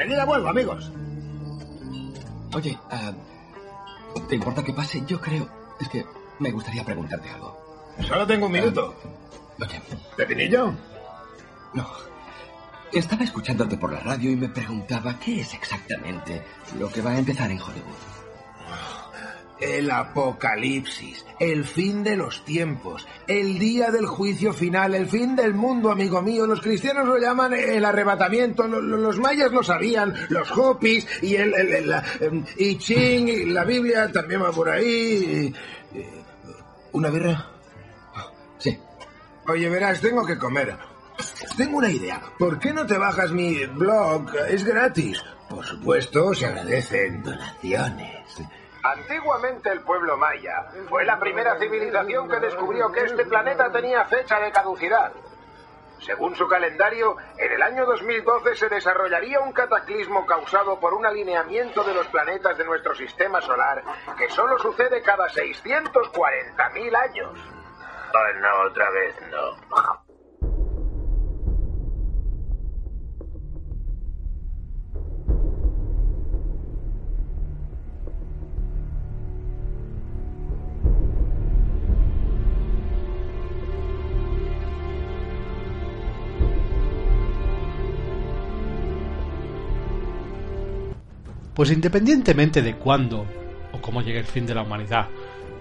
[0.00, 0.90] Enseguida vuelvo, amigos.
[2.54, 3.12] Oye, ah,
[4.28, 5.02] ¿te importa que pase?
[5.06, 5.46] Yo creo.
[5.78, 6.04] Es que
[6.38, 7.56] me gustaría preguntarte algo.
[8.06, 8.94] Solo tengo un minuto.
[9.60, 9.80] Oye,
[10.16, 10.72] ¿Pepinillo?
[11.74, 11.86] no.
[12.92, 16.42] Estaba escuchándote por la radio y me preguntaba qué es exactamente
[16.78, 17.94] lo que va a empezar en Hollywood.
[19.60, 25.52] El apocalipsis, el fin de los tiempos, el día del juicio final, el fin del
[25.54, 26.46] mundo, amigo mío.
[26.46, 31.36] Los cristianos lo llaman el arrebatamiento, lo- lo- los mayas lo sabían, los hopis y
[31.36, 32.44] el, el, la, em,
[32.78, 35.52] Ching, y la Biblia también va por ahí.
[35.94, 36.04] y- y-
[36.92, 37.46] ¿Una birra?
[38.58, 38.78] Sí.
[39.46, 40.76] Oye, verás, tengo que comer.
[41.56, 42.20] Tengo una idea.
[42.38, 44.30] ¿Por qué no te bajas mi blog?
[44.48, 45.22] Es gratis.
[45.48, 48.19] Por supuesto, se agradecen donaciones.
[48.82, 54.40] Antiguamente el pueblo maya fue la primera civilización que descubrió que este planeta tenía fecha
[54.40, 55.12] de caducidad.
[56.00, 61.84] Según su calendario, en el año 2012 se desarrollaría un cataclismo causado por un alineamiento
[61.84, 63.82] de los planetas de nuestro sistema solar
[64.16, 67.32] que solo sucede cada 640.000 años.
[68.12, 70.09] Oh, no, otra vez no.
[91.60, 93.26] Pues independientemente de cuándo
[93.70, 95.08] o cómo llegue el fin de la humanidad,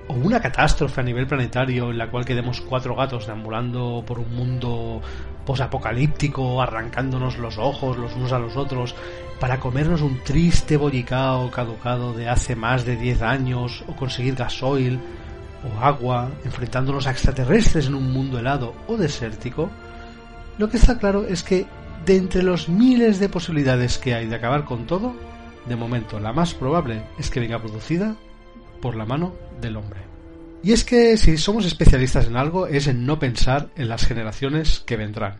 [0.07, 4.33] o una catástrofe a nivel planetario en la cual quedemos cuatro gatos deambulando por un
[4.33, 5.01] mundo
[5.45, 8.95] posapocalíptico, arrancándonos los ojos los unos a los otros,
[9.41, 15.01] para comernos un triste bollicao caducado de hace más de 10 años, o conseguir gasoil
[15.65, 19.69] o agua, enfrentándonos a extraterrestres en un mundo helado o desértico,
[20.59, 21.65] lo que está claro es que
[22.05, 25.13] de entre los miles de posibilidades que hay de acabar con todo,
[25.69, 28.15] de momento la más probable es que venga producida
[28.81, 30.01] por la mano del hombre.
[30.61, 34.79] Y es que si somos especialistas en algo es en no pensar en las generaciones
[34.85, 35.39] que vendrán.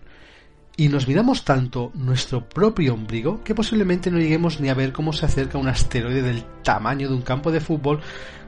[0.77, 5.11] Y nos miramos tanto nuestro propio ombligo que posiblemente no lleguemos ni a ver cómo
[5.11, 7.99] se acerca un asteroide del tamaño de un campo de fútbol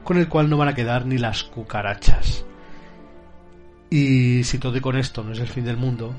[0.02, 2.46] con el cual no van a quedar ni las cucarachas.
[3.90, 6.14] Y si todo y con esto no es el fin del mundo,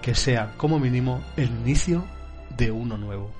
[0.00, 2.06] que sea como mínimo el inicio
[2.56, 3.39] de uno nuevo.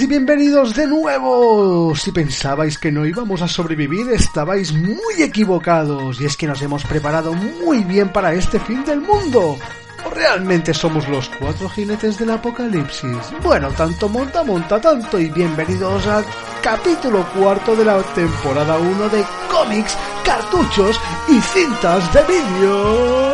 [0.00, 1.94] Y bienvenidos de nuevo.
[1.94, 6.18] Si pensabais que no íbamos a sobrevivir, estabais muy equivocados.
[6.18, 9.58] Y es que nos hemos preparado muy bien para este fin del mundo.
[10.06, 13.18] ¿O realmente somos los cuatro jinetes del apocalipsis?
[13.42, 16.24] Bueno, tanto monta, monta tanto y bienvenidos al
[16.62, 20.98] capítulo cuarto de la temporada 1 de cómics, cartuchos
[21.28, 23.31] y cintas de vídeo.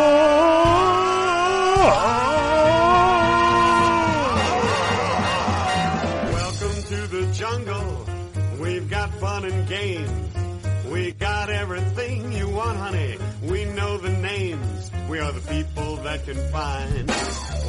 [16.08, 17.10] that can find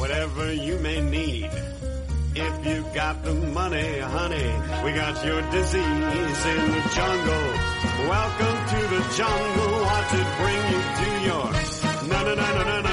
[0.00, 1.50] whatever you may need.
[2.34, 4.50] If you got the money, honey,
[4.84, 7.46] we got your disease in the jungle.
[8.14, 9.72] Welcome to the jungle.
[9.90, 11.48] Watch it bring you to your
[12.10, 12.89] na na na na na.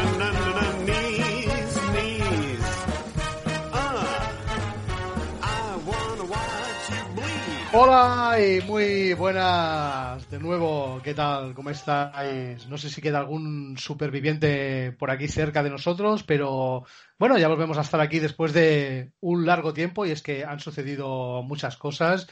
[7.80, 11.54] Hola y muy buenas de nuevo, ¿qué tal?
[11.54, 12.66] ¿Cómo estáis?
[12.68, 16.86] No sé si queda algún superviviente por aquí cerca de nosotros, pero
[17.20, 20.60] bueno, ya volvemos a estar aquí después de un largo tiempo y es que han
[20.60, 22.28] sucedido muchas cosas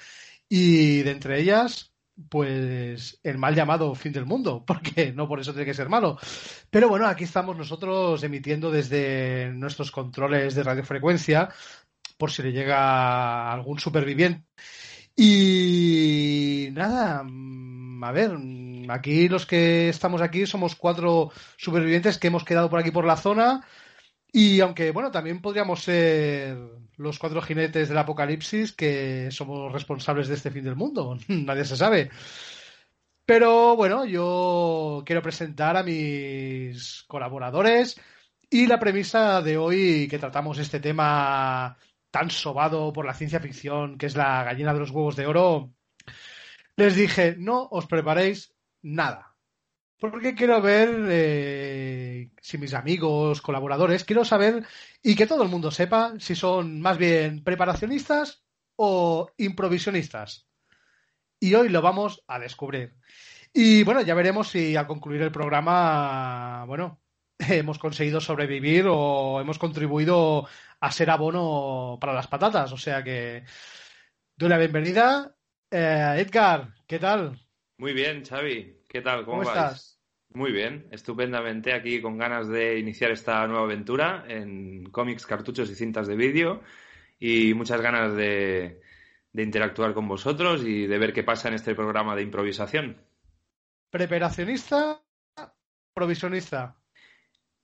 [0.50, 1.94] y de entre ellas,
[2.28, 6.18] pues el mal llamado fin del mundo, porque no por eso tiene que ser malo.
[6.72, 11.50] Pero bueno, aquí estamos nosotros emitiendo desde nuestros controles de radiofrecuencia
[12.18, 14.44] por si le llega algún superviviente.
[15.16, 22.28] Y nada, mm, a ver, mm, aquí los que estamos aquí somos cuatro supervivientes que
[22.28, 23.66] hemos quedado por aquí por la zona.
[24.32, 26.58] Y aunque, bueno, también podríamos ser
[26.98, 31.78] los cuatro jinetes del apocalipsis que somos responsables de este fin del mundo, nadie se
[31.78, 32.10] sabe.
[33.26, 38.00] Pero bueno, yo quiero presentar a mis colaboradores.
[38.50, 41.78] Y la premisa de hoy que tratamos este tema
[42.16, 45.74] tan sobado por la ciencia ficción, que es la gallina de los huevos de oro,
[46.78, 49.36] les dije, no os preparéis nada.
[50.00, 54.66] Porque quiero ver eh, si mis amigos, colaboradores, quiero saber
[55.04, 58.46] y que todo el mundo sepa si son más bien preparacionistas
[58.78, 60.48] o improvisionistas.
[61.38, 62.96] Y hoy lo vamos a descubrir.
[63.52, 67.02] Y bueno, ya veremos si al concluir el programa, bueno,
[67.50, 70.48] hemos conseguido sobrevivir o hemos contribuido
[70.80, 72.72] a ser abono para las patatas.
[72.72, 73.44] O sea que
[74.36, 75.36] doy la bienvenida.
[75.72, 77.40] Eh, Edgar, ¿qué tal?
[77.78, 78.84] Muy bien, Xavi.
[78.88, 79.26] ¿Qué tal?
[79.26, 79.50] ¿Cómo, ¿Cómo vais?
[79.50, 79.96] estás?
[80.34, 85.76] Muy bien, estupendamente aquí con ganas de iniciar esta nueva aventura en cómics, cartuchos y
[85.76, 86.62] cintas de vídeo
[87.18, 88.82] y muchas ganas de,
[89.32, 92.98] de interactuar con vosotros y de ver qué pasa en este programa de improvisación.
[93.90, 95.02] ¿Preparacionista?
[95.94, 96.76] ¿Provisionista?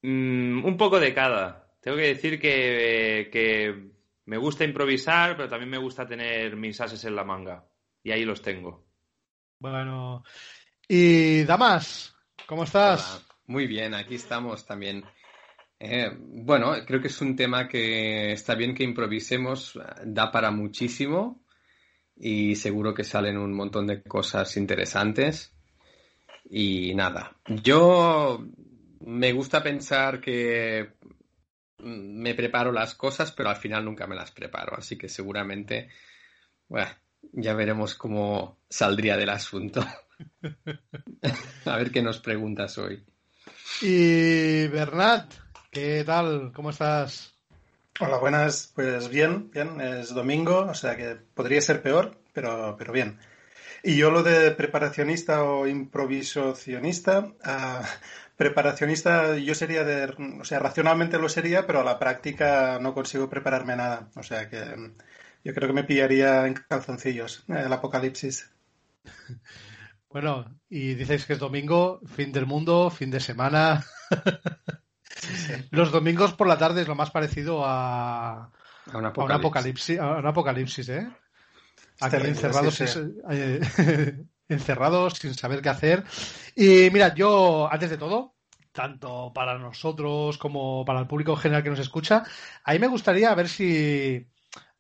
[0.01, 1.67] Mm, un poco de cada.
[1.81, 3.91] Tengo que decir que, que
[4.25, 7.65] me gusta improvisar, pero también me gusta tener mis ases en la manga.
[8.03, 8.85] Y ahí los tengo.
[9.59, 10.23] Bueno.
[10.87, 12.15] Y Damas,
[12.45, 13.15] ¿cómo estás?
[13.15, 13.25] Hola.
[13.47, 15.03] Muy bien, aquí estamos también.
[15.79, 21.43] Eh, bueno, creo que es un tema que está bien que improvisemos, da para muchísimo
[22.15, 25.55] y seguro que salen un montón de cosas interesantes.
[26.49, 28.45] Y nada, yo
[29.05, 30.93] me gusta pensar que
[31.79, 35.89] me preparo las cosas, pero al final nunca me las preparo, así que seguramente,
[36.67, 36.91] bueno,
[37.33, 39.85] ya veremos cómo saldría del asunto.
[41.65, 43.03] A ver qué nos preguntas hoy.
[43.81, 45.33] Y Bernat,
[45.71, 46.51] ¿qué tal?
[46.53, 47.33] ¿Cómo estás?
[47.99, 48.71] Hola, buenas.
[48.75, 49.79] Pues bien, bien.
[49.81, 53.19] Es domingo, o sea que podría ser peor, pero, pero bien.
[53.83, 57.85] Y yo lo de preparacionista o improvisacionista, uh,
[58.43, 59.97] preparacionista yo sería de,
[60.41, 64.09] o sea, racionalmente lo sería, pero a la práctica no consigo prepararme nada.
[64.15, 64.59] O sea que
[65.43, 68.35] yo creo que me pillaría en calzoncillos el apocalipsis.
[70.09, 73.85] Bueno, y dices que es domingo, fin del mundo, fin de semana.
[75.07, 75.53] Sí, sí.
[75.71, 78.51] Los domingos por la tarde es lo más parecido a,
[78.91, 81.07] A un a un apocalipsis, a un apocalipsis, ¿eh?
[81.95, 82.99] Es Aquí terrible, encerrados, sí, sí.
[82.99, 86.03] sin- eh, encerrados sin saber qué hacer.
[86.55, 88.35] Y mira, yo, antes de todo,
[88.71, 92.23] tanto para nosotros como para el público en general que nos escucha,
[92.63, 94.25] a mí me gustaría ver si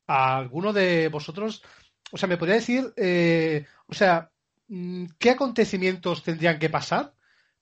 [0.07, 1.63] alguno de vosotros,
[2.11, 4.31] o sea, me podría decir, eh, o sea,
[4.67, 7.13] mm, ¿qué acontecimientos tendrían que pasar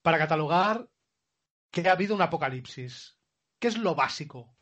[0.01, 0.87] para catalogar
[1.71, 3.17] que ha habido un apocalipsis?
[3.59, 4.55] ¿Qué es lo básico?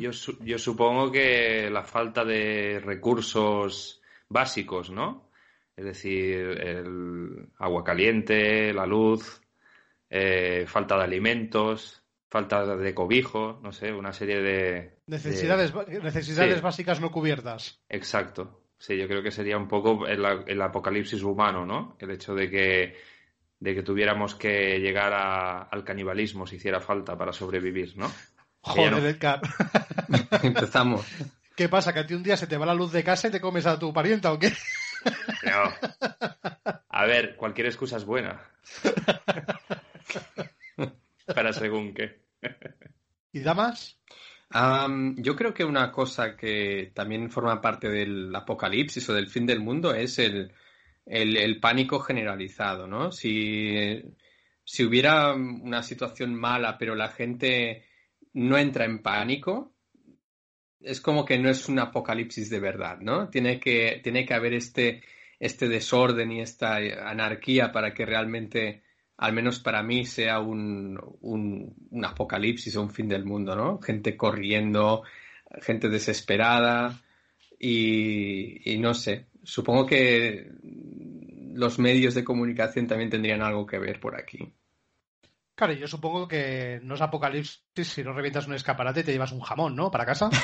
[0.00, 5.23] Yo, su- yo supongo que la falta de recursos básicos, ¿no?
[5.76, 9.40] Es decir, el agua caliente, la luz,
[10.10, 14.98] eh, falta de alimentos, falta de cobijo, no sé, una serie de...
[15.06, 15.72] Necesidades,
[16.02, 16.60] necesidades Sí.
[16.62, 17.80] básicas no cubiertas.
[17.88, 18.60] Exacto.
[18.78, 21.96] Sí, yo creo que sería un poco el, el apocalipsis humano, ¿no?
[22.00, 22.96] El hecho de que,
[23.60, 28.10] de que tuviéramos que llegar a- al canibalismo si hiciera falta para sobrevivir, ¿no?
[28.60, 29.40] Joder, no- Edgar.
[30.42, 31.06] Empezamos.
[31.56, 31.92] ¿Qué pasa?
[31.92, 33.66] ¿Que a ti un día se te va la luz de casa y te comes
[33.66, 34.52] a tu parienta o qué?
[35.44, 35.72] No.
[36.88, 38.40] A ver, cualquier excusa es buena.
[41.34, 42.22] Para según qué.
[43.32, 43.98] ¿Y damas?
[44.50, 49.46] Am, yo creo que una cosa que también forma parte del apocalipsis o del fin
[49.46, 50.52] del mundo es el,
[51.06, 53.10] el- el pánico generalizado, ¿no?
[53.10, 54.02] Si,
[54.62, 57.86] si hubiera una situación mala, pero la gente
[58.34, 59.73] no entra en pánico,
[60.84, 63.28] es como que no es un apocalipsis de verdad, ¿no?
[63.28, 65.02] Tiene que, tiene que haber este,
[65.40, 68.82] este desorden y esta anarquía para que realmente,
[69.16, 73.80] al menos para mí, sea un, un, apocalipsis o un fin del mundo, ¿no?
[73.80, 75.02] Gente corriendo,
[75.62, 77.00] gente desesperada
[77.58, 80.50] y, y no sé, supongo que
[81.54, 84.52] los medios de comunicación también tendrían algo que ver por aquí.
[85.56, 89.32] Claro, yo supongo que no es apocalipsis si no revientas un escaparate y te llevas
[89.32, 89.90] un jamón, ¿no?
[89.90, 90.36] Para casa.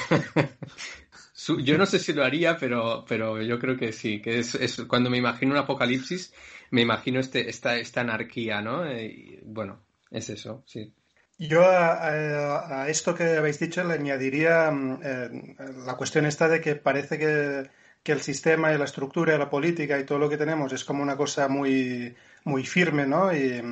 [1.65, 4.83] Yo no sé si lo haría, pero, pero yo creo que sí, que es, es
[4.83, 6.33] cuando me imagino un apocalipsis,
[6.71, 8.87] me imagino este, esta, esta anarquía, ¿no?
[8.87, 10.93] Eh, y, bueno, es eso, sí.
[11.39, 16.49] Yo a, a- a esto que habéis dicho le añadiría mm, eh, la cuestión esta
[16.49, 17.71] de que parece que,
[18.03, 20.85] que el sistema y la estructura y la política y todo lo que tenemos es
[20.85, 22.15] como una cosa muy,
[22.45, 23.33] muy firme, ¿no?
[23.35, 23.63] Y,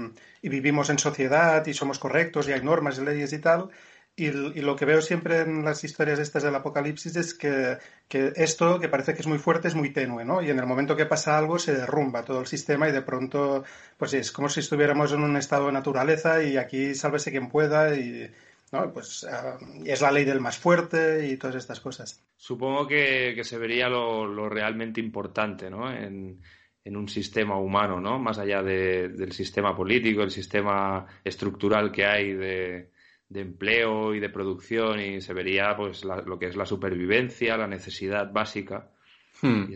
[0.43, 3.71] y vivimos en sociedad y somos correctos y hay normas y leyes y tal.
[4.17, 8.33] Y, y, lo que veo siempre en las historias estas del apocalipsis es que, que,
[8.35, 10.43] esto, que parece que es muy fuerte, es muy tenue, ¿no?
[10.43, 13.63] Y en el momento que pasa algo se derrumba todo el sistema y de pronto,
[13.97, 17.95] pues es como si estuviéramos en un estado de naturaleza y aquí sálvese quien pueda
[17.95, 18.29] y,
[18.73, 18.93] ¿no?
[18.93, 22.21] Pues uh, es la ley del más fuerte y todas estas cosas.
[22.37, 25.93] Supongo que, que se vería lo, lo, realmente importante, ¿no?
[25.93, 26.41] En,
[26.89, 28.19] en, un sistema humano, ¿no?
[28.19, 32.91] Más allá de, del sistema político, el sistema estructural que hay de
[33.29, 37.57] de empleo y de producción y se vería pues la, lo que es la supervivencia,
[37.57, 38.91] la necesidad básica.
[39.43, 39.75] Hmm.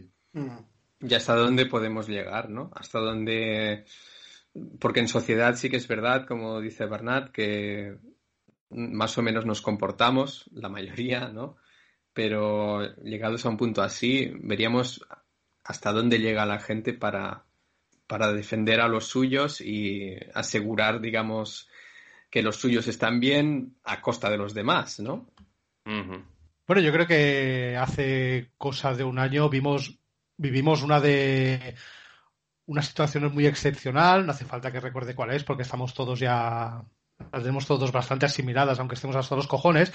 [1.00, 2.70] Y hasta dónde podemos llegar, ¿no?
[2.74, 3.84] Hasta dónde...
[4.78, 7.96] Porque en sociedad sí que es verdad, como dice Bernat, que
[8.70, 11.56] más o menos nos comportamos, la mayoría, ¿no?
[12.12, 15.06] Pero llegados a un punto así, veríamos
[15.64, 17.44] hasta dónde llega la gente para,
[18.06, 21.68] para defender a los suyos y asegurar, digamos,
[22.30, 25.28] que los suyos están bien a costa de los demás, ¿no?
[25.84, 26.24] Uh -huh.
[26.66, 29.98] Bueno, yo creo que hace cosa de un año vimos,
[30.36, 31.74] vivimos una de
[32.66, 36.82] una situación muy excepcional, no hace falta que recuerde cuál es, porque estamos todos ya
[37.30, 39.92] las tenemos todos bastante asimiladas, aunque estemos hasta los cojones,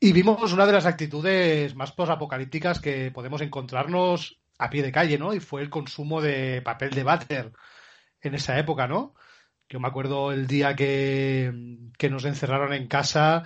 [0.00, 5.18] y vimos una de las actitudes más posapocalípticas que podemos encontrarnos a pie de calle,
[5.18, 5.34] ¿no?
[5.34, 7.52] Y fue el consumo de papel de váter
[8.20, 9.14] en esa época, ¿no?
[9.68, 11.52] Yo me acuerdo el día que,
[11.98, 13.44] que nos encerraron en casa,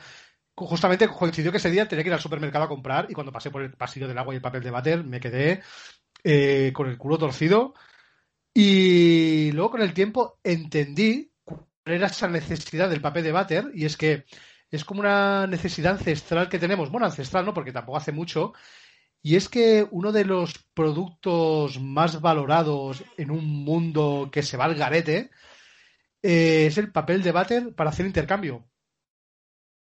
[0.55, 3.51] justamente coincidió que ese día tenía que ir al supermercado a comprar y cuando pasé
[3.51, 5.63] por el pasillo del agua y el papel de váter me quedé
[6.25, 7.75] eh, con el culo torcido
[8.53, 13.85] y luego con el tiempo entendí cuál era esa necesidad del papel de váter y
[13.87, 14.25] es que
[14.71, 18.53] es como una necesidad ancestral que tenemos, bueno, ancestral no, porque tampoco hace mucho,
[19.23, 24.65] y es que uno de los productos más valorados en un mundo que se va
[24.65, 25.31] al garete,
[26.23, 28.69] eh, es el papel de váter para hacer intercambio.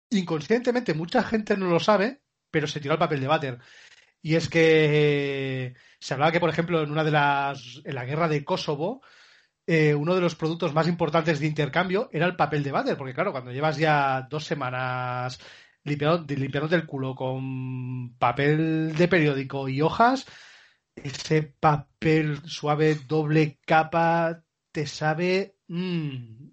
[0.09, 3.59] Inconscientemente mucha gente no lo sabe, pero se tiró el papel de váter.
[4.21, 7.81] Y es que eh, se hablaba que, por ejemplo, en una de las.
[7.85, 9.01] en la guerra de Kosovo,
[9.67, 13.13] eh, uno de los productos más importantes de intercambio era el papel de váter, porque
[13.13, 15.39] claro, cuando llevas ya dos semanas
[15.87, 20.25] limpiando, limpiándote el culo con papel de periódico y hojas,
[20.95, 26.49] ese papel suave doble capa te sabe mmm,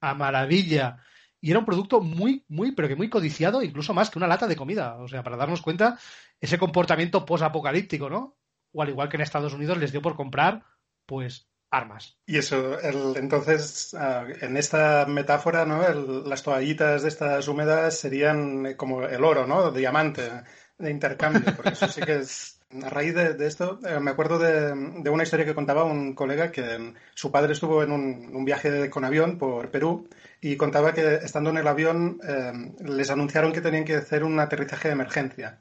[0.00, 0.98] a maravilla.
[1.40, 4.46] Y era un producto muy, muy, pero que muy codiciado, incluso más que una lata
[4.46, 4.96] de comida.
[4.96, 5.98] O sea, para darnos cuenta
[6.40, 8.36] ese comportamiento posapocalíptico, ¿no?
[8.72, 10.64] O al igual que en Estados Unidos les dio por comprar,
[11.06, 12.16] pues, armas.
[12.26, 15.86] Y eso, el, entonces, uh, en esta metáfora, ¿no?
[15.86, 19.70] El, las toallitas de estas húmedas serían como el oro, ¿no?
[19.70, 20.30] Diamante
[20.78, 24.74] de intercambio, porque eso sí que es a raíz de, esto, eh, me acuerdo de,
[24.74, 28.90] de, una historia que contaba un colega que su padre estuvo en un, un, viaje
[28.90, 30.08] con avión por Perú
[30.40, 34.38] y contaba que estando en el avión eh, les anunciaron que tenían que hacer un
[34.40, 35.60] aterrizaje de emergencia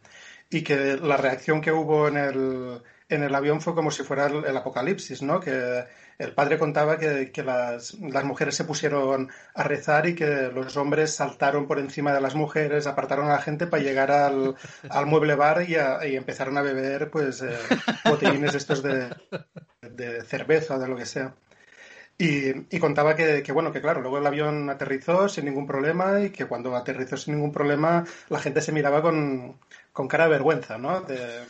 [0.50, 4.26] y que la reacción que hubo en el, en el avión fue como si fuera
[4.28, 5.40] el, apocalipsis, ¿no?
[5.40, 5.86] Que
[6.18, 10.76] el padre contaba que, que las, las, mujeres se pusieron a rezar y que los
[10.78, 14.56] hombres saltaron por encima de las mujeres, apartaron a la gente para llegar al,
[14.90, 15.76] al mueble bar y,
[16.16, 17.58] empezaron a beber pues eh,
[18.06, 19.10] botellines estos de,
[19.82, 21.36] de cerveza de lo que sea.
[22.18, 26.22] Y, y contaba que, que, bueno, que claro, luego el avión aterrizó sin ningún problema
[26.22, 29.60] y que cuando aterrizó sin ningún problema la gente se miraba con,
[29.96, 31.00] con cara de vergüenza, ¿no?
[31.04, 31.46] De,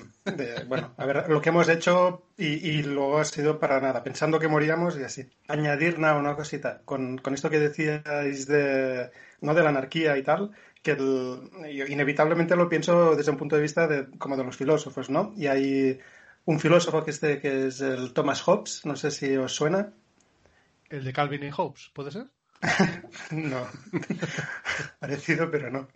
[0.68, 4.38] bueno, a ver, lo que hemos hecho y, y, luego ha sido para nada, pensando
[4.38, 5.28] que moríamos y así.
[5.48, 9.10] Añadir nada, una cosita, con, con esto que decíais de,
[9.42, 9.56] ¿no?
[9.56, 10.52] de la anarquía y tal,
[10.84, 10.92] que
[11.90, 15.34] inevitablemente lo pienso desde un punto de vista de, como de los filósofos, ¿no?
[15.36, 16.00] Y hay
[16.46, 19.92] un filósofo que, este, que es el Thomas Hobbes, no sé si os suena.
[20.88, 22.28] El de Calvin y Hobbes, ¿puede ser?
[23.32, 23.68] no,
[25.00, 25.88] parecido, pero no.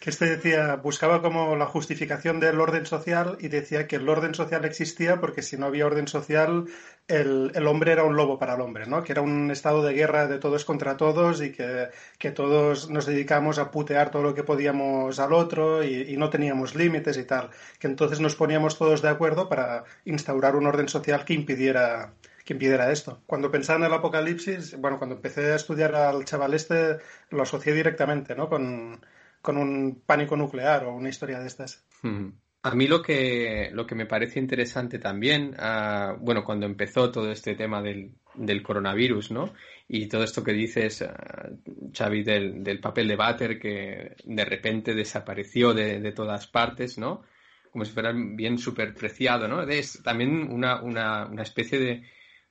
[0.00, 4.34] Que este decía, buscaba como la justificación del orden social y decía que el orden
[4.34, 6.66] social existía porque si no había orden social,
[7.06, 9.04] el, el hombre era un lobo para el hombre, ¿no?
[9.04, 11.88] Que era un estado de guerra de todos contra todos y que,
[12.18, 16.30] que todos nos dedicamos a putear todo lo que podíamos al otro y, y no
[16.30, 17.50] teníamos límites y tal.
[17.78, 22.12] Que entonces nos poníamos todos de acuerdo para instaurar un orden social que impidiera
[22.50, 23.22] que impidiera esto.
[23.26, 26.96] Cuando pensaba en el apocalipsis, bueno, cuando empecé a estudiar al chaval este,
[27.30, 28.48] lo asocié directamente, ¿no?
[28.48, 29.00] Con,
[29.40, 31.86] con un pánico nuclear o una historia de estas.
[32.02, 32.30] Hmm.
[32.64, 37.30] A mí lo que, lo que me parece interesante también, uh, bueno, cuando empezó todo
[37.30, 39.54] este tema del, del, coronavirus, ¿no?
[39.86, 44.92] Y todo esto que dices, uh, Xavi, del, del, papel de váter que de repente
[44.96, 47.22] desapareció de, de todas partes, ¿no?
[47.70, 49.62] como si fuera bien súper preciado, ¿no?
[49.62, 52.02] Es también una, una, una especie de,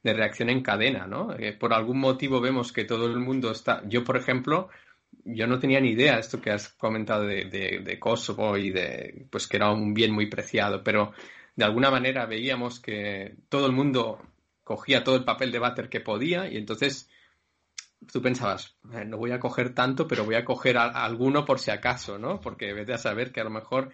[0.04, 1.34] de, reacción en cadena, ¿no?
[1.34, 3.82] Eh, por algún motivo vemos que todo el mundo está...
[3.88, 4.70] Yo, por ejemplo,
[5.24, 9.48] yo no tenía ni idea de esto que has comentado de, Kosovo y de pues
[9.48, 11.14] que era un bien muy preciado, pero
[11.56, 14.22] de alguna manera veíamos que todo el mundo
[14.64, 17.10] cogía todo el papel de váter que podía y entonces
[18.12, 21.60] tú pensabas, eh, no voy a coger tanto, pero voy a coger a alguno por
[21.60, 22.40] si acaso, ¿no?
[22.40, 23.92] Porque vete a saber que a lo mejor...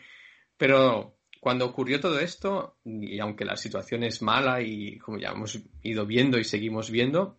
[0.58, 5.60] Pero cuando ocurrió todo esto, y aunque la situación es mala y como ya hemos
[5.84, 7.38] ido viendo y seguimos viendo,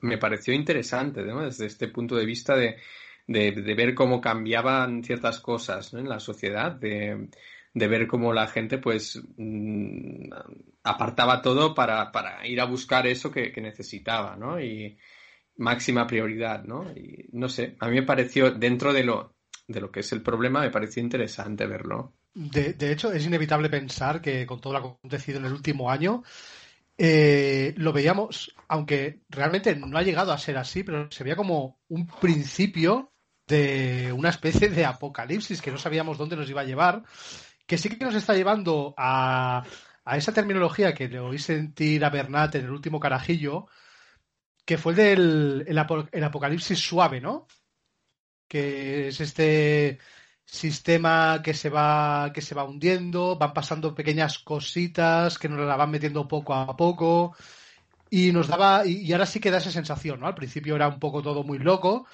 [0.00, 1.42] me pareció interesante, ¿no?
[1.42, 2.78] Desde este punto de vista de,
[3.26, 7.28] ver cómo cambiaban ciertas cosas en la sociedad, de,
[7.74, 10.30] ver cómo la gente pues mmm,
[10.84, 14.58] apartaba todo para, para, ir a buscar eso que, que, necesitaba, ¿no?
[14.58, 14.96] Y
[15.56, 16.90] máxima prioridad, ¿no?
[16.92, 20.22] Y no sé, a mí me pareció, dentro de lo, de lo que es el
[20.22, 22.14] problema, me pareció interesante verlo.
[22.34, 26.22] De, de hecho, es inevitable pensar que con todo lo acontecido en el último año,
[26.96, 31.80] eh, lo veíamos, aunque realmente no ha llegado a ser así, pero se veía como
[31.88, 33.12] un principio
[33.46, 37.04] de una especie de apocalipsis que no sabíamos dónde nos iba a llevar,
[37.66, 39.64] que sí que nos está llevando a,
[40.04, 43.68] a esa terminología que le oí sentir a Bernat en el último carajillo,
[44.64, 47.46] que fue el del el, el apocalipsis suave, ¿no?
[48.48, 49.98] Que es este
[50.50, 55.76] sistema que se va que se va hundiendo, van pasando pequeñas cositas que nos la
[55.76, 57.36] van metiendo poco a poco
[58.10, 60.26] y nos daba y, ahora sí que da esa sensación, ¿no?
[60.26, 62.06] Al principio era un poco todo muy loco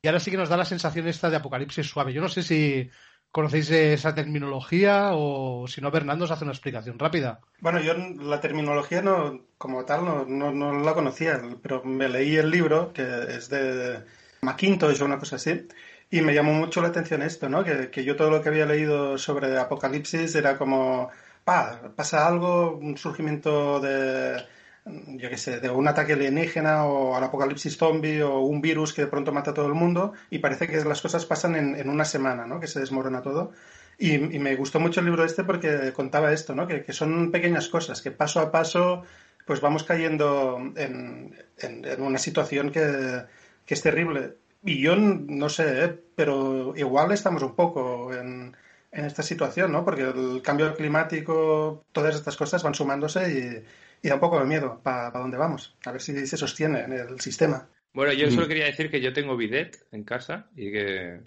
[0.00, 2.14] y ahora sí que nos da la sensación esta de apocalipsis suave.
[2.14, 2.90] Yo no sé si
[3.30, 7.40] conocéis esa terminología o si no Bernardo os hace una explicación rápida.
[7.60, 12.36] Bueno, yo la terminología no como tal no, no, no la conocía, pero me leí
[12.36, 14.02] el libro que es de
[14.40, 15.68] McIntosh o una cosa así
[16.10, 17.64] y me llamó mucho la atención esto, ¿no?
[17.64, 21.10] Que, que, yo todo lo que había leído sobre Apocalipsis era como,
[21.44, 24.44] pa, pasa algo, un surgimiento de,
[24.86, 29.02] yo qué sé, de un ataque alienígena o al apocalipsis zombie o un virus que
[29.02, 31.88] de pronto mata a todo el mundo y parece que las cosas pasan en, en
[31.88, 32.60] una semana, ¿no?
[32.60, 33.52] Que se desmorona todo.
[33.98, 36.66] Y, me gustó mucho el libro este porque contaba esto, ¿no?
[36.66, 39.02] Que, que son pequeñas cosas, que paso a paso
[39.46, 43.24] pues vamos cayendo en, en, en una situación que,
[43.64, 45.98] que es terrible y yo no sé, ¿eh?
[46.14, 48.56] pero igual estamos un poco en,
[48.90, 49.84] en, esta situación, ¿no?
[49.84, 54.46] Porque el cambio climático, todas estas cosas van sumándose y, y da un poco de
[54.46, 55.76] miedo para pa dónde vamos.
[55.84, 57.68] A ver si se sostiene en el sistema.
[57.92, 61.20] Bueno, yo solo quería decir que yo tengo bidet en casa y que...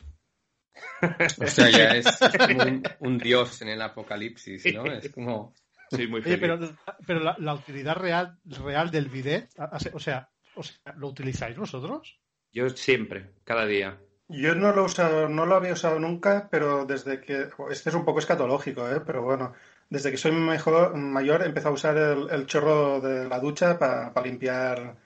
[1.42, 2.06] o sea, ya es
[2.50, 4.86] un, un, dios en el apocalipsis, ¿no?
[4.86, 5.56] Es como...
[5.90, 6.38] Sí, muy feliz.
[6.38, 11.08] Oye, pero, pero la, la, utilidad real, real del bidet, o sea, o sea, ¿lo
[11.08, 12.20] utilizáis vosotros?
[12.52, 13.98] Yo siempre, cada día.
[14.28, 17.50] Yo no lo he usado, no lo había usado nunca, pero desde que.
[17.72, 19.02] Este es un poco escatológico, ¿eh?
[19.06, 19.54] pero bueno.
[19.90, 24.14] Desde que soy mejor, mayor empezado a usar el, el chorro de la ducha para
[24.14, 24.98] pa limpiar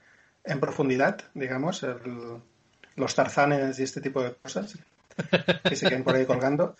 [0.44, 2.42] en profundidad, digamos, el,
[2.98, 4.78] los tarzanes y este tipo de cosas
[5.64, 6.76] que se quedan por ahí colgando.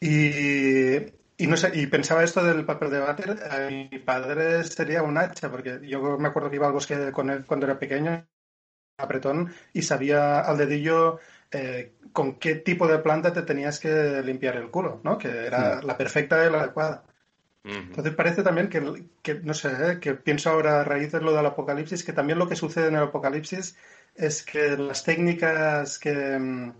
[0.00, 0.96] Y,
[1.36, 5.18] y, no sé, y pensaba esto del papel de váter, a mi padre sería un
[5.18, 8.26] hacha, porque yo me acuerdo que iba al bosque con él cuando era pequeño
[9.02, 11.18] apretón y sabía al dedillo
[11.50, 15.18] eh, con qué tipo de planta te tenías que limpiar el culo, ¿no?
[15.18, 15.86] Que era sí.
[15.86, 17.04] la perfecta y la adecuada.
[17.64, 17.76] Uh -huh.
[17.88, 19.98] Entonces parece también que, que no sé, ¿eh?
[20.00, 22.96] que pienso ahora a raíz de lo del apocalipsis, que también lo que sucede en
[22.96, 23.76] el apocalipsis
[24.14, 26.72] es que las técnicas que,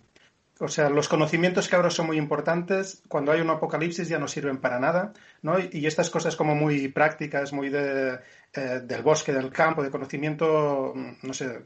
[0.59, 4.26] o sea, los conocimientos que ahora son muy importantes, cuando hay un apocalipsis ya no
[4.28, 5.59] sirven para nada, ¿no?
[5.59, 8.18] Y, y estas cosas como muy prácticas, muy de,
[8.52, 11.61] eh, del bosque, del campo, de conocimiento, no sé,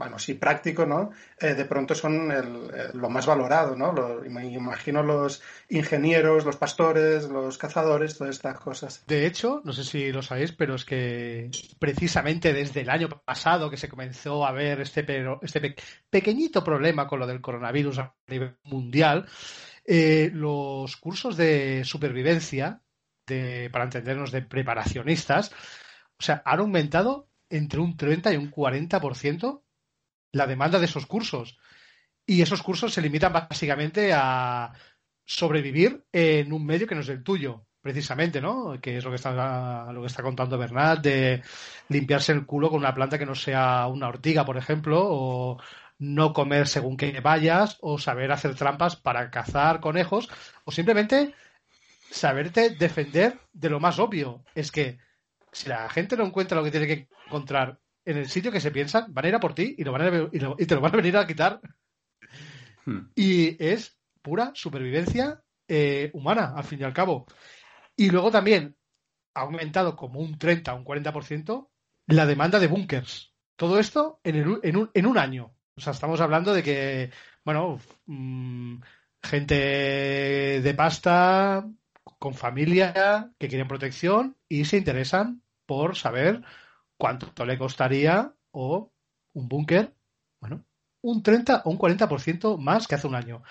[0.00, 1.10] bueno, sí, práctico, ¿no?
[1.38, 3.92] Eh, de pronto son el, lo más valorado, ¿no?
[3.92, 9.04] Lo, imagino los ingenieros, los pastores, los cazadores, todas estas cosas.
[9.06, 13.68] De hecho, no sé si lo sabéis, pero es que precisamente desde el año pasado
[13.68, 15.76] que se comenzó a ver este, pero, este pe
[16.08, 19.28] pequeñito problema con lo del coronavirus a nivel mundial,
[19.84, 22.80] eh, los cursos de supervivencia,
[23.26, 25.52] de, para entendernos de preparacionistas,
[26.18, 29.60] o sea, han aumentado entre un 30 y un 40%
[30.32, 31.58] la demanda de esos cursos.
[32.26, 34.72] Y esos cursos se limitan básicamente a
[35.24, 38.78] sobrevivir en un medio que no es el tuyo, precisamente, ¿no?
[38.80, 41.42] Que es lo que está, lo que está contando Bernat, de
[41.88, 45.60] limpiarse el culo con una planta que no sea una ortiga, por ejemplo, o
[45.98, 50.28] no comer según que vayas, o saber hacer trampas para cazar conejos,
[50.64, 51.34] o simplemente
[52.10, 54.44] saberte defender de lo más obvio.
[54.54, 54.98] Es que
[55.52, 58.70] si la gente no encuentra lo que tiene que encontrar en el sitio que se
[58.70, 60.74] piensan, van a ir a por ti y, lo van a, y, lo, y te
[60.74, 61.60] lo van a venir a quitar.
[62.84, 63.10] Hmm.
[63.14, 67.26] Y es pura supervivencia eh, humana, al fin y al cabo.
[67.96, 68.76] Y luego también
[69.34, 71.68] ha aumentado como un 30 o un 40%
[72.06, 73.34] la demanda de búnkers.
[73.56, 75.54] Todo esto en, el- en un, en un año.
[75.76, 77.10] O sea, estamos hablando de que,
[77.44, 78.80] bueno, mm,
[79.22, 81.68] gente de pasta,
[82.18, 86.42] con familia, que quieren protección y se interesan por saber
[87.00, 88.92] cuánto le costaría o
[89.32, 89.92] un búnker,
[90.38, 90.64] bueno,
[91.00, 93.42] un 30 o un 40% más que hace un año.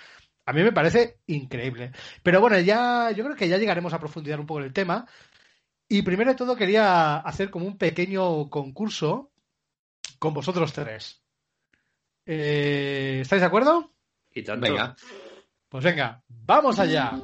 [0.46, 1.92] A mí me parece increíble.
[2.24, 5.08] Pero bueno, ya yo creo que ya llegaremos a profundizar un poco en el tema.
[5.88, 9.32] Y primero de todo quería hacer como un pequeño concurso
[10.20, 11.22] con vosotros tres.
[12.26, 13.92] Eh, ¿Estáis de acuerdo?
[14.32, 14.68] Y tanto.
[14.68, 14.96] Venga.
[15.70, 17.20] Pues venga, vamos allá.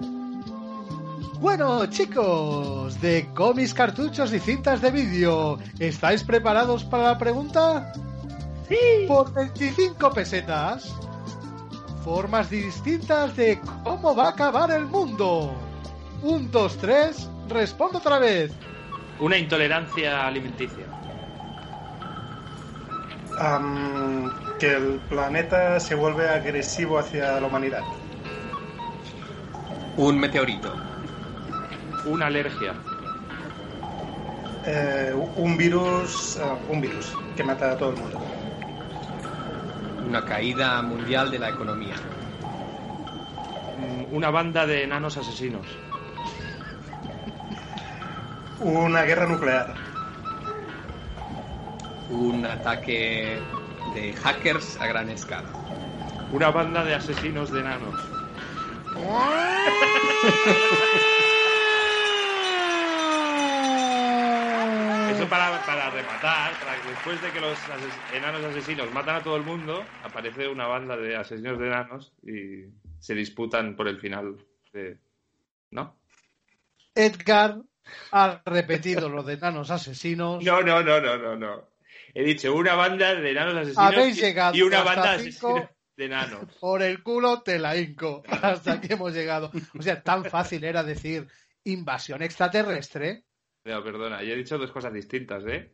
[1.45, 7.93] Bueno, chicos, de cómics, cartuchos y cintas de vídeo, ¿estáis preparados para la pregunta?
[8.67, 9.05] Sí.
[9.07, 10.91] Por 25 pesetas.
[12.03, 15.53] Formas distintas de cómo va a acabar el mundo.
[16.23, 18.51] Un, dos, tres, respondo otra vez.
[19.19, 20.87] Una intolerancia alimenticia.
[24.59, 27.83] Que el planeta se vuelve agresivo hacia la humanidad.
[29.95, 30.94] Un meteorito.
[32.05, 32.73] Una alergia.
[34.67, 38.19] Eh, un virus, ah, un virus que mata a todo el mundo.
[40.07, 41.95] Una caída mundial de la economía.
[43.77, 45.65] Mm, Una banda de enanos asesinos.
[48.59, 49.73] Una guerra nuclear.
[52.09, 53.39] Un ataque
[53.95, 55.49] de hackers a gran escala.
[56.31, 57.95] Una banda de asesinos de enanos.
[65.29, 69.35] Para, para rematar, para que después de que los ases- enanos asesinos matan a todo
[69.37, 72.65] el mundo, aparece una banda de asesinos de enanos y
[72.99, 74.37] se disputan por el final
[74.73, 74.97] de...
[75.71, 75.95] ¿No?
[76.93, 77.57] Edgar
[78.11, 80.43] ha repetido lo de enanos asesinos.
[80.43, 81.69] No, no, no, no, no, no.
[82.13, 85.49] He dicho una banda de enanos asesinos Habéis llegado y una banda de cinco.
[85.49, 86.45] asesinos de enanos.
[86.59, 88.23] Por el culo te la hinco.
[88.29, 89.51] Hasta aquí hemos llegado.
[89.77, 91.27] O sea, tan fácil era decir
[91.65, 93.23] invasión extraterrestre.
[93.65, 95.73] No, perdona, yo he dicho dos cosas distintas, ¿eh?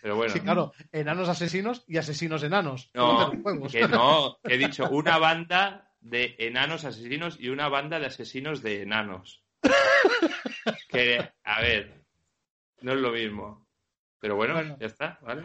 [0.00, 0.32] Pero bueno.
[0.32, 2.90] Sí, claro, enanos asesinos y asesinos enanos.
[2.94, 3.32] No,
[3.70, 8.82] que no, he dicho una banda de enanos asesinos y una banda de asesinos de
[8.82, 9.42] enanos.
[10.88, 12.04] Que, a ver,
[12.82, 13.66] no es lo mismo.
[14.20, 14.76] Pero bueno, Bueno.
[14.78, 15.44] ya está, ¿vale?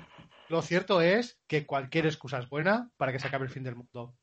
[0.49, 3.75] Lo cierto es que cualquier excusa es buena para que se acabe el fin del
[3.75, 4.15] mundo.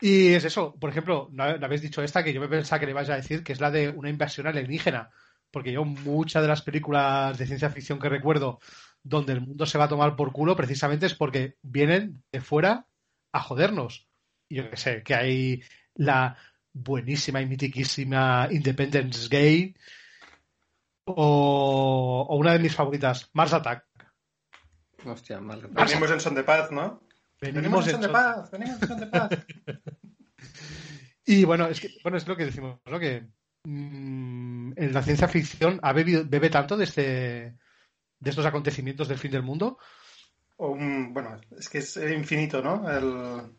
[0.00, 2.92] Y es eso, por ejemplo, no, habéis dicho esta que yo me pensaba que le
[2.92, 5.10] ibais a decir, que es la de una invasión alienígena.
[5.52, 8.58] Porque yo muchas de las películas de ciencia ficción que recuerdo
[9.02, 12.86] donde el mundo se va a tomar por culo precisamente es porque vienen de fuera
[13.32, 14.08] a jodernos.
[14.48, 15.62] Y yo que sé, que hay
[15.94, 16.36] la
[16.72, 19.74] buenísima y mitiquísima Independence Gay
[21.04, 23.84] o, o una de mis favoritas, Mars Attack.
[25.04, 25.60] Hostia, mal.
[25.68, 27.02] Venimos en son de paz, ¿no?
[27.40, 29.30] Venimos en en son de paz, venimos en son de paz.
[31.24, 32.98] Y bueno, es que bueno, es lo que decimos, ¿no?
[32.98, 33.28] Que
[33.64, 37.54] mm, en la ciencia ficción ha bebido, bebe tanto de este
[38.20, 39.78] de estos acontecimientos del fin del mundo.
[40.56, 42.88] Bueno, es que es infinito, ¿no?
[42.88, 43.50] El,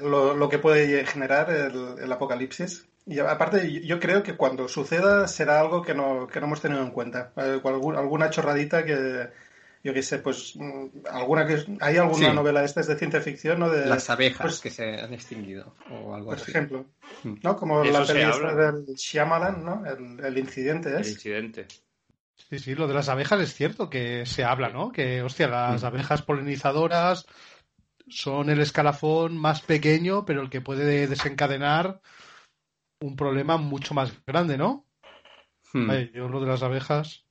[0.00, 2.88] lo, lo que puede generar el, el apocalipsis.
[3.06, 6.82] Y aparte, yo creo que cuando suceda será algo que no, que no hemos tenido
[6.82, 7.32] en cuenta.
[7.36, 9.28] Eh, alguna chorradita que,
[9.82, 12.34] yo qué sé, pues, mm, alguna que, hay alguna Sí.
[12.34, 13.70] novela de estas de ciencia ficción, ¿no?
[13.70, 16.50] De, Las abejas pues, que se han extinguido o algo por así.
[16.50, 16.86] ejemplo,
[17.22, 17.34] Mm.
[17.42, 17.56] ¿no?
[17.56, 18.54] Como la habla.
[18.54, 19.84] del Shyamalan, ¿no?
[19.86, 21.12] El, el incidente El es.
[21.12, 21.66] incidente.
[22.48, 24.90] Sí, sí, lo de las abejas es cierto que se habla, ¿no?
[24.92, 25.86] Que, hostia, las Mm.
[25.86, 27.26] abejas polinizadoras
[28.08, 32.00] son el escalafón más pequeño, pero el que puede desencadenar
[33.00, 34.86] un problema mucho más grande, ¿no?
[35.72, 35.86] Hmm.
[35.86, 37.24] Vaya, yo lo de las abejas.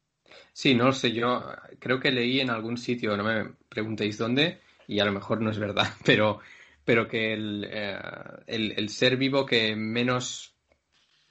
[0.60, 1.42] Sí, no lo sé, yo
[1.80, 5.52] creo que leí en algún sitio, no me preguntéis dónde, y a lo mejor no
[5.52, 6.42] es verdad, pero,
[6.84, 7.98] pero que el, eh,
[8.46, 10.54] el, el ser vivo que menos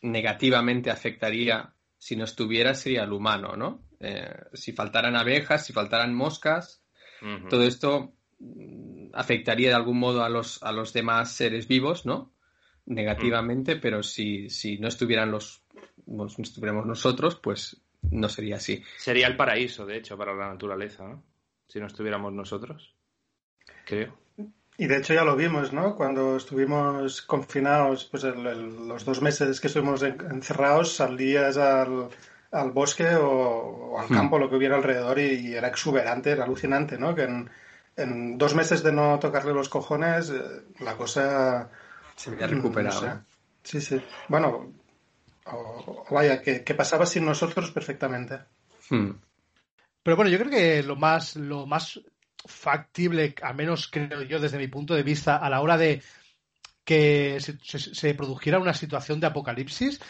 [0.00, 3.82] negativamente afectaría si no estuviera sería el humano, ¿no?
[4.00, 6.82] Eh, si faltaran abejas, si faltaran moscas,
[7.50, 12.32] todo esto mm, afectaría de algún modo a los, a los demás seres vivos, ¿no?
[12.86, 15.60] Negativamente, pero si, si no estuvieran los,
[16.06, 18.82] si no estuviéramos nosotros, pues no sería así.
[18.96, 21.22] Sería el paraíso, de hecho, para la naturaleza, ¿no?
[21.68, 22.94] Si no estuviéramos nosotros.
[23.84, 24.16] Creo.
[24.76, 25.96] Y de hecho ya lo vimos, ¿no?
[25.96, 32.08] Cuando estuvimos confinados, pues el- el- los dos meses que estuvimos en- encerrados, salías al,
[32.52, 34.14] al bosque o, o al Hmm.
[34.14, 37.14] campo, lo que hubiera alrededor, y, y era exuberante, era alucinante, ¿no?
[37.14, 37.50] Que en,
[37.96, 41.70] en dos meses de no tocarle los cojones, eh, la cosa...
[42.14, 43.00] Se había mm, recuperado.
[43.02, 43.20] no sé.
[43.64, 44.00] Sí, sí.
[44.28, 44.72] Bueno,
[45.52, 48.38] o, o vaya, que, que pasaba sin nosotros perfectamente.
[48.90, 49.10] Hmm.
[50.02, 52.00] Pero bueno, yo creo que lo más, lo más
[52.44, 56.02] factible, al menos creo yo desde mi punto de vista, a la hora de
[56.84, 60.00] que se, se- se produjera una situación de apocalipsis,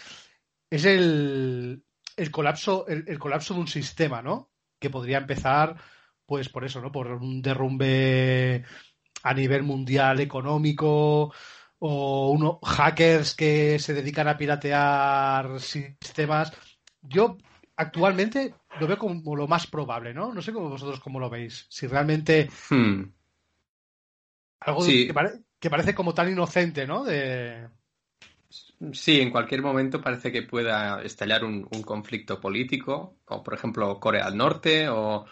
[0.71, 1.83] es el,
[2.17, 4.51] el colapso, el, el colapso de un sistema, ¿no?
[4.79, 5.75] Que podría empezar,
[6.27, 6.93] pues por eso, ¿no?
[6.93, 8.65] Por un derrumbe
[9.25, 11.33] a nivel mundial económico
[11.81, 16.53] o unos hackers que se dedican a piratear sistemas.
[17.03, 17.37] Yo
[17.77, 20.33] actualmente lo veo como lo más probable, ¿no?
[20.33, 21.67] No sé cómo vosotros cómo lo veis.
[21.69, 23.03] Si realmente Hmm.
[24.61, 25.07] algo Sí.
[25.07, 27.05] que, pare- que parece como tan inocente, ¿no?
[27.05, 27.69] De...
[28.93, 34.01] Sí, en cualquier momento parece que pueda estallar un, un conflicto político, o por ejemplo
[34.01, 35.27] Corea del Norte, o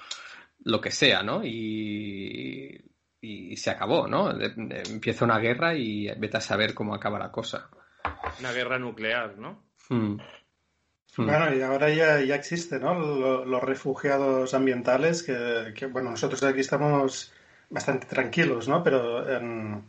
[0.65, 1.43] lo que sea, ¿no?
[1.45, 2.79] Y,
[3.53, 4.33] y se acabó, ¿no?
[4.33, 7.69] De- de- empieza una guerra y vete a saber cómo acaba la cosa.
[8.41, 9.63] Una guerra nuclear, ¿no?
[9.89, 10.17] Hmm.
[11.17, 11.27] Hmm.
[11.27, 12.95] Bueno, y ahora ya, ya existe, ¿no?
[12.95, 17.33] Lo- Los refugiados ambientales, que, que, bueno, nosotros aquí estamos
[17.71, 18.83] bastante tranquilos, ¿no?
[18.85, 19.83] Pero en-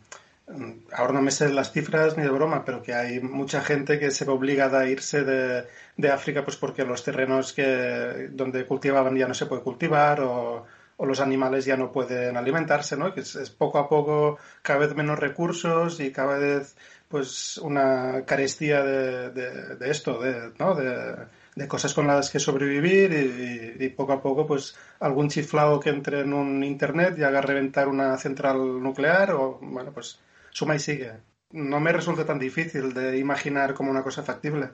[0.48, 3.98] en- ahora no me sé las cifras ni de broma, pero que hay mucha gente
[4.00, 8.64] que se ve obligada a irse de, de África, pues porque los terrenos que donde
[8.66, 10.64] cultivaban ya no se puede cultivar o,
[10.98, 13.14] o los animales ya no pueden alimentarse, ¿no?
[13.14, 16.76] Que es, poco a poco cada vez menos recursos y cada vez
[17.08, 20.74] pues una carestía de, de- esto, de, ¿no?
[20.74, 26.20] de, cosas con las que sobrevivir y, poco a poco pues algún chiflado que entre
[26.20, 31.12] en un internet y haga reventar una central nuclear o bueno pues suma y sigue.
[31.52, 34.70] No me resulta tan difícil de imaginar como una cosa factible.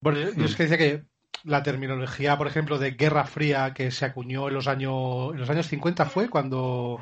[0.00, 1.04] Bueno, yo es que decía que
[1.44, 5.50] la terminología, por ejemplo, de Guerra Fría que se acuñó en los años, en los
[5.50, 7.00] años 50 fue cuando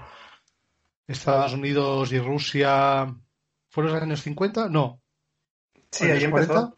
[1.07, 3.15] Estados Unidos y Rusia...
[3.71, 4.69] ¿Fueron los años 50?
[4.71, 5.01] No.
[5.91, 6.53] Sí, ¿Años ahí empezó.
[6.53, 6.77] 40?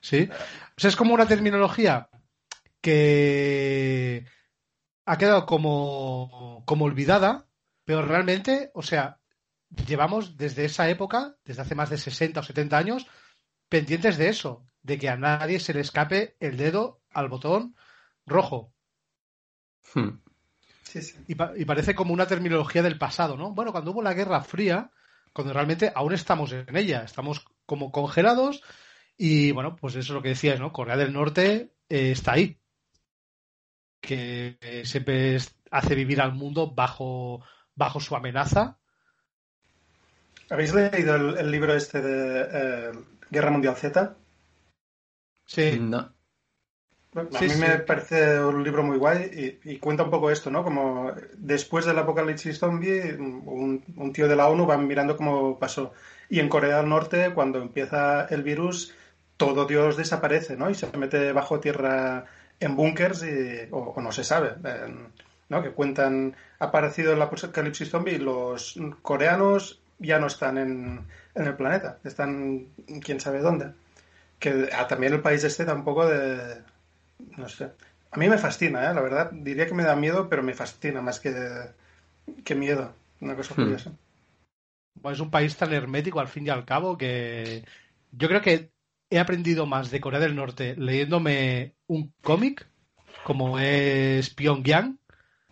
[0.00, 0.28] Sí.
[0.32, 2.08] O sea, es como una terminología
[2.80, 4.26] que
[5.06, 7.46] ha quedado como, como olvidada,
[7.84, 9.18] pero realmente, o sea,
[9.86, 13.06] llevamos desde esa época, desde hace más de 60 o 70 años,
[13.68, 17.74] pendientes de eso, de que a nadie se le escape el dedo al botón
[18.26, 18.72] rojo.
[19.94, 20.10] Hmm.
[20.84, 21.16] Sí, sí.
[21.28, 23.52] Y, pa- y parece como una terminología del pasado, ¿no?
[23.52, 24.90] Bueno, cuando hubo la Guerra Fría,
[25.32, 28.62] cuando realmente aún estamos en ella, estamos como congelados
[29.16, 30.72] y bueno, pues eso es lo que decías, ¿no?
[30.72, 32.58] Corea del Norte eh, está ahí,
[34.00, 37.42] que eh, siempre es- hace vivir al mundo bajo,
[37.74, 38.78] bajo su amenaza.
[40.50, 42.92] ¿Habéis leído el, el libro este de eh,
[43.30, 44.16] Guerra Mundial Z?
[45.52, 45.66] Sí,
[47.14, 47.28] No.
[47.34, 47.62] A Sí, mí sí.
[47.62, 50.64] me parece un libro muy guay y, y cuenta un poco esto, ¿no?
[50.64, 55.92] Como después del apocalipsis zombie, un, un tío de la ONU va mirando cómo pasó.
[56.30, 58.94] Y en Corea del Norte, cuando empieza el virus,
[59.36, 60.70] todo Dios desaparece, ¿no?
[60.70, 62.24] Y se mete bajo tierra
[62.60, 64.54] en búnkers y, o, o no se sabe,
[65.50, 65.62] ¿no?
[65.62, 71.44] Que cuentan, ha aparecido el apocalipsis zombie y los coreanos ya no están en, en
[71.46, 72.68] el planeta, están
[73.04, 73.72] quién sabe dónde.
[74.42, 76.62] Que ah, también el país este da un poco de,
[77.38, 77.66] no sé.
[78.12, 78.94] A mí me fascina, ¿eh?
[78.94, 79.30] la verdad.
[79.32, 81.32] Diría que me da miedo, pero me fascina más que,
[82.44, 82.94] que miedo.
[83.20, 83.56] Una cosa Hmm.
[83.56, 83.92] curiosa.
[84.94, 87.64] Bueno, es un país tan hermético al fin y al cabo que
[88.10, 88.72] yo creo que
[89.10, 92.70] he aprendido más de Corea del Norte leyéndome un cómic
[93.22, 94.98] como es Pyongyang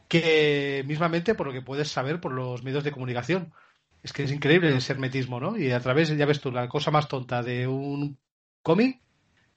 [0.09, 3.55] que mismamente por lo que puedes saber por los medios de comunicación.
[4.03, 5.59] Es que es increíble ese hermetismo, ¿no?
[5.59, 8.19] Y a través, ya ves tú, la cosa más tonta de un
[8.63, 9.01] cómic,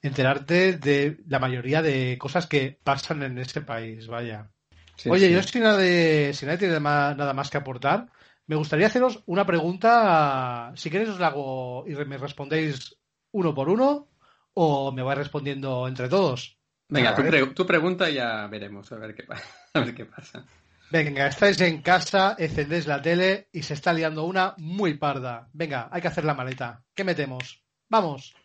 [0.01, 4.49] enterarte de la mayoría de cosas que pasan en ese país, vaya.
[4.95, 5.33] Sí, Oye, sí.
[5.33, 8.07] yo si nadie, si nadie tiene ma- nada más que aportar,
[8.47, 10.71] me gustaría haceros una pregunta.
[10.75, 12.95] Si queréis os la hago y me respondéis
[13.31, 14.07] uno por uno
[14.53, 16.57] o me vais respondiendo entre todos.
[16.89, 17.31] Venga, tu, ver.
[17.31, 19.25] pre- tu pregunta ya veremos a ver qué,
[19.73, 20.45] a ver qué pasa.
[20.91, 25.49] Venga, estáis en casa, encendéis la tele y se está liando una muy parda.
[25.53, 26.83] Venga, hay que hacer la maleta.
[26.93, 27.63] ¿Qué metemos?
[27.89, 28.35] Vamos.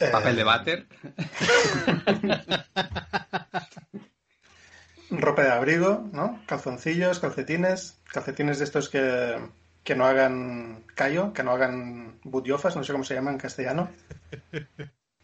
[0.00, 0.86] Eh, Papel de váter.
[5.10, 6.40] ropa de abrigo, ¿no?
[6.46, 9.38] Calzoncillos, calcetines, calcetines de estos que,
[9.82, 13.90] que no hagan callo, que no hagan butiofas, no sé cómo se llama en castellano.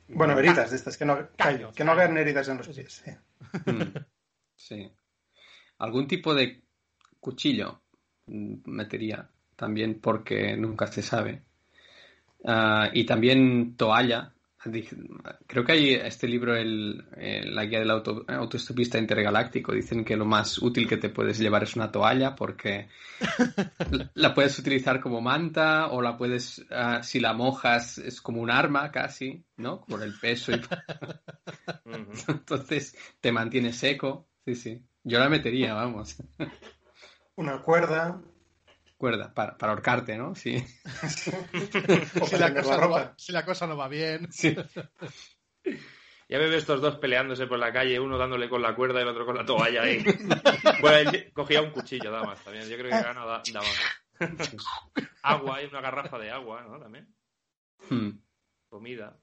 [0.09, 3.03] Bueno, heridas de estas, que no, callo, que no hagan heridas en los pies.
[3.05, 3.11] sí.
[3.71, 3.95] Mm,
[4.57, 4.93] Sí.
[5.79, 6.63] Algún tipo de
[7.19, 7.81] cuchillo
[8.27, 11.43] mm, metería también porque nunca se sabe.
[12.45, 14.33] Ah, y también toalla
[15.47, 17.03] Creo que hay este libro, el,
[17.55, 21.63] la guía del auto, autoestopista intergaláctico, dicen que lo más útil que te puedes llevar
[21.63, 22.89] es una toalla porque
[24.15, 28.51] la puedes utilizar como manta o la puedes, ah, si la mojas, es como un
[28.51, 29.81] arma casi, ¿no?
[29.87, 30.61] Por el peso y...
[32.29, 34.29] Entonces te mantiene seco.
[34.45, 34.83] Sí, sí.
[35.05, 36.17] Yo la metería, vamos.
[37.37, 38.21] Una cuerda
[39.01, 40.35] cuerda para, para ahorcarte, ¿no?
[40.35, 40.63] Sí.
[41.09, 41.31] si,
[42.37, 44.31] la cosa no va, si, la cosa no va, bien.
[44.31, 44.55] Sí.
[46.29, 49.03] Ya me veo estos dos peleándose por la calle, uno dándole con la cuerda y
[49.03, 50.05] el otro con la toalla ahí.
[50.83, 52.69] bueno, cogía un cuchillo, damas, también.
[52.69, 53.51] Yo creo que gana damas.
[55.23, 56.79] agua, hay una garrafa de agua, ¿no?
[56.79, 57.09] También.
[57.89, 58.11] Hmm.
[58.69, 59.17] Comida.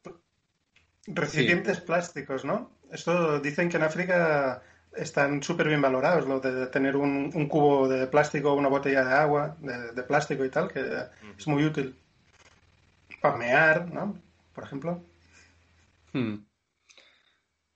[1.06, 2.80] Recipientes plásticos, ¿no?
[2.92, 4.64] Esto dicen que en África
[4.98, 9.58] están súper bien valorados, lo de tener un, cubo de plástico, una botella de agua
[9.60, 10.82] de, plástico y tal, que
[11.38, 11.96] es muy útil.
[13.22, 14.22] Pamear, ¿no?
[14.54, 15.04] Por ejemplo.
[16.14, 16.46] Hmm.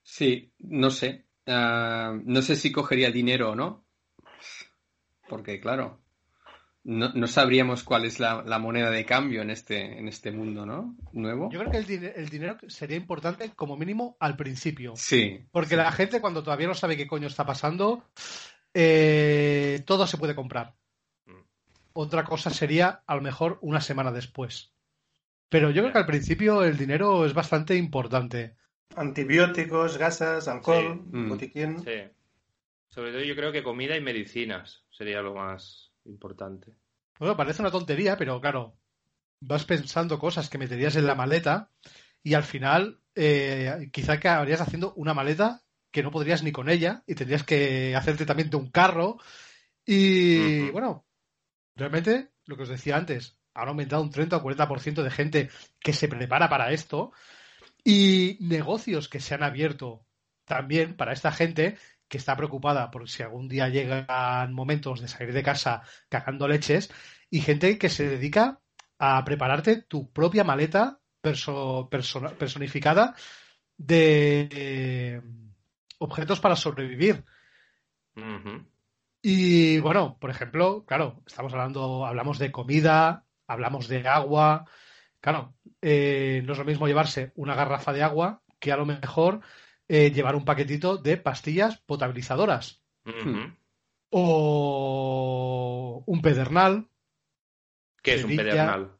[0.02, 1.26] Sí, no sé.
[1.46, 3.86] Ah, no sé si cogería dinero o no.
[5.28, 6.01] Porque, claro,
[6.84, 10.96] no, no, sabríamos cuál es la, moneda de cambio en este, en este mundo, ¿no?
[11.12, 11.48] Nuevo.
[11.50, 14.94] Yo creo que el, dinero sería importante como mínimo al principio.
[14.96, 15.46] Sí.
[15.52, 18.04] Porque la gente cuando todavía no sabe qué coño está pasando,
[18.74, 20.74] eh, todo se puede comprar.
[21.26, 21.42] Mm.
[21.92, 24.72] Otra cosa sería a lo mejor una semana después.
[25.48, 28.56] Pero yo creo que al principio el dinero es bastante importante.
[28.96, 31.28] Antibióticos, gasas, alcohol, mm.
[31.28, 31.78] botiquín.
[31.84, 32.10] Sí.
[32.88, 36.74] Sobre todo yo creo que comida y medicinas sería lo más importante.
[37.18, 38.76] Bueno, parece una tontería, pero claro,
[39.40, 41.70] vas pensando cosas que meterías en la maleta
[42.22, 46.68] y al final eh, quizá que habrías haciendo una maleta que no podrías ni con
[46.68, 49.18] ella y tendrías que hacerte también de un carro
[49.84, 51.04] y bueno,
[51.74, 55.92] realmente lo que os decía antes, han aumentado un 30 o 40% de gente que
[55.92, 57.12] se prepara para esto
[57.84, 60.06] y negocios que se han abierto
[60.44, 61.76] también para esta gente
[62.12, 66.92] que está preocupada por si algún día llegan momentos de salir de casa cagando leches
[67.30, 68.60] y gente que se dedica
[68.98, 73.14] a prepararte tu propia maleta personificada
[73.78, 75.22] de eh,
[76.00, 77.24] objetos para sobrevivir.
[79.22, 84.66] Y bueno, por ejemplo, claro, estamos hablando, hablamos de comida, hablamos de agua.
[85.22, 89.40] Claro, eh, no es lo mismo llevarse una garrafa de agua que a lo mejor
[89.88, 92.82] eh, llevar un paquetito de pastillas potabilizadoras.
[94.10, 96.88] O un pedernal.
[98.02, 98.92] ¿Qué es un pedernal?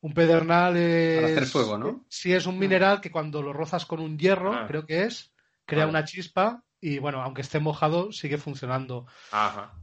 [0.00, 1.20] Un pedernal es.
[1.20, 2.04] Para hacer fuego, ¿no?
[2.08, 4.66] Sí, es un mineral que cuando lo rozas con un hierro, ah.
[4.66, 5.32] creo que es,
[5.64, 9.06] crea una chispa y, bueno, aunque esté mojado, sigue funcionando.
[9.32, 9.74] Ajá.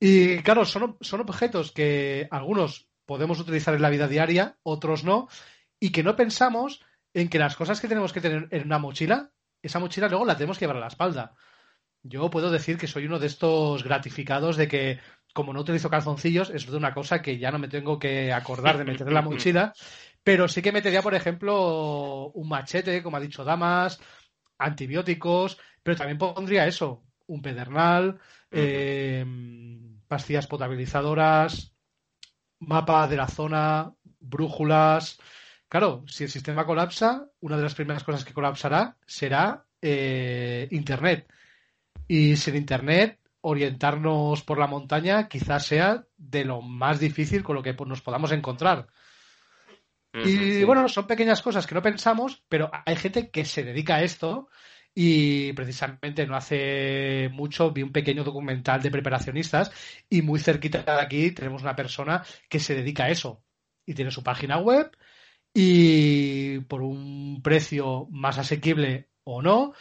[0.00, 5.28] Y claro, son, son objetos que algunos podemos utilizar en la vida diaria, otros no,
[5.78, 6.82] y que no pensamos
[7.14, 9.30] en que las cosas que tenemos que tener en una mochila
[9.62, 11.34] esa mochila luego la tenemos que llevar a la espalda.
[12.02, 14.98] Yo puedo decir que soy uno de estos gratificados de que,
[15.32, 18.76] como no utilizo calzoncillos, es de una cosa que ya no me tengo que acordar
[18.76, 19.72] de meter en la mochila,
[20.24, 24.00] pero sí que metería, por ejemplo, un machete, como ha dicho Damas,
[24.58, 28.18] antibióticos, pero también pondría eso, un pedernal,
[28.50, 29.24] eh,
[30.08, 31.72] pastillas potabilizadoras,
[32.58, 35.18] mapa de la zona, brújulas,
[35.72, 41.26] Claro, si el sistema colapsa, una de las primeras cosas que colapsará será eh, Internet.
[42.06, 47.62] Y sin Internet, orientarnos por la montaña quizás sea de lo más difícil con lo
[47.62, 48.86] que nos podamos encontrar.
[50.12, 54.02] y bueno, son pequeñas cosas que no pensamos, pero hay gente que se dedica a
[54.02, 54.50] esto
[54.94, 59.72] y precisamente no hace mucho vi un pequeño documental de preparacionistas
[60.10, 63.42] y muy cerquita de aquí tenemos una persona que se dedica a eso
[63.86, 64.94] y tiene su página web
[65.54, 69.74] y por un precio más asequible o no,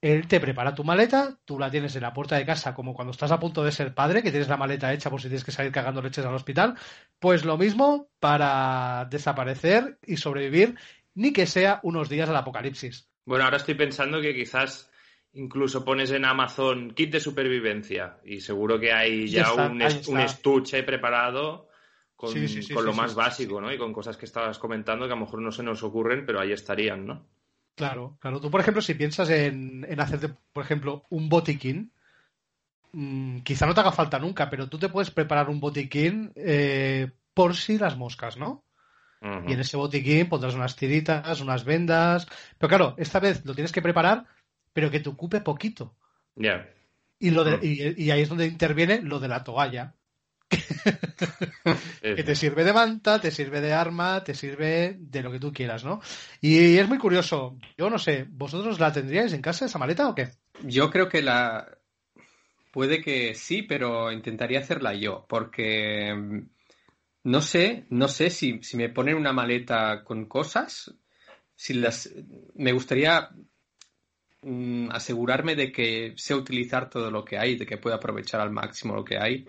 [0.00, 3.12] él te prepara tu maleta, tú la tienes en la puerta de casa como cuando
[3.12, 5.52] estás a punto de ser padre, que tienes la maleta hecha por si tienes que
[5.52, 6.74] salir cagando leches al hospital,
[7.18, 10.76] pues lo mismo para desaparecer y sobrevivir,
[11.14, 13.08] ni que sea unos días al apocalipsis.
[13.24, 14.90] Bueno, ahora estoy pensando que quizás
[15.32, 20.82] incluso pones en Amazon kit de supervivencia y seguro que hay ya, un, un, estuche
[20.82, 21.68] preparado
[22.16, 22.32] con,
[22.84, 23.72] lo más básico, ¿no?
[23.72, 26.40] Y con cosas que estabas comentando que a lo mejor no se nos ocurren, pero
[26.40, 27.26] ahí estarían, ¿no?
[27.74, 28.40] Claro, claro.
[28.40, 31.92] Tú, por ejemplo, si piensas en, en hacerte, por ejemplo, un botiquín,
[32.92, 37.10] mm, quizá no te haga falta nunca, pero tú te puedes preparar un botiquín eh,
[37.34, 38.62] por si las moscas, ¿no?
[39.48, 42.28] Y en ese botiquín pondrás unas tiritas, unas vendas.
[42.58, 44.24] Pero claro, esta vez lo tienes que preparar,
[44.72, 45.96] pero que te ocupe poquito.
[46.36, 46.68] Ya.
[47.18, 49.94] Y, lo y ahí es donde interviene lo de la toalla
[52.02, 55.52] que te sirve de manta, te sirve de arma, te sirve de lo que tú
[55.52, 56.00] quieras, ¿no?
[56.40, 57.58] Y es muy curioso.
[57.76, 60.30] Yo no sé, ¿vosotros la tendríais en casa esa maleta o qué?
[60.62, 61.78] Yo creo que la.
[62.72, 66.40] Puede que sí, pero intentaría hacerla yo, porque mm,
[67.24, 70.94] no sé, no sé si, si me ponen una maleta con cosas,
[71.54, 72.12] si las.
[72.54, 73.30] Me gustaría
[74.42, 78.50] mm, asegurarme de que sé utilizar todo lo que hay, de que pueda aprovechar al
[78.50, 79.46] máximo lo que hay.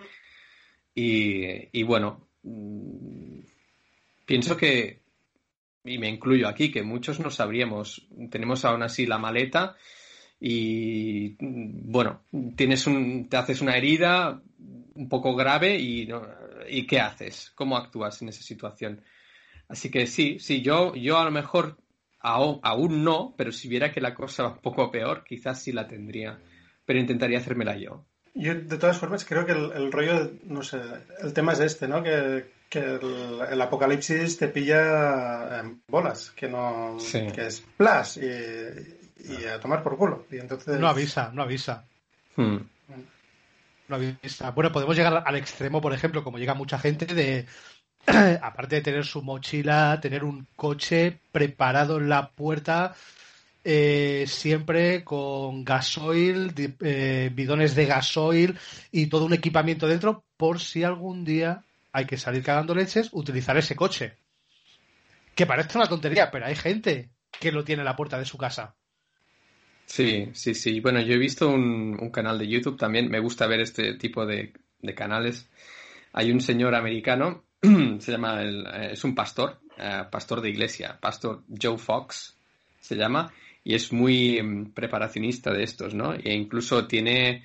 [1.00, 3.40] Y, bueno, mm,
[4.26, 5.04] pienso que,
[5.84, 8.08] y me incluyo aquí, que muchos no sabríamos.
[8.32, 9.76] Tenemos aún así la maleta
[10.40, 12.24] y bueno,
[12.56, 14.42] tienes un, te haces una herida
[14.96, 16.10] un poco grave y.
[16.68, 17.52] ¿y qué haces?
[17.54, 19.04] ¿Cómo actúas en esa situación?
[19.68, 21.78] Así que sí, sí, yo, yo a lo mejor
[22.20, 25.72] aún, aún no, pero si viera que la cosa va un poco peor, quizás sí
[25.72, 26.40] la tendría,
[26.86, 28.06] pero intentaría hacérmela yo.
[28.38, 30.80] Yo, de todas formas, creo que el, el rollo, no sé,
[31.22, 32.04] el tema es este, ¿no?
[32.04, 37.28] Que, que el, el, apocalipsis te pilla en bolas, que no, Sí.
[37.34, 40.26] que es plas y, y a tomar por culo.
[40.32, 41.84] Y entonces, No avisa, no avisa.
[42.36, 42.58] Hmm.
[43.88, 44.52] No avisa.
[44.52, 47.46] Bueno, podemos llegar al extremo, por ejemplo, como llega mucha gente, de
[48.42, 52.96] aparte de tener su mochila, tener un coche preparado en la puerta,
[53.70, 58.58] eh, siempre con gasoil, eh, bidones de gasoil
[58.94, 63.58] y todo un equipamiento dentro, por si algún día hay que salir cagando leches, utilizar
[63.58, 64.14] ese coche.
[65.36, 67.10] Que parece una tontería, pero hay gente
[67.42, 68.74] que lo tiene en la puerta de su casa.
[69.86, 70.80] Sí, sí, sí.
[70.80, 73.10] Bueno, yo he visto un, canal de YouTube también.
[73.10, 75.50] Me gusta ver este tipo de, de canales.
[76.14, 77.44] Hay un señor americano,
[78.00, 82.38] se llama, el- eh, es un pastor, eh, pastor de iglesia, pastor Joe Fox
[82.80, 83.34] se llama,
[83.68, 86.14] y es muy mm, preparacionista de estos, ¿no?
[86.14, 87.44] E incluso tiene,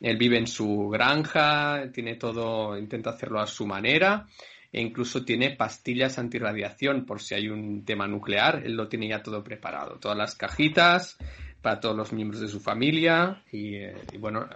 [0.00, 4.28] él vive en su granja, tiene todo, intenta hacerlo a su manera,
[4.70, 9.20] e incluso tiene pastillas antirradiación por si hay un tema nuclear, él lo tiene ya
[9.20, 11.18] todo preparado, todas las cajitas
[11.60, 14.48] para todos los miembros de su familia, y, eh, bueno,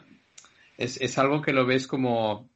[0.76, 2.48] es, es algo que lo ves como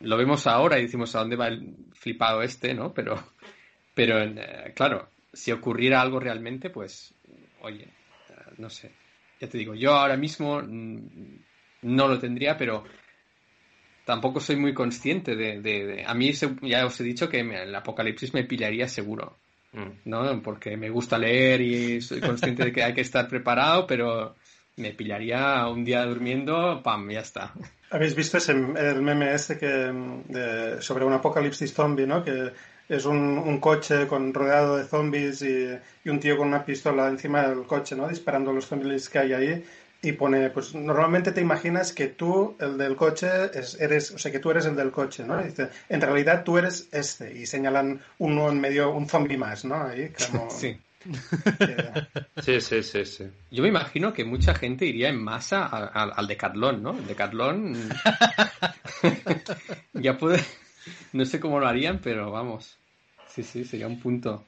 [0.00, 2.92] lo vemos ahora y decimos a dónde va el flipado este, ¿no?
[2.92, 3.22] Pero,
[3.94, 7.14] pero eh, claro, si ocurriera algo realmente, pues,
[7.60, 8.90] oye, eh, no sé.
[9.40, 10.98] Ya te digo, yo ahora mismo mm,
[11.82, 12.84] no lo tendría, pero
[14.04, 15.60] tampoco soy muy consciente de...
[15.60, 18.88] de- de- A mí se- ya os he dicho que me- el apocalipsis me pillaría
[18.88, 19.38] seguro,
[19.74, 19.90] Mm.
[20.10, 20.42] ¿no?
[20.42, 24.34] Porque me gusta leer y soy consciente de que hay que estar preparado, pero
[24.76, 27.54] me pillaría un día durmiendo, pam, ya está.
[27.90, 32.22] ¿Habéis visto ese, el meme este que, de- sobre un apocalipsis zombie, ¿no?
[32.22, 32.52] Que
[32.94, 35.68] es un, un coche con rodeado de zombies y,
[36.04, 38.08] y un tío con una pistola encima del coche, ¿no?
[38.08, 39.64] Disparando a los zombies que hay ahí.
[40.04, 44.32] Y pone, pues normalmente te imaginas que tú, el del coche, es, eres, o sea,
[44.32, 45.40] que tú eres el del coche, ¿no?
[45.40, 47.32] Y dice, en realidad tú eres este.
[47.38, 49.80] Y señalan uno en medio, un zombie más, ¿no?
[49.84, 50.50] Ahí, como...
[50.60, 50.76] Sí.
[52.42, 53.24] Sí, sí, sí, sí.
[53.50, 56.96] Yo me imagino que mucha gente iría en masa a- a- al Decathlon, ¿no?
[56.98, 57.74] El Decathlon
[59.94, 60.42] ya puede...
[61.12, 62.78] No sé cómo lo harían, pero vamos.
[63.34, 64.44] Sí, sí, sería un punto.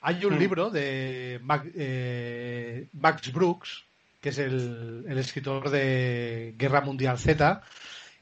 [0.00, 3.84] Hay un libro de Mac- eh, Max Brooks,
[4.20, 7.62] que es el, el escritor de Guerra Mundial Z,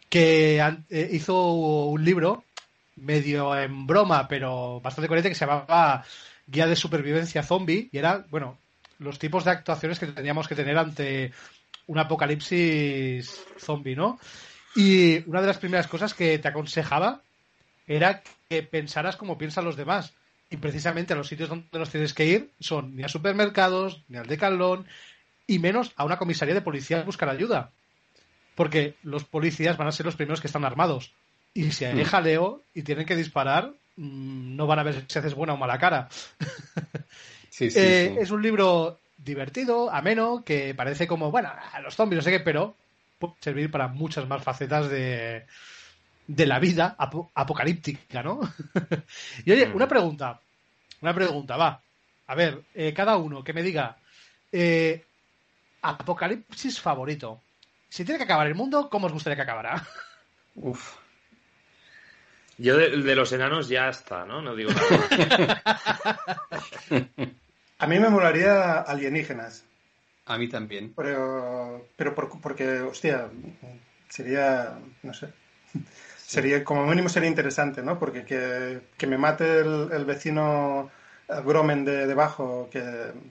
[0.09, 0.59] que
[0.91, 2.45] eh, hizo un libro
[2.97, 6.05] medio en broma, pero bastante coherente, que se llamaba
[6.47, 8.59] Guía de Supervivencia Zombie, y era, bueno,
[8.99, 11.33] los tipos de actuaciones que teníamos que tener ante
[11.87, 14.19] un apocalipsis zombie, ¿no?
[14.77, 17.23] Y una de las primeras cosas que te aconsejaba
[17.87, 20.13] era que pensaras como piensan los demás.
[20.51, 24.19] Y precisamente a los sitios donde nos tienes que ir son ni a supermercados, ni
[24.19, 24.87] al decalón,
[25.47, 27.71] y menos a una comisaría de policía a buscar ayuda.
[28.55, 31.13] Porque los policías van a ser los primeros que están armados.
[31.55, 32.05] Y si hay Mm.
[32.05, 35.79] jaleo y tienen que disparar, mm, no van a ver si haces buena o mala
[35.79, 36.09] cara.
[37.51, 38.21] Sí, sí, Eh, sí.
[38.23, 42.41] Es un libro divertido, ameno, que parece como, bueno, a los zombies, no sé qué,
[42.41, 42.77] pero
[43.19, 45.45] puede servir para muchas más facetas de,
[46.27, 48.41] de la vida apo- apocalíptica, ¿no?
[49.45, 49.77] y oye, Mm.
[49.77, 50.41] una pregunta,
[51.01, 51.81] una pregunta, va.
[52.29, 53.97] A ver, eh, cada uno que me diga,
[54.53, 55.05] eh,
[55.83, 57.41] apocalipsis favorito.
[57.89, 59.85] Si tiene que acabar el mundo, ¿cómo os gustaría que acabara?
[60.55, 60.97] Uf.
[62.59, 64.41] Yo de, de los enanos ya está, ¿no?
[64.41, 65.63] No digo nada.
[67.79, 69.65] A mí me molaría alienígenas.
[70.27, 70.93] A mí también.
[70.95, 73.29] Pero, pero por- porque, hostia,
[74.09, 75.33] sería, no sé,
[76.33, 77.99] sería, como mínimo sería interesante, ¿no?
[77.99, 80.91] Porque que, que me mate el, el vecino
[81.29, 82.83] eh, Gromen de debajo, que,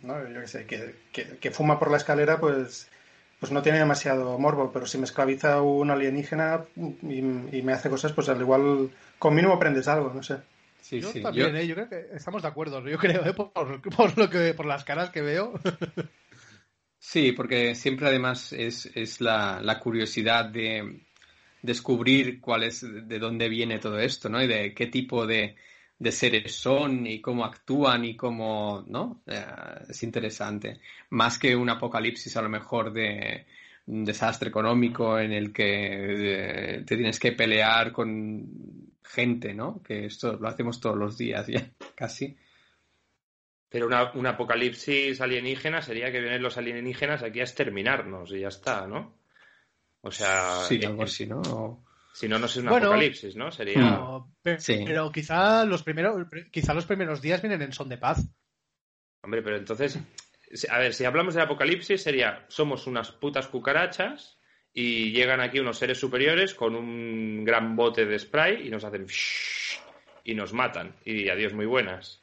[0.03, 0.27] ¿no?
[0.29, 2.89] Yo qué sé, que, que, que fuma por la escalera, pues,
[3.39, 8.13] pues no tiene demasiado morbo, pero si me esclaviza un alienígena y, me hace cosas,
[8.13, 10.37] pues al igual con mínimo aprendes algo, no sé.
[10.79, 11.65] Sí, yo también, ¿eh?
[11.65, 11.75] yo...
[11.75, 13.33] creo que estamos de acuerdo, yo creo, ¿eh?
[13.33, 15.59] por, por, lo que, por las caras que veo.
[17.03, 21.01] Sí, porque siempre además es, es la, la, curiosidad de
[21.61, 24.41] descubrir cuál es, de dónde viene todo esto, ¿no?
[24.41, 25.55] Y de qué tipo de,
[26.01, 29.21] de seres son y cómo actúan y cómo, ¿no?
[29.27, 29.45] Eh,
[29.87, 30.81] es interesante.
[31.11, 33.45] Más que un apocalipsis a lo mejor de
[33.85, 39.81] un desastre económico en el que eh, te tienes que pelear con gente, ¿no?
[39.83, 42.35] Que esto lo hacemos todos los días ya, casi.
[43.69, 48.47] Pero una, un apocalipsis alienígena sería que vienen los alienígenas aquí a exterminarnos y ya
[48.47, 49.20] está, ¿no?
[50.01, 50.63] O sea.
[50.67, 51.83] Sí, algo así, ¿no?
[52.13, 53.51] Si no, no es un apocalipsis, ¿no?
[53.51, 53.99] Sería.
[54.43, 58.27] pero, quizá los primeros, quizá los primeros días vienen en son de paz.
[59.23, 59.99] Hombre, pero entonces,
[60.69, 64.39] a ver, si hablamos de apocalipsis sería somos unas putas cucarachas
[64.73, 69.05] y llegan aquí unos seres superiores con un gran bote de spray y nos hacen
[70.23, 72.20] y nos matan y adiós muy buenas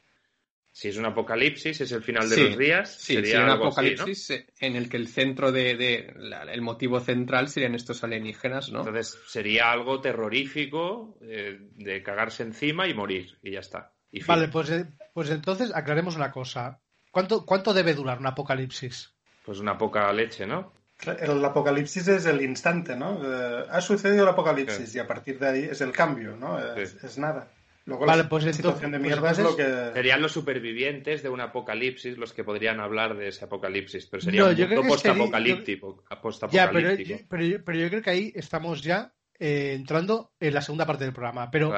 [0.79, 2.89] si es un apocalipsis, es el final de los días.
[2.89, 6.13] sería un apocalipsis en el que el centro de,
[6.49, 8.79] el motivo central serían estos alienígenas, ¿no?
[8.79, 13.91] Entonces sería algo terrorífico eh, de cagarse encima y morir y ya está.
[14.25, 16.79] vale, pues, eh, pues entonces aclaremos una cosa.
[17.11, 19.13] ¿Cuánto, ¿Cuánto debe durar un apocalipsis?
[19.43, 20.71] Pues una poca leche, ¿no?
[21.05, 23.19] El apocalipsis es el instante, ¿no?
[23.21, 26.57] Eh, ha sucedido el apocalipsis y a partir de ahí es el cambio, ¿no?
[26.77, 27.51] es nada
[27.97, 29.91] vale, pues situación de mierda es lo que...
[29.93, 34.45] Serían los supervivientes de un apocalipsis los que podrían hablar de ese apocalipsis, pero sería
[34.45, 36.03] un mundo postapocalíptico.
[36.51, 36.95] Ya, pero,
[37.29, 41.49] pero, yo, creo que ahí estamos ya eh, entrando en la segunda parte del programa.
[41.49, 41.71] Pero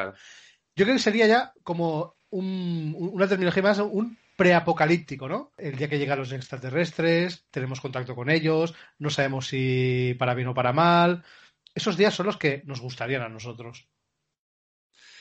[0.76, 5.51] yo creo que sería ya como un, una terminología más, un preapocalíptico, ¿no?
[5.57, 10.47] El día que llegan los extraterrestres, tenemos contacto con ellos, no sabemos si para bien
[10.47, 11.24] o para mal.
[11.76, 13.88] Esos días son los que nos gustarían a nosotros.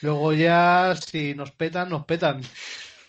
[0.03, 2.41] Luego ya, si nos petan, nos petan.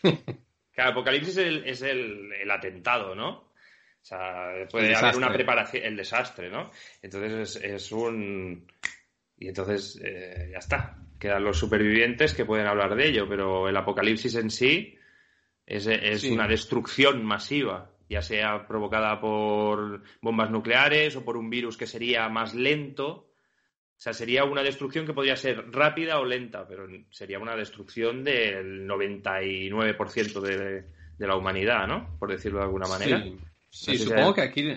[0.73, 3.29] Claro, Apocalipsis es, el, atentado, ¿no?
[3.29, 6.71] O sea, puede haber una preparación, el desastre, ¿no?
[7.01, 8.65] Entonces es, un...
[9.37, 10.97] Y entonces eh, ya está.
[11.19, 14.97] Quedan los supervivientes que pueden hablar de ello, pero el apocalipsis en sí
[15.65, 21.75] es, es una destrucción masiva, ya sea provocada por bombas nucleares o por un virus
[21.75, 23.30] que sería más lento
[24.02, 28.24] o sea, sería una destrucción que podría ser rápida o lenta, pero sería una destrucción
[28.24, 30.86] del 99% de,
[31.20, 32.18] de la humanidad, ¿no?
[32.18, 33.24] Por decirlo de alguna manera.
[33.70, 34.74] Sí, supongo que aquí,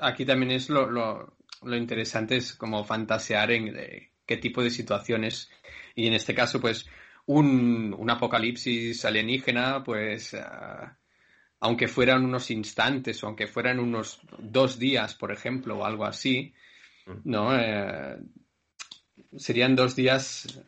[0.00, 5.48] aquí también es lo, lo, interesante, es como fantasear en qué tipo de situaciones.
[5.94, 6.84] Y en este caso, pues,
[7.26, 10.98] un, un apocalipsis alienígena, pues, ah,
[11.60, 16.52] aunque fueran unos instantes o aunque fueran unos dos días, por ejemplo, o algo así,
[17.24, 17.58] ¿no?
[17.58, 18.18] Eh,
[19.36, 20.62] serían dos días,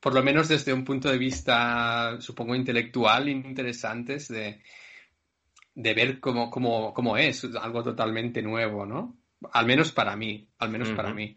[0.00, 4.62] por lo menos desde un punto de vista, supongo, intelectual, interesantes de,
[5.74, 9.16] de ver cómo, cómo, cómo, es algo totalmente nuevo, ¿no?
[9.52, 11.36] Al menos para mí, al menos para mí.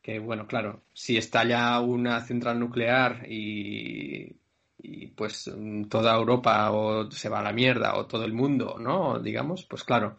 [0.00, 4.36] Que bueno, claro, si estalla una central nuclear y,
[4.78, 5.50] y pues
[5.88, 9.18] toda Europa o se va a la mierda o todo el mundo, ¿no?
[9.18, 10.16] Digamos, pues claro,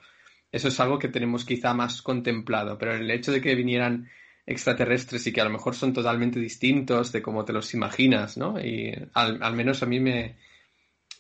[0.51, 4.09] eso es algo que tenemos quizá más contemplado, pero el hecho de que vinieran
[4.45, 8.59] extraterrestres y que a lo mejor son totalmente distintos de cómo te los imaginas, ¿no?
[8.59, 10.37] Y al, menos a mí me,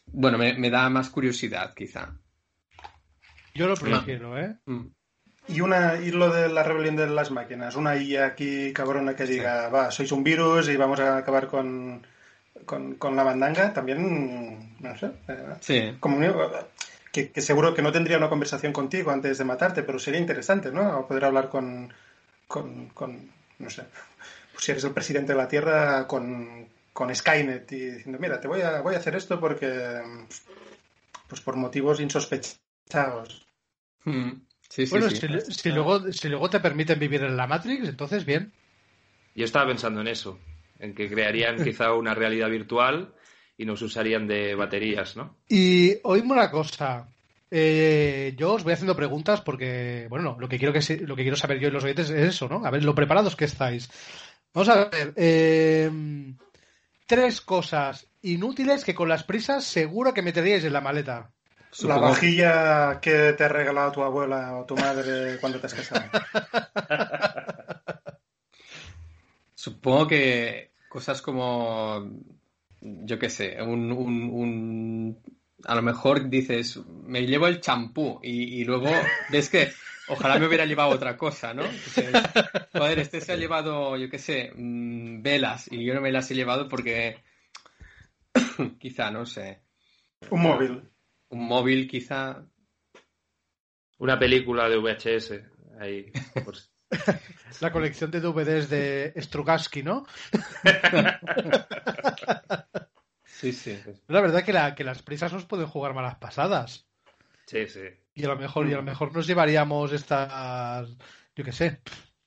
[0.07, 2.13] bueno, me, da más curiosidad, quizá.
[3.53, 4.55] Yo lo prefiero, ¿eh?
[4.65, 4.85] Mm.
[5.49, 9.25] Y, una, y lo de la rebelión de las máquinas, una IA aquí cabrona que
[9.25, 12.05] diga, va, sois un virus y vamos a acabar con,
[12.65, 15.11] con, la mandanga, también, no sé.
[15.27, 15.97] Eh, sí.
[15.99, 16.17] Como,
[17.25, 21.07] que, seguro que no tendría una conversación contigo antes de matarte, pero sería interesante, ¿no?
[21.07, 21.91] Poder hablar con,
[22.47, 22.91] con,
[23.59, 23.83] no sé,
[24.53, 28.47] pues si eres el presidente de la Tierra, con, con Skynet y diciendo, mira, te
[28.47, 30.01] voy a, voy a hacer esto porque,
[31.27, 33.47] pues por motivos insospechados.
[34.03, 34.31] Hmm.
[34.89, 38.53] bueno, Si, luego, si luego te permiten vivir en la Matrix, entonces bien.
[39.35, 40.39] Yo estaba pensando en eso,
[40.79, 43.13] en que crearían quizá una realidad virtual
[43.57, 45.35] y nos usarían de baterías, ¿no?
[45.49, 47.09] Y oímos una cosa.
[47.49, 51.37] Eh, yo os voy haciendo preguntas porque, bueno, lo que quiero que lo que quiero
[51.37, 52.65] saber yo y los oyentes es eso, ¿no?
[52.65, 53.89] A ver, lo preparados que estáis.
[54.53, 55.13] Vamos a ver.
[55.15, 55.89] Eh,
[57.07, 61.31] tres cosas inútiles que con las prisas seguro que meteríais en la maleta.
[61.83, 66.03] La vajilla que te ha regalado tu abuela o tu madre cuando te has casado.
[69.53, 72.09] Supongo que cosas como
[73.05, 75.21] yo qué sé, un, un,
[75.65, 78.89] a lo mejor dices, me llevo el champú y, luego
[79.31, 79.71] ves que
[80.09, 81.65] Ojalá me hubiera llevado otra cosa, ¿no?
[81.65, 82.15] Entonces,
[82.71, 86.31] joder, este se ha llevado, yo qué sé, mm, velas y yo no me las
[86.31, 87.17] he llevado porque
[88.79, 89.63] quizá, no sé.
[90.31, 90.81] Un móvil.
[91.29, 92.41] Un móvil quizá.
[93.99, 95.41] Una película de VHS.
[95.79, 96.11] Ahí.
[96.45, 96.69] por si-
[97.61, 100.05] La colección de DVDs de Strugatsky, ¿no?
[103.39, 103.77] Sí, sí.
[104.07, 106.87] La verdad que, la, que las prisas nos pueden jugar malas pasadas.
[107.45, 107.81] Sí, sí.
[108.15, 110.89] Y a lo mejor, y a lo mejor nos llevaríamos estas,
[111.35, 111.81] yo qué sé,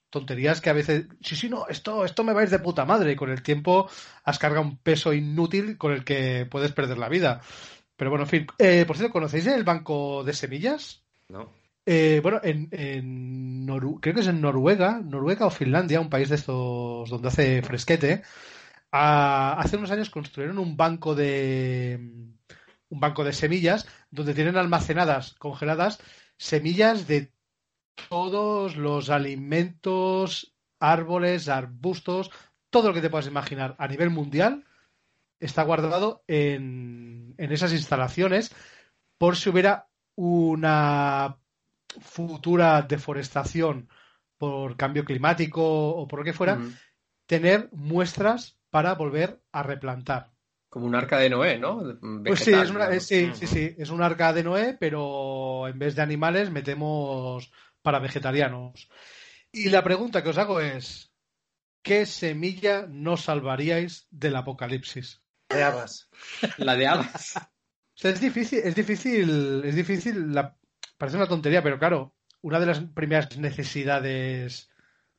[0.09, 2.85] tonterías que a veces, sí, sí, no, esto, esto me va a ir de puta
[2.85, 3.11] madre.
[3.11, 3.91] Y con el tiempo
[4.23, 7.41] has cargado un peso inútil con el que puedes perder la vida.
[7.97, 8.47] Pero bueno, en fin.
[8.59, 11.03] Eh, por cierto, ¿conocéis el banco de semillas?
[11.29, 11.53] ¿No?
[11.87, 12.69] Eh, bueno, en,
[14.01, 18.23] creo que es en Noruega, Noruega o Finlandia, un país de estos donde hace fresquete.
[18.91, 21.99] hace unos años construyeron un banco de
[22.91, 26.01] un banco de semillas donde tienen almacenadas, congeladas,
[26.37, 27.33] semillas de
[28.09, 32.31] todos los alimentos, árboles, arbustos,
[32.71, 34.65] todo lo que te puedas imaginar a nivel mundial
[35.39, 38.55] está guardado en, en esas instalaciones
[39.19, 41.40] por si hubiera una
[42.01, 43.89] futura deforestación
[44.39, 46.59] por cambio climático o por lo que fuera,
[47.27, 50.31] tener muestras para volver a replantar.
[50.69, 51.83] Como un arca de Noé, ¿no?
[52.25, 53.07] Pues sí, es una- digamos.
[53.07, 57.51] sí, sí, sí, es un arca de Noé, pero en vez de animales metemos
[57.83, 58.89] para vegetarianos.
[59.53, 61.13] Y la pregunta que os hago es,
[61.83, 65.21] ¿qué semilla no salvaríais del apocalipsis?
[65.49, 66.09] De habas.
[66.59, 67.37] La de habas.
[67.37, 70.57] O sea, es difícil, es difícil, es difícil, la-
[71.01, 74.71] parece una tontería, pero claro, una de las primeras necesidades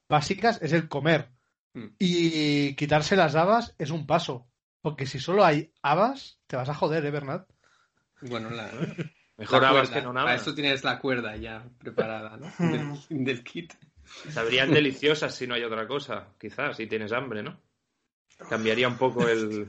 [0.07, 1.32] básicas es el comer.
[1.73, 1.88] Mm.
[1.97, 4.47] Y quitarse las habas es un paso.
[4.82, 7.49] Porque si solo hay habas, te vas a joder, ¿eh, Bernat?
[8.21, 8.69] Bueno, la,
[9.38, 10.01] Mejor la habas cuerda.
[10.01, 10.27] que no nada.
[10.27, 12.51] Para eso tienes la cuerda ya preparada, ¿no?
[12.59, 13.73] Del, del kit.
[14.29, 16.27] Sabrían deliciosas si no hay otra cosa.
[16.39, 17.59] Quizás, si tienes hambre, ¿no?
[18.49, 19.67] Cambiaría un poco el.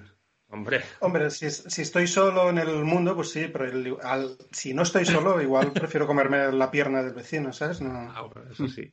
[0.53, 4.37] Hombre, Hombre, si, es- si estoy solo en el mundo, pues sí, pero el- al-
[4.53, 7.81] si no estoy solo, igual prefiero comerme la pierna del vecino, ¿sabes?
[7.81, 8.13] No.
[8.15, 8.93] ah, bueno, eso sí.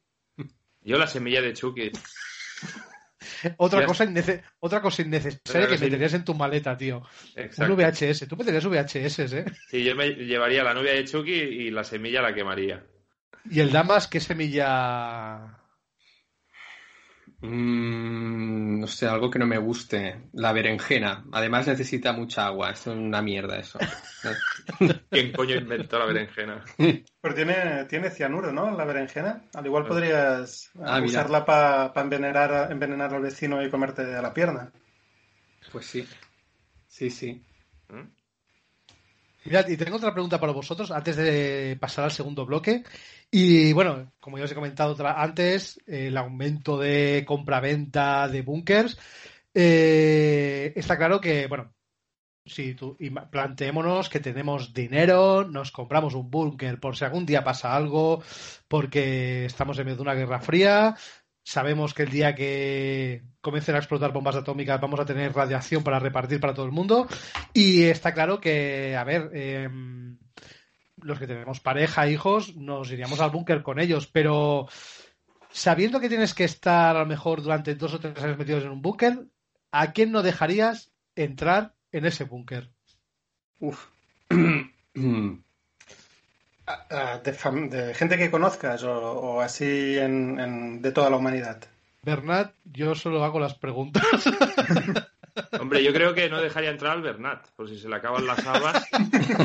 [0.82, 1.92] Yo la semilla de Chucky.
[3.58, 7.04] Otra cosa, innece- otra cosa innecesaria que meterías en tu maleta, tío.
[7.36, 7.74] Exacto.
[7.74, 8.28] Un VHS.
[8.28, 9.46] Tú meterías VHS, ¿eh?
[9.70, 12.84] Sí, yo me llevaría la novia de Chucky y la semilla la quemaría.
[13.50, 15.59] Y el Damas, ¿qué semilla?
[17.42, 20.30] Mm, no sé, algo que no me guste.
[20.34, 21.26] La berenjena.
[21.32, 22.72] Además necesita mucha agua.
[22.72, 23.80] Es una mierda eso.
[25.12, 26.64] ¿Quién coño inventó la berenjena?
[27.22, 28.72] Pero tiene, tiene cianuro, ¿no?
[28.76, 29.50] La berenjena.
[29.54, 31.22] Al igual podrías Ah, eh, mira.
[31.22, 34.72] usarla para envenenar, a- envenenar al vecino y comerte a la pierna.
[35.72, 36.06] Pues sí.
[36.88, 37.46] Sí, sí.
[37.90, 38.10] ¿Mm?
[39.46, 42.84] Mirad, y tengo otra pregunta para vosotros antes de pasar al segundo bloque.
[43.32, 48.98] Y bueno, como ya os he comentado antes, el aumento de compra-venta de bunkers.
[49.54, 51.74] eh, está claro que, bueno,
[52.46, 52.98] si tú
[53.32, 58.24] planteémonos que tenemos dinero, nos compramos un búnker por si algún día pasa algo,
[58.68, 60.96] porque estamos en medio de una guerra fría.
[61.50, 65.98] Sabemos que el día que comiencen a explotar bombas atómicas vamos a tener radiación para
[65.98, 67.08] repartir para todo el mundo.
[67.56, 70.20] Y está claro que, a ver, em,
[70.98, 74.68] los que tenemos pareja, hijos, nos iríamos al búnker con ellos, pero
[75.50, 78.70] sabiendo que tienes que estar a lo mejor durante dos o tres años metidos en
[78.70, 79.26] un búnker,
[79.72, 82.70] ¿a quién no dejarías entrar en ese búnker?
[83.58, 83.88] Uf.
[87.24, 91.62] De, gente que conozcas o, o así en, en- de toda la humanidad.
[92.04, 94.04] Bernat, yo solo hago las preguntas.
[95.60, 98.46] Hombre, yo creo que no dejaría entrar al Bernat, por si se le acaban las
[98.46, 98.86] habas,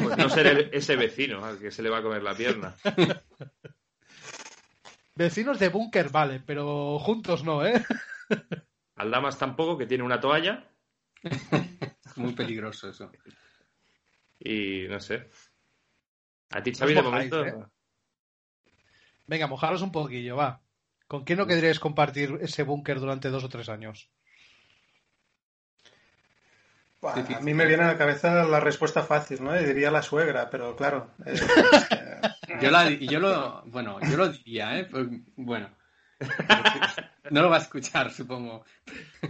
[0.03, 2.75] pues no ser el- ese vecino al que se le va a comer la pierna.
[5.15, 7.85] Vecinos de búnker, vale, pero juntos no, ¿eh?
[8.97, 10.65] Al Damas tampoco, que tiene una toalla
[12.17, 13.11] Muy peligroso eso.
[14.41, 15.29] y no sé.
[16.51, 17.45] A ti, Xavi, de momento.
[17.45, 17.55] ¿eh?
[19.27, 20.61] Venga, mojaros un poquillo, va.
[21.07, 24.11] ¿Con quién no querríais compartir ese búnker durante dos o tres años?
[27.01, 29.59] Buah, a mí me viene a la cabeza la respuesta fácil, ¿no?
[29.61, 31.11] Y diría la suegra, pero claro.
[31.27, 31.35] eh,
[31.91, 34.85] eh, Yo, la, yo lo, bueno, yo lo diría, ¿eh?
[34.87, 35.69] Pues, Bueno.
[37.31, 38.65] No lo va a escuchar, supongo.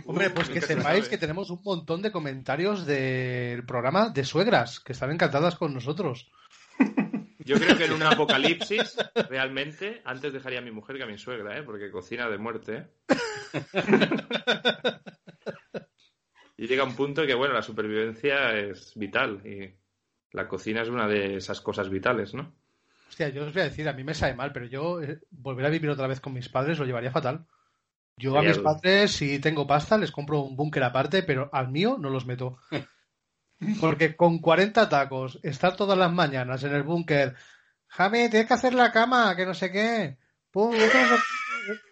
[0.07, 4.93] Hombre, pues que sepáis que tenemos un montón de comentarios del programa de suegras, que
[4.93, 6.31] están encantadas con nosotros.
[7.45, 8.97] Yo creo que en un apocalipsis,
[9.29, 11.63] realmente, antes dejaría a mi mujer que a mi suegra, ¿eh?
[11.63, 12.87] Porque cocina de muerte, ¿eh?
[16.57, 19.75] Y llega un punto que, bueno, la supervivencia es vital y
[20.31, 22.55] la cocina es una de esas cosas vitales, ¿no?
[23.09, 25.67] Hostia, yo os voy a decir, a mí me sabe mal, pero yo eh, volver
[25.67, 27.47] a vivir otra vez con mis padres lo llevaría fatal.
[28.17, 31.97] Yo a mis padres, si tengo pasta, les compro un búnker aparte, pero al mío
[31.99, 32.59] no los meto.
[33.81, 37.35] Porque con 40 tacos, estar todas las mañanas en el búnker,
[37.89, 40.17] Javi, tienes que hacer la cama, que no sé qué.
[40.51, 41.23] Pum, esto no sé-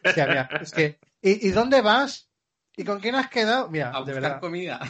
[0.04, 2.28] Hostia, mira, es que, ¿y, y dónde vas?
[2.76, 3.68] ¿Y con quién has quedado?
[3.68, 4.40] Mira, A de verdad.
[4.40, 4.80] comida.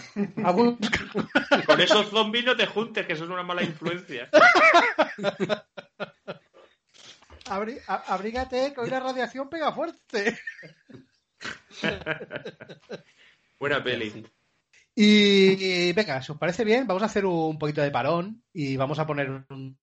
[0.44, 1.08] a buscar-
[1.66, 4.28] Con esos zombies no te juntes, que eso es una mala influencia.
[7.46, 10.38] abrí- a- abrígate, que hoy la radiación pega fuerte.
[13.58, 14.26] Buena peli.
[14.94, 18.98] Y venga, si os parece bien, vamos a hacer un poquito de parón y vamos
[18.98, 19.78] a poner un,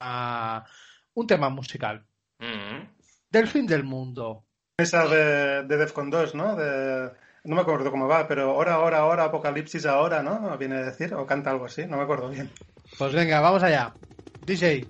[1.27, 2.05] tema musical.
[2.39, 2.87] Mm.
[3.29, 4.45] Del fin del mundo.
[4.77, 6.55] Esa de, de Defcon 2, ¿no?
[6.55, 7.11] De,
[7.43, 10.57] no me acuerdo cómo va, pero hora, hora, hora, apocalipsis ahora, ¿no?
[10.57, 12.49] Viene a decir, o canta algo así, no me acuerdo bien.
[12.97, 13.93] Pues venga, vamos allá.
[14.45, 14.85] DJ.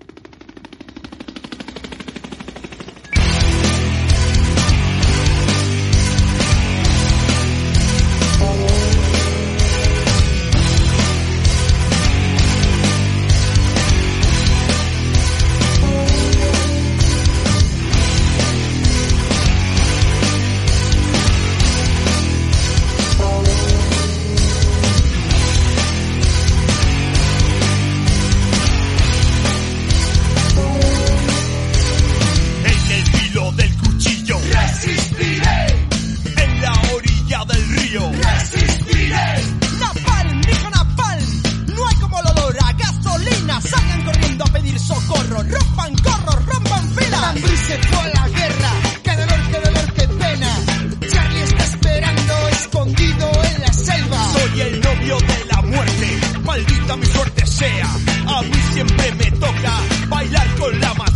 [57.62, 61.09] A mí siempre me toca bailar con la más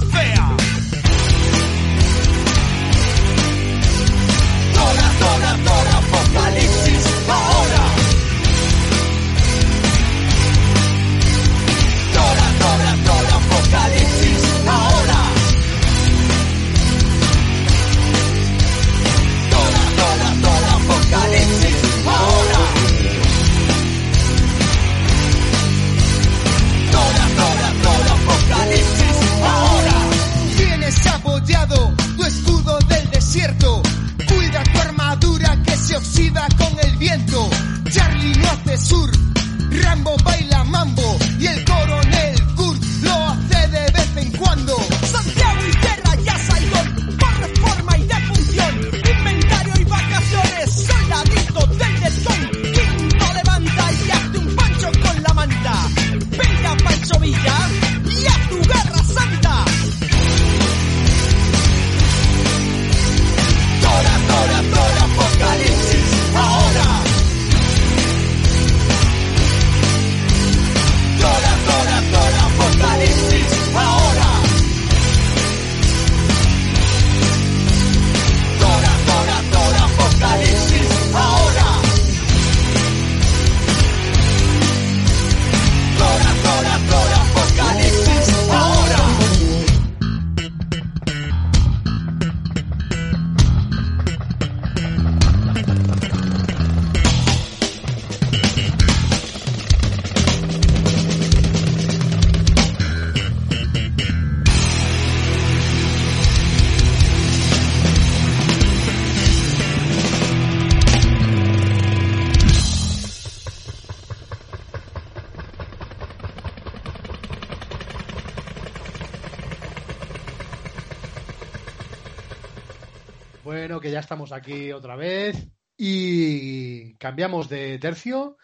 [124.35, 128.37] aquí otra vez y cambiamos de tercio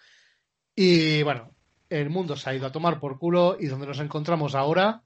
[0.74, 1.50] y bueno,
[1.88, 5.02] el mundo se ha ido a tomar por culo y donde nos encontramos ahora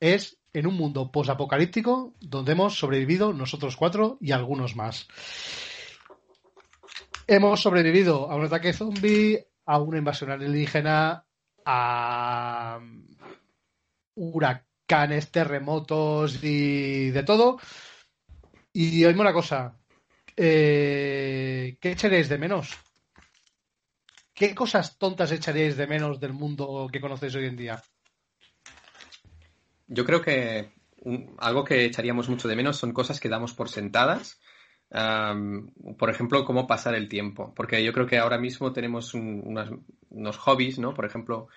[0.00, 5.08] es en un mundo posapocalíptico donde hemos sobrevivido nosotros cuatro y algunos más.
[7.26, 11.26] Hemos sobrevivido a un ataque zombie, a una invasión alienígena,
[11.64, 12.80] a
[14.14, 17.58] huracanes, terremotos y de todo.
[18.72, 19.76] Y oímos una cosa.
[20.36, 22.76] Eh, ¿Qué echaréis de menos?
[24.34, 27.82] ¿Qué cosas tontas echaréis de menos del mundo que conocéis hoy en día?
[29.86, 30.72] Yo creo que
[31.38, 34.38] algo que echaríamos mucho de menos son cosas que damos por sentadas.
[34.90, 37.54] Por ejemplo, cómo pasar el tiempo.
[37.54, 40.92] Porque yo creo que ahora mismo tenemos unos hobbies, ¿no?
[40.92, 41.48] Por ejemplo,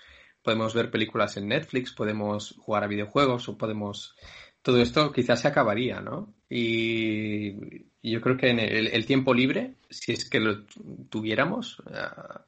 [0.42, 4.16] podemos ver películas en Netflix, podemos jugar a videojuegos o podemos
[4.62, 6.34] todo esto quizás se acabaría, ¿no?
[6.50, 10.66] Y, yo creo que en el, tiempo libre, si es que lo
[11.10, 12.40] tuviéramos, eh,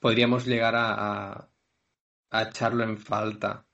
[0.00, 1.48] podríamos llegar a,
[2.30, 3.64] a, echarlo en falta.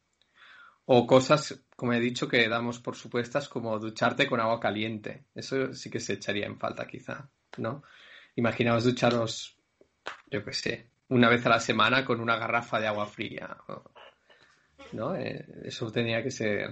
[0.84, 5.24] O cosas, como he dicho, que damos por supuestas, como ducharte con agua caliente.
[5.34, 7.82] Eso sí que se echaría en falta, quizá, ¿no?
[8.36, 9.56] Imaginaos ducharos,
[10.30, 13.56] yo qué sé, una vez a la semana con una garrafa de agua fría.
[14.92, 15.14] ¿No?
[15.16, 16.70] Eh, eso tenía que ser.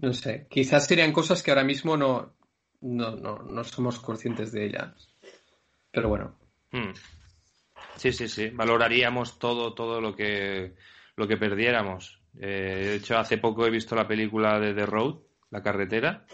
[0.00, 0.46] No sé.
[0.48, 2.37] Quizás serían cosas que ahora mismo no,
[2.80, 5.08] no, no, no somos conscientes de ellas.
[5.90, 6.34] Pero bueno.
[6.70, 6.92] Hmm.
[7.96, 8.50] Sí, sí, sí.
[8.50, 10.74] Valoraríamos todo, todo lo que,
[11.16, 12.20] lo que perdiéramos.
[12.38, 15.16] Eh, de hecho, hace poco he visto la película de The Road,
[15.50, 16.26] La carretera,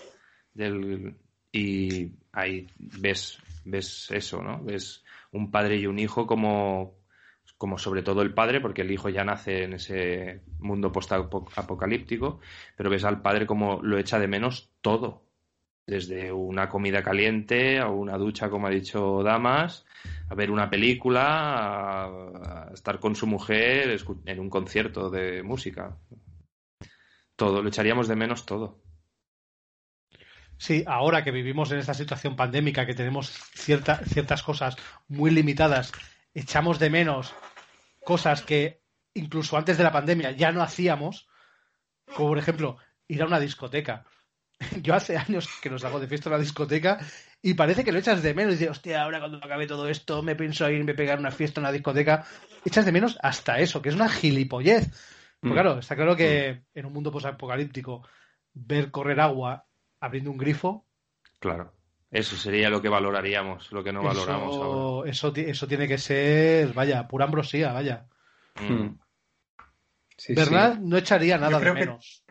[0.52, 1.16] del,
[1.52, 4.62] y ahí ves, ves eso, ¿no?
[4.62, 6.98] Ves un padre y un hijo como,
[7.56, 12.40] como sobre todo el padre, porque el hijo ya nace en ese mundo post-apocalíptico,
[12.76, 15.23] pero ves al padre como lo echa de menos todo,
[15.86, 19.84] desde una comida caliente a una ducha, como ha dicho Damas,
[20.28, 25.96] a ver una película, a estar con su mujer en un concierto de música.
[27.36, 28.82] Todo, lo echaríamos de menos todo.
[30.56, 34.76] Sí, ahora que vivimos en esta situación pandémica, que tenemos ciertas cosas
[35.08, 35.92] muy limitadas,
[36.32, 37.34] echamos de menos
[38.04, 38.82] cosas que
[39.14, 41.28] incluso antes de la pandemia ya no hacíamos,
[42.14, 42.78] como por ejemplo
[43.08, 44.06] ir a una discoteca.
[44.82, 46.98] Yo hace años que nos hago de fiesta en una discoteca
[47.42, 48.54] y parece que lo echas de menos.
[48.54, 51.60] Y dices, hostia, ahora cuando acabe todo esto me pienso irme a pegar una fiesta
[51.60, 52.24] en una discoteca.
[52.64, 54.88] Echas de menos hasta eso, que es una gilipollez.
[55.40, 55.52] Pues mm.
[55.52, 56.78] claro, está claro que mm.
[56.78, 58.06] en un mundo posapocalíptico
[58.54, 59.66] ver correr agua
[60.00, 60.86] abriendo un grifo.
[61.38, 61.72] Claro.
[62.10, 65.10] Eso sería lo que valoraríamos, lo que no valoramos ahora.
[65.10, 68.06] Eso, eso tiene que ser, vaya, pura ambrosía, vaya.
[68.60, 68.94] Mm.
[70.28, 70.78] ¿Verdad?
[70.78, 72.23] No echaría nada de menos.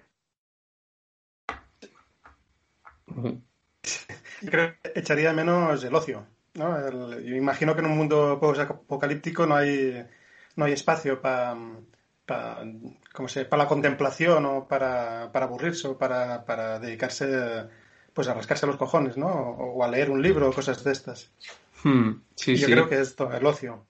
[4.45, 6.25] Creo que echaría de menos el ocio.
[6.55, 7.19] ¿no?
[7.19, 10.05] yo imagino que en un mundo apocalíptico no hay,
[10.55, 11.57] no hay espacio para
[12.25, 17.67] para la contemplación o para, aburrirse o para, para, dedicarse
[18.13, 19.27] pues a rascarse los cojones, ¿no?
[19.27, 21.31] O, a leer un libro o cosas de estas.
[21.83, 23.87] Hmm, yo creo que esto, el ocio.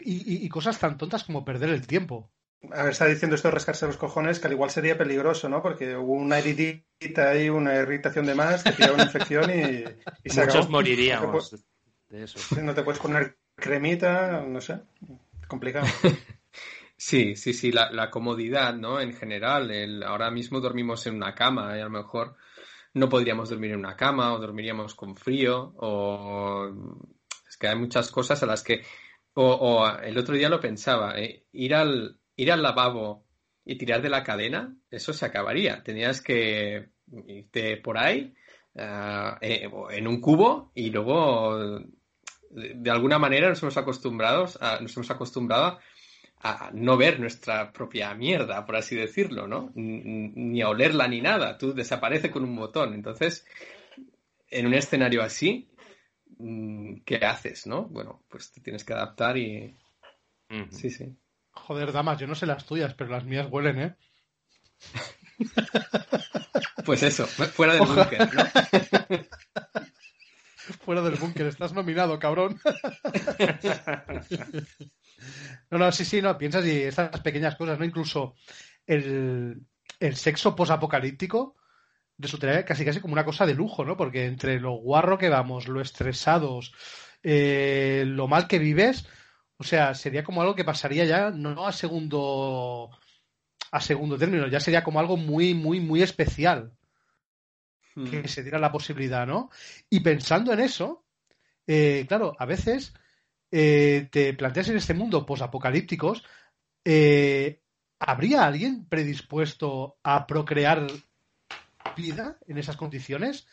[0.00, 2.30] Y, y, cosas tan tontas como perder el tiempo
[2.72, 5.62] a ver, está diciendo esto de rascarse los cojones, que al igual sería peligroso, ¿no?
[5.62, 9.84] Porque hubo una heridita ahí, una irritación de más, te pilla una infección y,
[10.24, 11.58] y se Muchos moriríamos no
[12.08, 12.38] de eso.
[12.60, 14.80] No te puedes poner cremita, no sé,
[15.48, 15.86] complicado.
[16.98, 19.00] Sí, sí, sí, la, comodidad, ¿no?
[19.00, 22.36] En general, el, ahora mismo dormimos en una cama y a lo mejor
[22.94, 26.72] no podríamos dormir en una cama o dormiríamos con frío o
[27.46, 28.82] es que hay muchas cosas a las que
[29.34, 31.44] o, el otro día lo pensaba, ¿eh?
[31.52, 33.24] ir al ir al lavabo
[33.64, 35.82] y tirar de la cadena, eso se acabaría.
[35.82, 36.90] Tenías que
[37.26, 38.34] irte por ahí
[38.74, 41.80] eh, en un cubo y luego
[42.50, 45.78] de alguna manera nos hemos acostumbrado a, nos hemos acostumbrado
[46.42, 49.72] a no ver nuestra propia mierda, por así decirlo, ¿no?
[49.74, 51.56] Ni a olerla ni nada.
[51.58, 52.94] Tú desaparece con un botón.
[52.94, 53.46] Entonces,
[54.50, 55.68] en un escenario así,
[56.38, 57.84] mm, ¿qué haces, no?
[57.88, 59.74] Bueno, pues te tienes que adaptar y.
[60.70, 61.16] Sí, sí.
[61.56, 63.94] Joder, damas, yo no sé las tuyas, pero las mías huelen, ¿eh?
[66.84, 68.44] Pues eso, fuera del búnker, ¿no?
[70.84, 72.60] fuera del búnker, estás nominado, cabrón.
[75.70, 77.84] no, no, sí, sí, no, piensas y estas pequeñas cosas, ¿no?
[77.84, 78.36] Incluso
[78.86, 79.66] el,
[80.14, 81.56] sexo posapocalíptico
[82.18, 83.96] resultaría casi casi como una cosa de lujo, ¿no?
[83.96, 86.72] Porque entre lo guarro que vamos, lo estresados,
[87.24, 89.08] eh, lo mal que vives,
[89.58, 92.90] o sea, sería como algo que pasaría ya no a segundo
[93.70, 96.72] a segundo término, ya sería como algo muy, muy, muy especial.
[97.94, 98.28] Que hmm.
[98.28, 99.50] se diera la posibilidad, ¿no?
[99.88, 101.04] Y pensando en eso,
[101.66, 102.94] eh, claro, a veces
[103.50, 106.22] eh, te planteas en este mundo posapocalípticos,
[106.84, 107.62] eh,
[107.98, 110.86] ¿habría alguien predispuesto a procrear
[111.96, 113.46] vida en esas condiciones?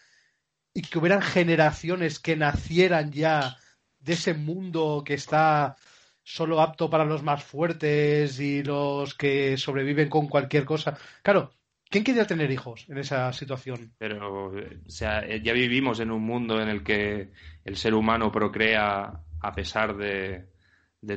[0.73, 3.57] Y que hubieran generaciones que nacieran ya
[3.99, 5.77] de ese mundo que está
[6.23, 10.97] solo apto para los más fuertes y los que sobreviven con cualquier cosa.
[11.21, 11.51] Claro,
[11.89, 13.93] ¿quién quería tener hijos en esa situación?
[13.97, 17.31] Pero, o sea, ya vivimos en un mundo en el que
[17.65, 20.47] el ser humano procrea a pesar de,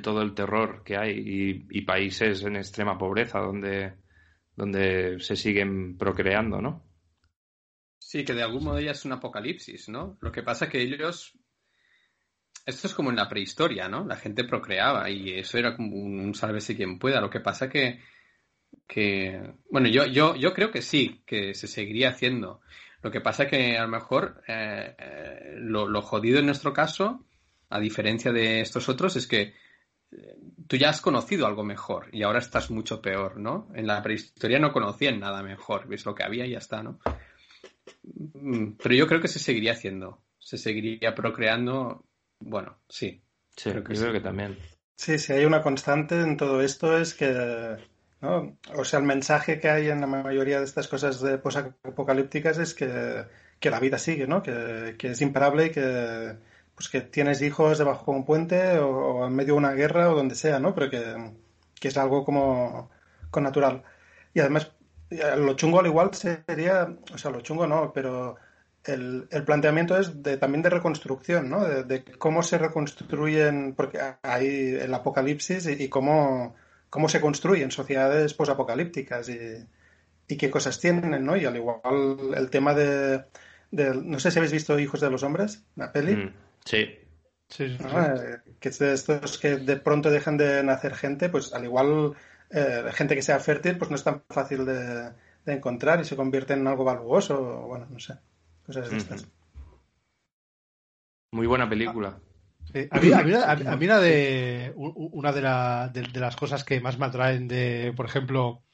[0.03, 3.95] todo el terror que hay y, países en extrema pobreza donde,
[4.57, 6.85] donde se siguen procreando, ¿no?
[7.99, 10.19] Sí, que de algún modo ya es un apocalipsis, ¿no?
[10.21, 11.39] Lo que pasa es que ellos
[12.67, 14.05] esto es como en la prehistoria, ¿no?
[14.05, 17.21] La gente procreaba y eso era como un, sálvese quien pueda.
[17.21, 18.01] Lo que pasa que
[18.87, 22.61] que bueno, yo, yo, yo creo que sí, que se seguiría haciendo.
[23.03, 27.25] Lo que pasa que a lo mejor eh, eh, lo, lo jodido en nuestro caso,
[27.71, 29.55] a diferencia de estos otros, es que
[30.13, 30.37] eh,
[30.67, 33.69] tú ya has conocido algo mejor y ahora estás mucho peor, ¿no?
[33.75, 36.99] En la prehistoria no conocían nada mejor, ves lo que había y ya está, ¿no?
[38.03, 42.06] Mm, Pero yo creo que se seguiría haciendo, se seguiría procreando,
[42.41, 43.23] bueno, sí.
[43.57, 44.03] Sí, creo que yo sí.
[44.03, 44.59] creo que también.
[44.97, 47.77] Sí, sí, hay una constante en todo esto es que,
[48.21, 48.59] ¿no?
[48.77, 52.75] O sea, el mensaje que hay en la mayoría de estas cosas de posapocalípticas es
[52.75, 53.27] que,
[53.61, 54.43] que la vida sigue, ¿no?
[54.43, 56.39] Que, que es imparable y que,
[56.75, 60.11] pues que tienes hijos debajo de un puente o, o en medio de una guerra
[60.11, 60.75] o donde sea, ¿no?
[60.75, 61.33] Pero que,
[61.81, 62.91] que es algo como
[63.31, 63.85] con natural.
[64.35, 64.73] Y además,
[65.11, 68.37] eh, lo chungo al igual sería, o sea, lo chungo no, pero
[68.87, 71.65] el, el planteamiento es de, también de reconstrucción, ¿no?
[71.65, 74.47] De, de cómo se reconstruyen, porque hay
[74.81, 76.55] el apocalipsis y, y cómo,
[76.91, 79.39] cómo se construyen sociedades posapocalípticas y,
[80.29, 81.37] y qué cosas tienen, ¿no?
[81.37, 83.25] Y al igual el tema de,
[83.71, 86.17] de- no sé si habéis visto Hijos de los Hombres, la peli.
[86.17, 86.35] Mm,
[86.65, 86.89] sí.
[87.79, 88.05] ¿no?
[88.05, 92.15] Eh, que es de estos que de pronto dejan de nacer gente, pues al igual
[92.51, 95.11] eh, gente que sea fértil, pues no es tan fácil de,
[95.45, 98.15] de encontrar y se convierte en algo valuoso, o bueno, no sé,
[98.67, 99.29] cosas de estas.
[101.33, 102.19] Muy buena película.
[102.73, 106.35] Sí, a mí, a mí- a mí- una de una de, la- de- de las
[106.37, 108.65] cosas que más me atraen de, por ejemplo,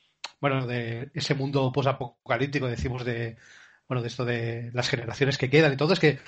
[0.40, 3.36] bueno, de ese mundo posapocalíptico, decimos de,
[3.88, 6.18] bueno, de esto de las generaciones que quedan y todo, es que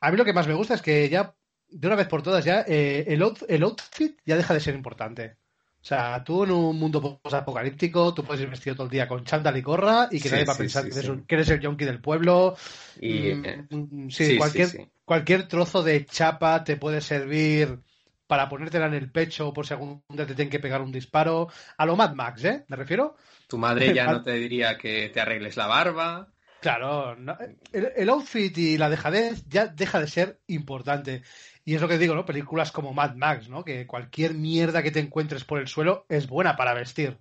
[0.00, 1.34] a mí lo que más me gusta es que ya,
[1.68, 4.74] de una vez por todas, ya eh, el, out- el outfit ya deja de ser
[4.74, 5.38] importante.
[5.82, 9.24] O sea, tú en un mundo posapocalíptico, tú puedes ir vestido todo el día con
[9.24, 11.26] chándal y gorra y que Sí, nadie va a sí, pensar sí, que, eres un-
[11.26, 12.56] que eres el yonki del pueblo.
[12.94, 17.80] Y, Mm, eh, mm, sí, sí, sí, cualquier, cualquier trozo de chapa te puede servir
[18.28, 21.48] para ponértela en el pecho por si algún día te tienen que pegar un disparo.
[21.76, 22.64] A lo Mad Max, ¿eh?
[22.68, 23.16] ¿Me refiero?
[23.46, 26.34] Tu madre ya no te diría que te arregles la barba.
[26.60, 27.36] Claro, no-
[27.72, 31.22] el, el outfit y la dejadez ya deja de ser importante.
[31.64, 32.24] Y es lo que digo, ¿no?
[32.24, 33.64] Películas como Mad Max, ¿no?
[33.64, 37.18] Que cualquier mierda que te encuentres por el suelo es buena para vestir.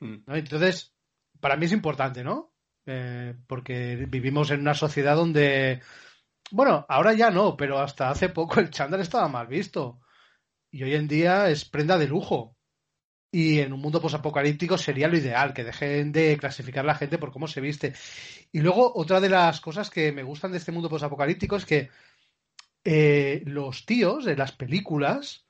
[0.00, 0.16] Mm.
[0.26, 0.36] ¿no?
[0.36, 0.94] Entonces,
[1.40, 2.52] para mí es importante, ¿no?
[2.86, 5.80] Eh, porque vivimos en una sociedad donde,
[6.50, 10.00] bueno, ahora ya no, pero hasta hace poco el chándal estaba mal visto.
[10.70, 12.56] Y hoy en día es prenda de lujo.
[13.30, 17.18] Y en un mundo posapocalíptico sería lo ideal, que dejen de clasificar a la gente
[17.18, 17.94] por cómo se viste.
[18.52, 21.90] Y luego, otra de las cosas que me gustan de este mundo posapocalíptico es que
[22.84, 25.46] eh, los tíos de las películas,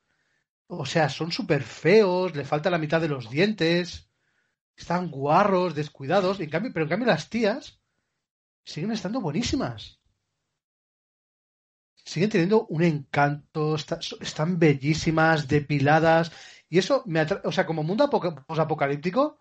[0.66, 4.08] o sea, son súper feos, le falta la mitad de los dientes,
[4.76, 7.80] están guarros, descuidados, en cambio, pero en cambio las tías
[8.64, 10.00] siguen estando buenísimas.
[12.04, 16.32] Siguen teniendo un encanto, está- están bellísimas, depiladas,
[16.68, 19.38] y eso me atra- o sea, como mundo apoca- posapocalíptico,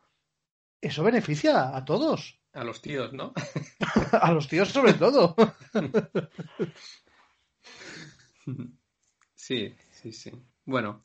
[0.82, 3.34] eso beneficia a todos, A los tíos, ¿no?
[4.22, 5.36] a los tíos sobre todo.
[9.36, 10.32] Sí, sí, sí.
[10.66, 11.02] Bueno,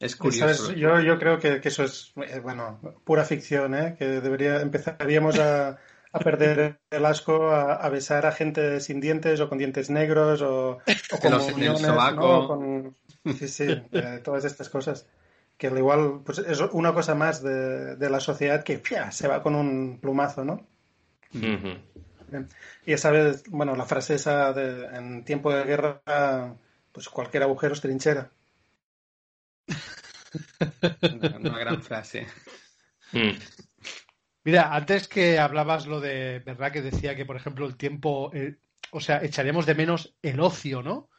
[0.00, 0.72] es curioso.
[0.72, 3.96] Yo, yo creo que, que eso es, eh, bueno, pura ficción, ¿eh?
[3.98, 5.78] Que debería, empezaríamos a,
[6.12, 10.42] a perder el asco a, a besar a gente sin dientes o con dientes negros
[10.42, 10.78] o,
[11.10, 12.26] o con sobaco.
[12.26, 12.46] ¿no?
[12.46, 12.96] Con-
[13.28, 15.08] sí, sí, eh, todas estas cosas.
[15.58, 19.10] Que al igual, pues es una cosa más de, de la sociedad que ¡fia!
[19.12, 20.66] se va con un plumazo, ¿no?
[21.32, 21.60] Bien.
[22.84, 26.56] Y ya sabes, bueno, la frase esa de en tiempo de guerra,
[26.92, 28.30] pues cualquier agujero es trinchera.
[31.02, 32.26] Una, una gran frase.
[33.12, 33.32] Mm.
[34.44, 36.70] Mira, antes que hablabas lo de, ¿verdad?
[36.70, 38.58] Que decía que, por ejemplo, el tiempo, eh,
[38.92, 41.10] o sea, echaríamos de menos el ocio, ¿no?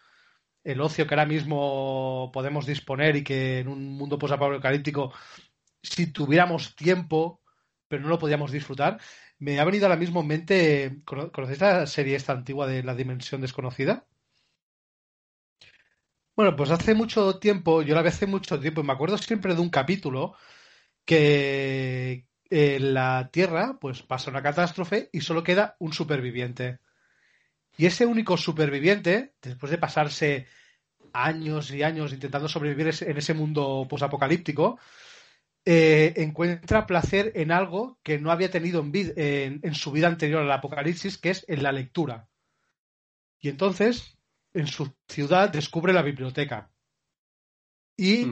[0.64, 5.14] El ocio que ahora mismo podemos disponer y que en un mundo posapocalíptico,
[5.84, 7.42] si tuviéramos tiempo,
[7.90, 9.00] pero no lo podíamos disfrutar,
[9.40, 12.96] me ha venido ahora mismo en mente, ¿cono- ¿conocéis la serie esta antigua de La
[12.96, 14.06] Dimensión Desconocida?
[16.36, 19.56] Bueno, pues hace mucho tiempo, yo la vi hace mucho tiempo, y me acuerdo siempre
[19.56, 20.36] de un capítulo
[21.06, 26.80] que en la Tierra pues pasa una catástrofe y solo queda un superviviente.
[27.78, 30.48] Y ese único superviviente, después de pasarse
[31.14, 34.80] años y años intentando sobrevivir en ese mundo posapocalíptico,
[35.70, 40.08] eh, encuentra placer en algo que no había tenido en, vid- en- en su vida
[40.08, 42.30] anterior al apocalipsis, que es en la lectura.
[43.42, 44.18] Y entonces,
[44.54, 46.72] en su ciudad, descubre la biblioteca.
[47.98, 48.24] Y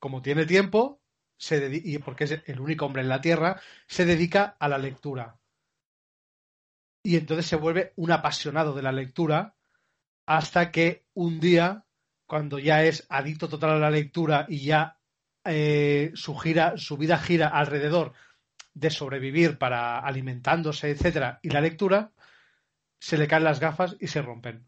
[0.00, 1.00] como tiene tiempo,
[1.36, 5.38] se y porque es el único hombre en la Tierra, se dedica a la lectura.
[7.04, 9.54] Y entonces se vuelve un apasionado de la lectura
[10.26, 11.84] hasta que un día,
[12.26, 14.98] cuando ya es adicto total a la lectura y ya
[15.44, 18.12] eh, su, gira, su vida gira alrededor
[18.72, 22.12] de sobrevivir para alimentándose, etcétera, y la lectura,
[22.98, 24.66] se le caen las gafas y se rompen.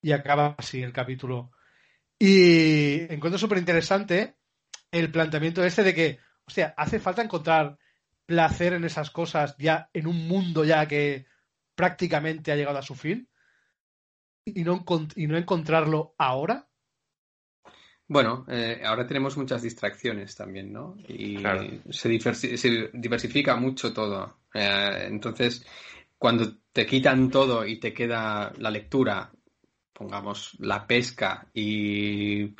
[0.00, 1.50] Y acaba así el capítulo.
[2.18, 4.36] Y encuentro súper interesante
[4.90, 7.78] el planteamiento este de que, o sea, hace falta encontrar
[8.26, 11.26] placer en esas cosas ya en un mundo ya que
[11.74, 13.28] prácticamente ha llegado a su fin
[14.44, 14.84] y no,
[15.16, 16.68] y no encontrarlo ahora.
[18.06, 20.96] Bueno, eh, ahora tenemos muchas distracciones también, ¿no?
[21.08, 21.42] Y
[21.90, 24.40] se, diversifica mucho todo.
[24.52, 25.64] Eh, entonces,
[26.18, 29.32] cuando te quitan todo y te queda la lectura,
[29.92, 32.54] pongamos la pesca y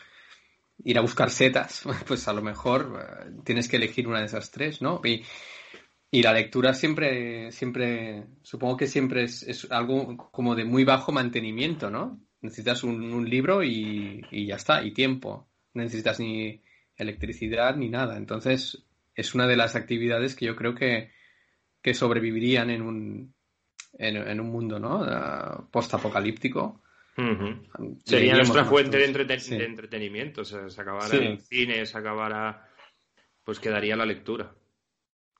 [0.84, 4.50] ir a buscar setas, pues a lo mejor eh, tienes que elegir una de esas
[4.50, 5.02] tres, ¿no?
[5.04, 5.22] Y,
[6.10, 11.12] y la lectura siempre, siempre, supongo que siempre es, es, algo como de muy bajo
[11.12, 12.20] mantenimiento, ¿no?
[12.44, 15.48] Necesitas un, libro y, ya está, y tiempo.
[15.72, 16.62] No necesitas ni
[16.94, 18.18] electricidad ni nada.
[18.18, 18.84] Entonces,
[19.14, 21.10] es una de las actividades que yo creo que,
[21.80, 23.34] que sobrevivirían en un,
[23.94, 25.00] en, un mundo, ¿no?
[25.00, 26.82] Uh, Post-apocalíptico.
[28.04, 30.42] Sería nuestra fuente de, entretenimiento.
[30.42, 32.68] O sea, se acabara el cine, se acabara.
[33.42, 34.54] Pues quedaría la lectura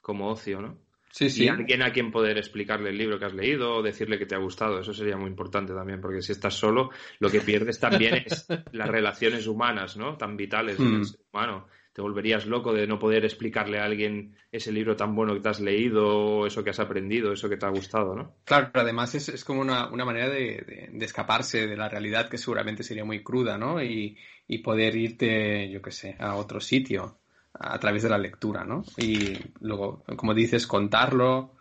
[0.00, 0.78] como ocio, ¿no?
[1.14, 1.44] Sí, sí.
[1.44, 4.34] Y alguien a quien poder explicarle el libro que has leído o decirle que te
[4.34, 4.80] ha gustado.
[4.80, 6.90] Eso sería muy importante también, porque si estás solo,
[7.20, 10.16] lo que pierdes también es las relaciones humanas, ¿no?
[10.16, 11.04] Tan vitales del hmm.
[11.04, 11.68] ser humano.
[11.92, 15.50] Te volverías loco de no poder explicarle a alguien ese libro tan bueno que te
[15.50, 18.34] has leído, eso que has aprendido, eso que te ha gustado, ¿no?
[18.44, 23.04] Claro, pero además es, como una, manera de, escaparse de la realidad que seguramente sería
[23.04, 23.80] muy cruda, ¿no?
[23.80, 27.20] Y, y poder irte, yo qué sé, a otro sitio
[27.54, 28.84] a través de la lectura, ¿no?
[28.98, 31.56] Y luego, como dices, contarlo.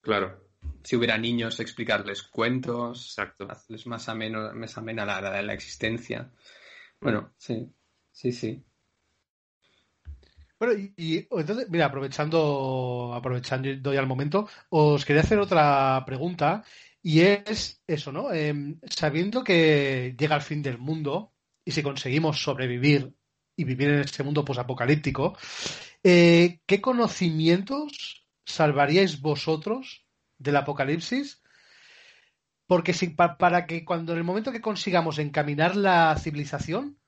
[0.00, 0.48] Claro.
[0.82, 3.06] Si hubiera niños, explicarles cuentos.
[3.06, 3.46] Exacto.
[3.50, 6.30] Hacerles más, ameno, más amena la, la, la existencia.
[7.00, 7.72] Bueno, sí,
[8.10, 8.64] sí, sí.
[10.58, 16.64] Bueno, y, entonces, mira, aprovechando, aprovechando doy al momento, os quería hacer otra pregunta
[17.02, 18.32] y es eso, ¿no?
[18.32, 21.34] Em, sabiendo que llega el fin del mundo
[21.64, 23.12] y si conseguimos sobrevivir
[23.56, 25.36] y vivir en este mundo posapocalíptico,
[26.04, 30.04] eh, ¿qué conocimientos salvaríais vosotros
[30.38, 31.42] del apocalipsis?
[32.66, 36.98] Porque si, para que cuando en el momento que consigamos encaminar la civilización,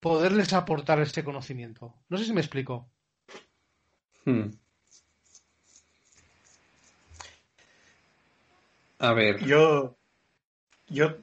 [0.00, 1.94] poderles aportar este conocimiento.
[2.08, 2.90] No sé si me explico.
[4.24, 4.50] Hmm.
[8.98, 9.44] A ver.
[9.44, 9.96] Yo,
[10.88, 11.18] yo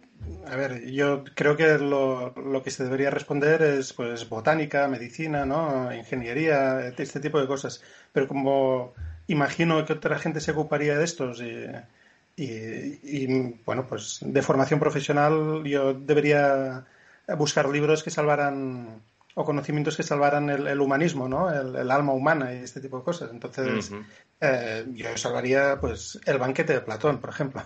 [0.47, 5.45] a ver, yo creo que lo, lo, que se debería responder es pues botánica, medicina,
[5.45, 5.93] ¿no?
[5.93, 7.81] Ingeniería, este tipo de cosas.
[8.11, 8.93] Pero como
[9.27, 11.65] imagino que otra gente se ocuparía de estos y,
[12.37, 13.27] y,
[13.65, 16.85] bueno, pues de formación profesional yo debería
[17.37, 19.01] buscar libros que salvaran
[19.33, 21.51] o conocimientos que salvaran el, humanismo, ¿no?
[21.51, 23.31] El, alma humana y este tipo de cosas.
[23.31, 23.91] Entonces,
[24.41, 27.63] eh, yo salvaría pues el banquete de Platón, por ejemplo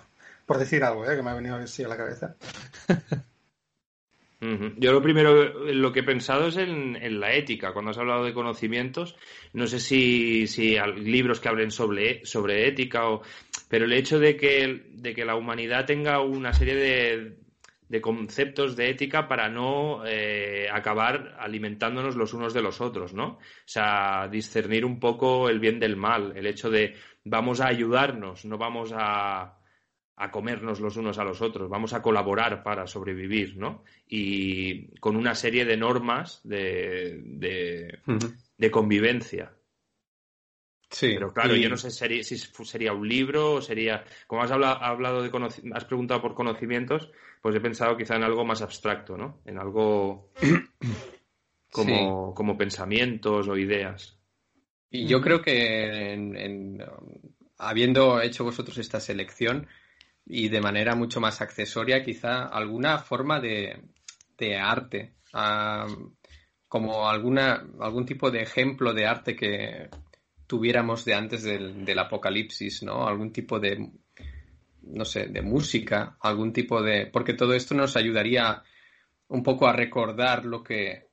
[0.50, 1.16] por decir algo, ¿eh?
[1.16, 2.36] que me ha venido así a la cabeza.
[4.78, 7.72] Yo lo primero, lo que he pensado es en, la ética.
[7.72, 9.16] Cuando has hablado de conocimientos,
[9.54, 13.22] no sé si, si hay libros que hablen sobre, sobre ética, o,
[13.68, 17.38] pero el hecho de que, de que la humanidad tenga una serie de,
[17.88, 23.34] de conceptos de ética para no eh, acabar alimentándonos los unos de los otros, ¿no?
[23.34, 28.45] O sea, discernir un poco el bien del mal, el hecho de vamos a ayudarnos,
[28.45, 29.59] no vamos a,
[30.22, 33.86] a comernos los unos a los otros, vamos a colaborar para sobrevivir, ¿no?
[34.05, 37.22] Y con una serie de normas de,
[38.57, 39.53] de, convivencia.
[40.89, 41.11] Sí.
[41.13, 44.03] Pero claro, yo no sé si sería un libro o sería.
[44.28, 47.09] Como has hablado, de has preguntado por conocimientos,
[47.41, 49.39] pues he pensado quizá en algo más abstracto, ¿no?
[49.45, 50.34] En algo
[51.72, 54.19] como, como pensamientos o ideas.
[54.89, 56.77] Y yo creo que
[57.57, 59.68] habiendo hecho vosotros esta selección,
[60.30, 63.81] y de manera mucho más accesoria quizá alguna forma de,
[64.38, 65.15] de arte,
[66.68, 69.89] como alguna, algún tipo de ejemplo de arte que
[70.47, 73.07] tuviéramos de antes del, apocalipsis, ¿no?
[73.07, 73.91] Algún tipo de,
[74.84, 77.07] no sé, de música, algún tipo de...
[77.07, 78.64] porque todo esto nos ayudaría
[79.27, 81.07] un poco a recordar lo que,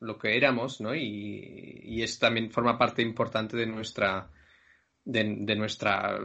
[0.00, 0.94] lo que éramos, ¿no?
[0.94, 4.30] Y, y eso también forma parte importante de nuestra
[5.06, 6.18] de, nuestra,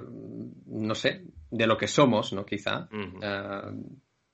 [0.65, 2.45] no sé, de lo que somos, ¿no?
[2.45, 2.89] Quizá.
[2.91, 3.61] Eh,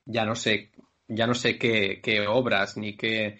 [0.05, 0.71] ya no sé,
[1.07, 3.39] ya no sé qué, qué obras ni qué,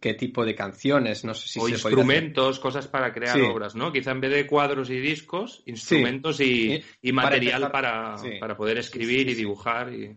[0.00, 3.92] qué tipo de canciones, no sé si o instrumentos, cosas para crear obras, ¿no?
[3.92, 9.28] Quizá en vez de cuadros y discos, instrumentos y, y, material para, para, poder escribir
[9.28, 9.92] y dibujar.
[9.92, 10.16] Y...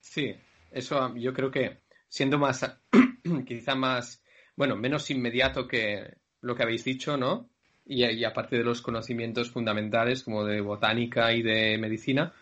[0.00, 0.34] Sí,
[0.72, 2.80] eso yo creo que siendo más,
[3.46, 4.20] quizá más
[4.60, 7.49] bueno, menos inmediato que lo que habéis dicho, ¿no?
[7.90, 12.32] Y, y aparte de los conocimientos fundamentales como de botánica y de medicina,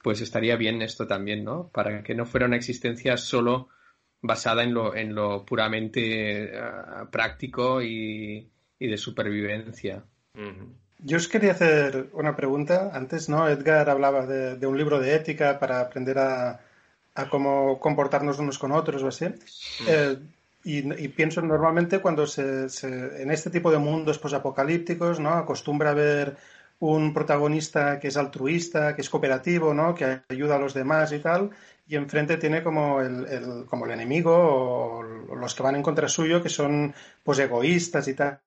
[0.00, 1.68] pues estaría bien esto también, ¿no?
[1.72, 3.68] Para que no fuera una existencia solo
[4.20, 8.48] basada en lo, en lo puramente uh, práctico y,
[8.78, 10.04] y, de supervivencia.
[10.36, 10.68] Uh -huh.
[11.04, 12.90] Yo os quería hacer una pregunta.
[12.94, 13.48] Antes, ¿no?
[13.48, 16.60] Edgar hablaba de, de un libro de ética para aprender a,
[17.14, 19.24] a, cómo comportarnos unos con otros o así.
[19.24, 19.88] Uh -huh.
[19.88, 20.18] eh,
[20.64, 25.30] y, y, pienso normalmente cuando se, se, en este tipo de mundos posapocalípticos, ¿no?
[25.30, 26.36] Acostumbra a ver
[26.82, 29.94] un protagonista que es altruista, que es cooperativo, ¿no?
[29.94, 31.50] que ayuda a los demás y tal,
[31.86, 36.42] y enfrente tiene como el, como el enemigo o los que van en contra suyo,
[36.42, 38.40] que son pues egoístas y tal.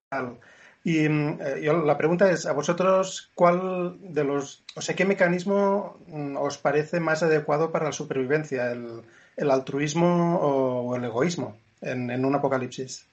[0.83, 5.97] Y eh, yo, la pregunta es, ¿a vosotros cuál de los, o sea, qué mecanismo
[6.07, 9.03] mm, os parece más adecuado para la supervivencia, el,
[9.37, 13.07] el altruismo o, el egoísmo en, en un apocalipsis?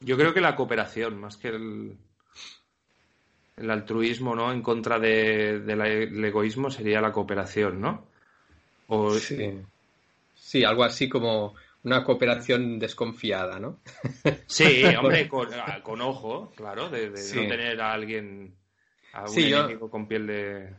[0.00, 1.96] Yo creo que la cooperación, más que el,
[3.56, 4.50] el altruismo, ¿no?
[4.52, 8.06] En contra del de, de egoísmo sería la cooperación, ¿no?
[8.88, 9.14] O...
[9.14, 9.60] Sí.
[10.34, 11.54] sí, algo así como
[11.84, 13.78] una cooperación desconfiada, ¿no?
[14.46, 15.48] Sí, hombre, con,
[15.82, 17.36] con ojo, claro, de, de sí.
[17.36, 18.54] no tener a alguien,
[19.12, 19.90] a un sí, enemigo yo...
[19.90, 20.74] con piel de,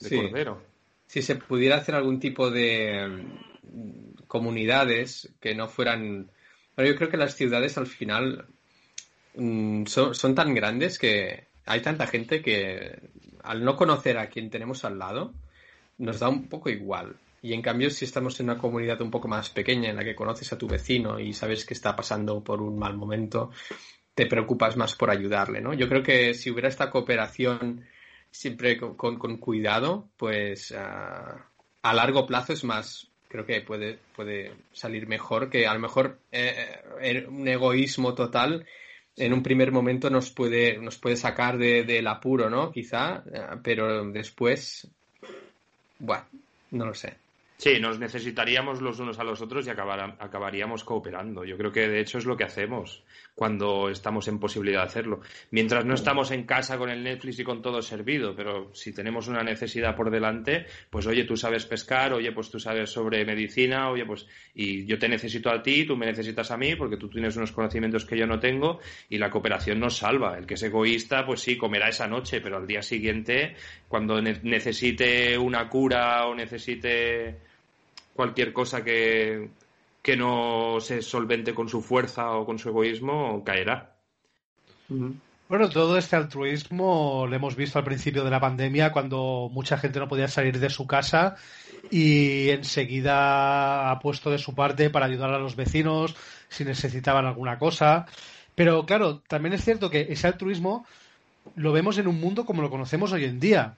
[0.00, 0.16] de sí.
[0.16, 0.62] cordero.
[1.06, 3.24] Si se pudiera hacer algún tipo de
[3.62, 6.30] mm, comunidades que no fueran...
[6.78, 8.46] Bueno, yo creo que las ciudades al final
[9.34, 13.00] mmm, son, tan grandes que hay tanta gente que
[13.42, 15.34] al no conocer a quien tenemos al lado,
[15.98, 17.16] nos da un poco igual.
[17.42, 20.14] Y en cambio, si estamos en una comunidad un poco más pequeña en la que
[20.14, 23.50] conoces a tu vecino y sabes que está pasando por un mal momento,
[24.14, 25.74] te preocupas más por ayudarle, ¿no?
[25.74, 27.86] Yo creo que si hubiera esta cooperación
[28.30, 31.40] siempre con, con, con cuidado, pues uh,
[31.82, 36.18] a largo plazo es más, creo que puede, puede salir mejor que a lo mejor
[36.32, 38.66] eh, eh un egoísmo total
[39.18, 42.70] en un primer momento nos puede, nos puede sacar del de, de apuro, ¿no?
[42.70, 43.22] Quizá,
[43.62, 44.88] pero después,
[45.98, 46.24] bueno,
[46.70, 47.16] no lo sé.
[47.56, 51.44] Sí, nos necesitaríamos los unos a los otros y acabar, acabaríamos cooperando.
[51.44, 53.02] Yo creo que de hecho es lo que hacemos
[53.38, 55.20] cuando estamos en posibilidad de hacerlo.
[55.52, 59.28] Mientras no estamos en casa con el Netflix y con todo servido, pero si tenemos
[59.28, 63.90] una necesidad por delante, pues oye, tú sabes pescar, oye, pues tú sabes sobre medicina,
[63.90, 67.08] oye, pues y yo te necesito a ti, tú me necesitas a mí, porque tú
[67.08, 70.36] tienes unos conocimientos que yo no tengo y la cooperación nos salva.
[70.36, 73.54] El que es egoísta, pues sí, comerá esa noche, pero al día siguiente,
[73.86, 77.36] cuando ne necesite una cura o necesite
[78.14, 79.48] cualquier cosa que,
[80.08, 83.94] que no se solvente con su fuerza o con su egoísmo caerá.
[85.50, 89.98] Bueno, todo este altruismo lo hemos visto al principio de la pandemia cuando mucha gente
[89.98, 91.36] no podía salir de su casa
[91.90, 96.16] y enseguida ha puesto de su parte para ayudar a los vecinos
[96.48, 98.06] si necesitaban alguna cosa.
[98.54, 100.86] Pero claro, también es cierto que ese altruismo
[101.54, 103.76] lo vemos en un mundo como lo conocemos hoy en día.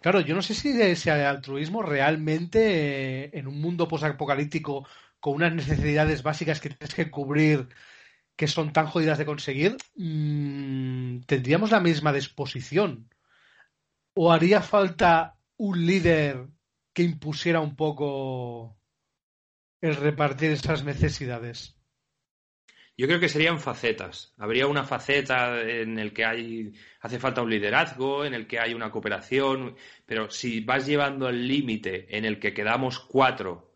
[0.00, 4.86] Claro, yo no sé si ese altruismo realmente eh, en un mundo posapocalíptico
[5.20, 7.68] con unas necesidades básicas que tienes que cubrir
[8.36, 13.10] que son tan jodidas de conseguir, mmm, tendríamos la misma disposición.
[14.14, 16.48] ¿O haría falta un líder
[16.94, 18.78] que impusiera un poco
[19.82, 21.76] el repartir esas necesidades?
[22.96, 24.34] Yo creo que serían facetas.
[24.36, 28.74] Habría una faceta en el que hay, hace falta un liderazgo, en el que hay
[28.74, 33.69] una cooperación, pero si vas llevando el límite en el que quedamos cuatro,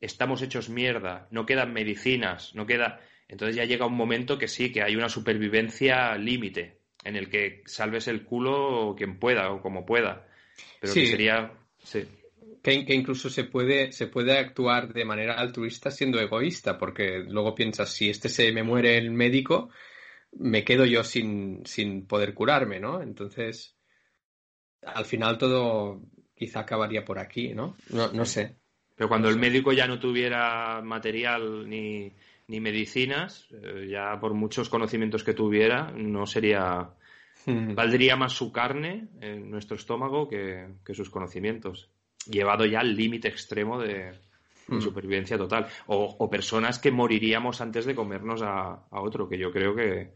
[0.00, 4.72] estamos hechos mierda, no quedan medicinas, no queda, entonces ya llega un momento que sí,
[4.72, 9.86] que hay una supervivencia límite, en el que salves el culo quien pueda o como
[9.86, 10.26] pueda.
[10.80, 11.02] Pero sí.
[11.02, 12.06] que sería, sí
[12.62, 17.54] que, que, incluso se puede, se puede actuar de manera altruista siendo egoísta, porque luego
[17.54, 19.70] piensas, si este se me muere el médico,
[20.32, 23.02] me quedo yo sin, sin poder curarme, ¿no?
[23.02, 23.76] Entonces,
[24.82, 26.02] al final todo
[26.34, 27.76] quizá acabaría por aquí, ¿no?
[27.90, 28.56] No, no sé.
[29.00, 32.12] Pero cuando el médico ya no tuviera material ni,
[32.48, 36.90] ni medicinas, eh, ya por muchos conocimientos que tuviera, no sería.
[37.46, 37.74] Hmm.
[37.74, 41.88] Valdría más su carne en nuestro estómago que, que sus conocimientos
[42.26, 43.94] llevado ya al límite extremo de,
[44.68, 44.82] de mm.
[44.82, 45.66] supervivencia total.
[45.86, 50.10] O, o, personas que moriríamos antes de comernos a, a, otro, que yo creo que.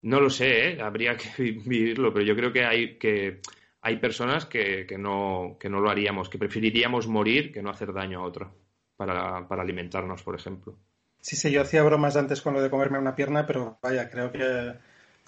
[0.00, 0.80] No lo sé, ¿eh?
[0.80, 3.42] habría que vivirlo, pero yo creo que hay, que
[3.86, 7.92] hay personas que, que, no, que no lo haríamos, que preferiríamos morir que no hacer
[7.92, 8.52] daño a otro
[8.96, 10.74] para, para alimentarnos, por ejemplo.
[11.20, 14.32] Sí, sí, yo hacía bromas antes con lo de comerme una pierna, pero vaya, creo
[14.32, 14.72] que,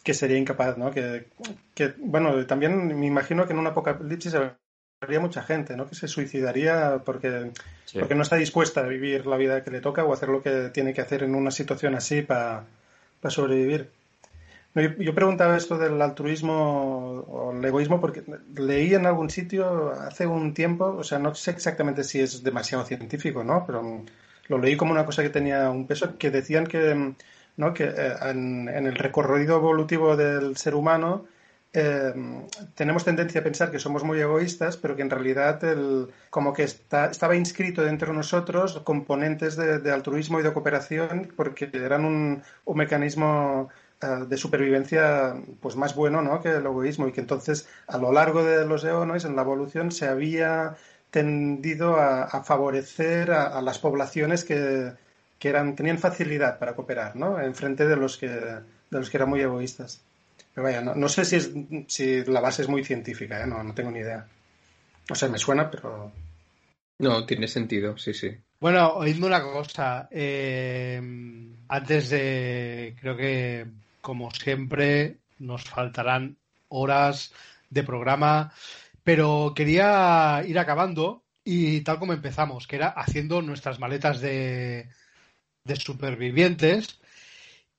[0.02, 0.90] que sería incapaz, ¿no?
[0.90, 1.28] Que,
[1.72, 5.88] que, bueno, también me imagino que en un apocalipsis encontraría mucha gente, ¿no?
[5.88, 7.52] Que se suicidaría porque,
[7.84, 8.00] Sí.
[8.00, 10.70] porque no está dispuesta a vivir la vida que le toca o hacer lo que
[10.70, 12.66] tiene que hacer en una situación así para
[13.28, 13.90] sobrevivir.
[14.80, 18.22] Yo, preguntaba esto del altruismo o el egoísmo porque
[18.56, 22.84] leí en algún sitio hace un tiempo, o sea, no sé exactamente si es demasiado
[22.84, 23.64] científico, ¿no?
[23.66, 24.04] Pero
[24.48, 27.14] lo leí como una cosa que tenía un peso, que decían que,
[27.56, 27.74] ¿no?
[27.74, 31.26] que eh, en, el recorrido evolutivo del ser humano
[31.72, 32.14] eh,
[32.74, 36.62] tenemos tendencia a pensar que somos muy egoístas, pero que en realidad el, como que
[36.64, 42.04] está, estaba inscrito dentro de nosotros componentes de, de altruismo y de cooperación porque eran
[42.04, 43.68] un, un mecanismo
[44.00, 46.40] eh, de supervivencia pues más bueno ¿no?
[46.40, 49.90] que el egoísmo y que entonces a lo largo de los eones en la evolución
[49.90, 50.76] se había
[51.10, 54.92] tendido a, a favorecer a, a, las poblaciones que,
[55.38, 57.40] que eran, tenían facilidad para cooperar ¿no?
[57.40, 60.00] en frente de los que, de los que eran muy egoístas.
[60.54, 61.50] Pero vaya, no, no sé si, es,
[61.88, 63.46] si la base es muy científica, ¿eh?
[63.46, 64.26] no, no tengo ni idea.
[65.10, 66.12] O sea, me suena, pero...
[66.98, 68.36] No, tiene sentido, sí, sí.
[68.60, 70.08] Bueno, oídme una cosa.
[70.10, 71.00] Eh,
[71.68, 73.66] antes de, creo que,
[74.08, 77.30] como siempre, nos faltarán horas
[77.68, 78.54] de programa,
[79.04, 84.88] pero quería ir acabando y tal como empezamos, que era haciendo nuestras maletas de,
[85.74, 87.00] supervivientes.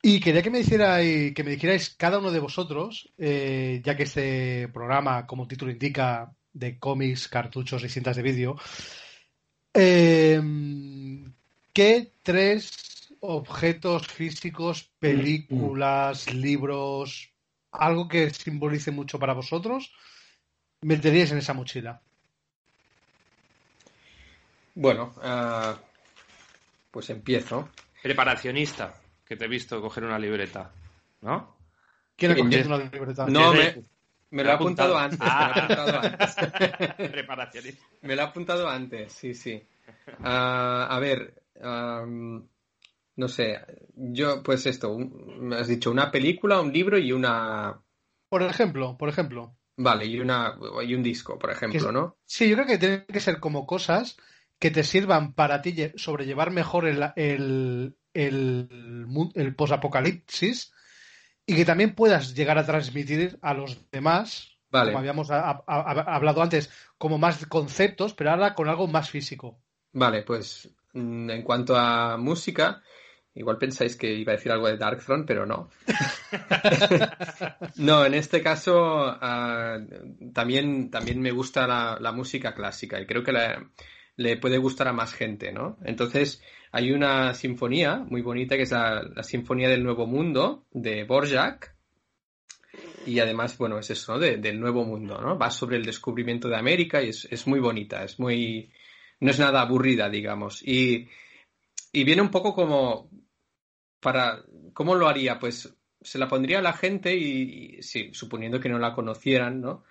[0.04, 4.04] Y quería que me hicierais, que me dijerais cada uno de vosotros, eh, ya que
[4.04, 8.56] este programa, como título indica, de cómics, cartuchos y cintas de vídeo,
[9.74, 10.40] eh,
[11.74, 12.89] ¿qué tres
[13.22, 17.32] objetos físicos, películas, libros,
[17.72, 19.94] algo que simbolice mucho para vosotros,
[20.82, 22.02] meteríais en esa mochila?
[24.76, 25.76] Bueno, uh,
[26.92, 27.70] pues empiezo.
[28.02, 30.72] Preparacionista, que te he visto coger una libreta,
[31.22, 31.58] ¿no?
[32.16, 33.26] ¿Quién ha cogido una libreta?
[33.28, 33.76] No, me,
[34.32, 35.20] me lo he apuntado antes.
[35.22, 35.68] Ah.
[35.68, 36.36] Me lo he apuntado antes.
[37.12, 37.86] Preparacionista.
[38.02, 39.62] Me lo he apuntado antes, sí, sí.
[40.20, 42.48] Uh, a ver, um,
[43.20, 43.60] no sé,
[43.96, 47.82] yo, pues esto, un, me has dicho una película, un libro y una.
[48.30, 49.58] Por ejemplo, por ejemplo.
[49.76, 52.18] Vale, y una y un disco, por ejemplo, que, ¿no?
[52.24, 54.16] Sí, yo creo que tienen que ser como cosas
[54.58, 60.74] que te sirvan para ti sobrellevar mejor el, el, el, el posapocalipsis
[61.46, 64.92] y que también puedas llegar a transmitir a los demás, vale.
[64.92, 69.10] como habíamos a, a, a, hablado antes, como más conceptos, pero ahora con algo más
[69.10, 69.62] físico.
[69.92, 72.82] Vale, pues mm, en cuanto a música,
[73.40, 75.70] igual pensáis que iba a decir algo de Dark Throne, pero no.
[77.78, 83.32] no, en este caso uh, también, también me gusta la, música clásica y creo que
[84.18, 85.78] le puede gustar a más gente, ¿no?
[85.86, 86.42] Entonces,
[86.74, 91.74] hay una sinfonía muy bonita que es la, Sinfonía del Nuevo Mundo de Borjak.
[93.06, 94.20] Y además, bueno, es eso, ¿no?
[94.20, 95.38] De, del Nuevo Mundo, ¿no?
[95.38, 98.70] Va sobre el descubrimiento de América y es, es, muy bonita, es muy...
[99.22, 100.62] No es nada aburrida, digamos.
[100.62, 101.08] Y,
[101.92, 103.10] y viene un poco como
[104.00, 104.44] para...
[104.74, 105.40] ¿Cómo lo haría?
[105.40, 109.84] Pues se la pondría a la gente y, y suponiendo que no la conocieran, ¿no?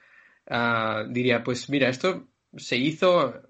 [0.50, 3.42] Uh, diría, pues mira, esto se hizo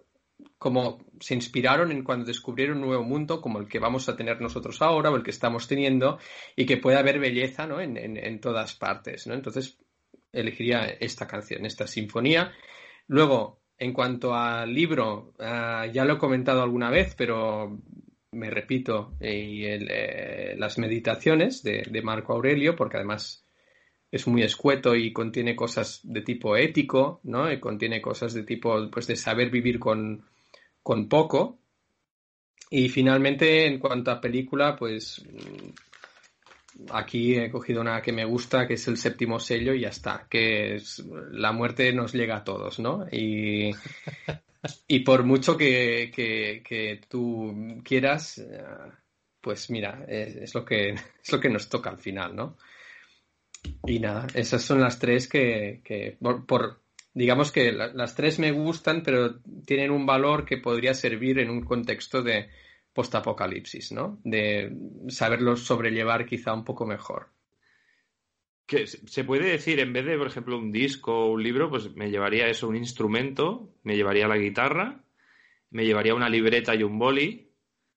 [0.58, 4.40] como se inspiraron en cuando descubrieron un nuevo mundo como el que vamos a tener
[4.40, 6.18] nosotros ahora o el que estamos teniendo
[6.56, 7.80] y que puede haber belleza ¿no?
[7.80, 9.26] en, en, en, todas partes.
[9.26, 9.34] ¿no?
[9.34, 9.78] Entonces
[10.32, 12.52] elegiría esta canción, esta sinfonía.
[13.06, 17.78] Luego, en cuanto al libro, uh, ya lo he comentado alguna vez, pero
[18.38, 23.44] me repito, y el, eh, las meditaciones de, de Marco Aurelio, porque además
[24.10, 27.52] es muy escueto y contiene cosas de tipo ético, ¿no?
[27.52, 30.24] Y contiene cosas de tipo, pues, de saber vivir con,
[30.82, 31.58] con poco.
[32.70, 35.22] Y finalmente, en cuanto a película, pues
[36.90, 40.26] aquí he cogido una que me gusta, que es el séptimo sello y ya está,
[40.28, 43.06] que es la muerte nos llega a todos, ¿no?
[43.10, 43.72] Y,
[44.86, 48.42] y por mucho que, que, que tú quieras,
[49.40, 50.90] pues mira, es, lo que,
[51.22, 52.56] es lo que nos toca al final, ¿no?
[53.86, 56.80] Y nada, esas son las tres que, que por,
[57.12, 61.50] digamos que la, las tres me gustan, pero tienen un valor que podría servir en
[61.50, 62.48] un contexto de
[62.98, 64.18] postapocalipsis, ¿no?
[64.24, 64.72] De
[65.06, 67.28] saberlos sobrellevar quizá un poco mejor.
[68.66, 71.94] Que se puede decir, en vez de, por ejemplo, un disco o un libro, pues
[71.94, 75.04] me llevaría eso, un instrumento, me llevaría la guitarra,
[75.70, 77.52] me llevaría una libreta y un boli,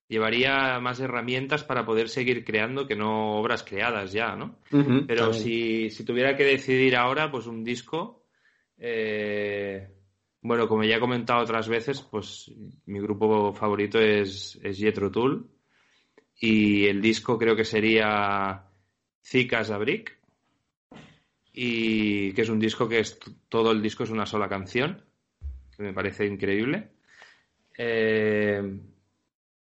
[0.07, 4.59] llevaría más herramientas para poder seguir creando que no obras creadas ya, ¿no?
[4.71, 8.23] Uh -huh, Pero si, si, tuviera que decidir ahora, pues un disco,
[8.77, 9.87] eh,
[10.41, 12.51] bueno, como ya he comentado otras veces, pues
[12.85, 15.49] mi grupo favorito es, es Jethro Tull
[16.35, 18.65] y el disco creo que sería
[19.23, 20.17] Zicas a Brick
[21.53, 23.19] y que es un disco que es
[23.49, 25.03] todo el disco es una sola canción
[25.81, 26.89] me parece increíble.
[27.77, 28.79] Eh,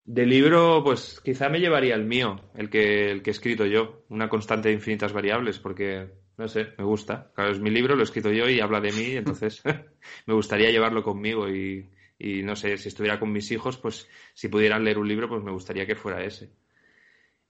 [0.04, 4.04] de libro, pues quizá me llevaría el mío, el que, el que he escrito yo,
[4.08, 6.08] una constante de infinitas variables, porque,
[6.40, 7.30] no sé, me gusta.
[7.34, 9.62] Claro, es mi libro, lo he escrito yo y habla de mí, entonces
[10.26, 14.48] me gustaría llevarlo conmigo y, y, no sé, si estuviera con mis hijos, pues si
[14.48, 16.50] pudieran leer un libro, pues me gustaría que fuera ese.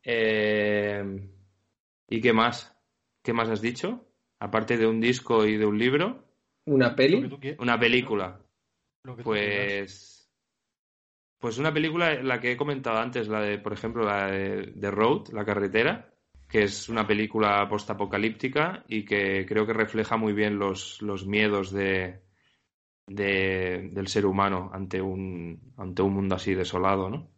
[0.03, 1.05] Eh,
[2.09, 2.77] ¿Y qué más?
[3.23, 4.09] ¿Qué más has dicho?
[4.41, 6.25] Aparte de un disco y de un libro.
[6.65, 7.31] ¿Una peli?
[7.61, 8.41] Una película.
[9.23, 10.29] Pues.
[11.39, 14.91] Pues una película, la que he comentado antes, la de, por ejemplo, la de The
[14.91, 16.13] Road, La Carretera,
[16.51, 21.71] que es una película postapocalíptica y que creo que refleja muy bien los, los miedos
[21.71, 22.21] de,
[23.07, 27.29] de, del ser humano ante un, ante un mundo así desolado, ¿no?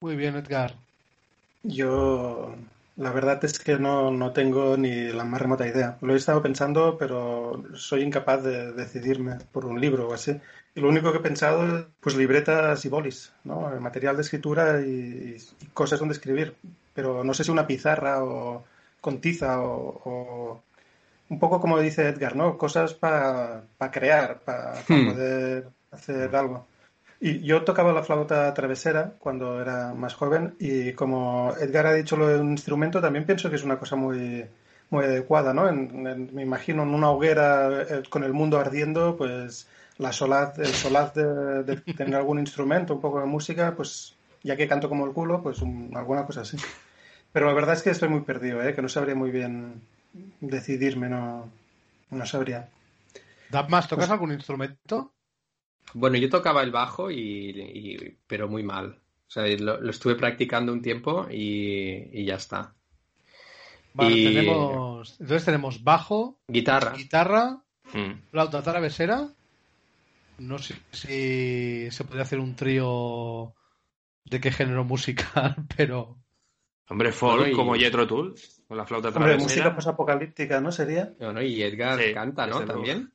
[0.00, 0.76] Muy bien, Edgar.
[1.62, 2.54] Yo,
[2.96, 5.98] la verdad es que no, no tengo ni la más remota idea.
[6.00, 10.40] Lo he estado pensando, pero soy incapaz de decidirme por un libro o así.
[10.74, 13.68] Y lo único que he pensado es, pues, libretas y bolis, ¿no?
[13.78, 16.56] Material de escritura y, y cosas donde escribir.
[16.94, 18.64] Pero no sé si una pizarra o
[19.00, 20.62] con tiza o, o
[21.30, 22.58] un poco como dice Edgar, ¿no?
[22.58, 25.06] Cosas para crear, para Hmm.
[25.06, 26.66] poder hacer algo.
[27.20, 32.16] Y yo tocaba la flauta travesera cuando era más joven y como Edgar ha dicho
[32.16, 34.44] lo de un instrumento, también pienso que es una cosa muy,
[34.90, 35.68] muy adecuada, ¿no?
[35.68, 40.58] En- en- me imagino en una hoguera eh, con el mundo ardiendo, pues la solaz,
[40.58, 44.88] el solaz de, de tener algún instrumento, un poco de música, pues ya que canto
[44.88, 46.56] como el culo, pues un- alguna cosa así.
[47.32, 48.74] Pero la verdad es que estoy muy perdido, ¿eh?
[48.74, 49.80] Que no sabría muy bien
[50.40, 51.50] decidirme, no,
[52.10, 52.68] no sabría.
[53.48, 55.12] Dabmas, ¿tocas algún instrumento?
[55.94, 57.18] Bueno, yo tocaba el bajo y,
[57.50, 58.98] y- pero muy mal.
[59.28, 62.74] O sea, lo, lo estuve practicando un tiempo y, y ya está.
[63.94, 66.92] Vale, Y- tenemos, entonces tenemos bajo, Guitarra.
[66.92, 67.62] guitarra,
[67.94, 68.12] Mm.
[68.30, 69.28] flauta travesera.
[70.38, 73.54] No sé si se podría hacer un trío
[74.32, 76.18] de qué género musical, pero
[76.88, 78.34] Hombre, folk Bueno, y- como Jethro Tull,
[78.66, 79.42] con la flauta Hombre, travesera.
[79.44, 80.72] música posapocalíptica, ¿no?
[80.72, 81.14] Sería.
[81.18, 82.56] Bueno, y Edgar Sí, canta, ¿no?
[82.58, 82.72] luego.
[82.72, 83.12] También.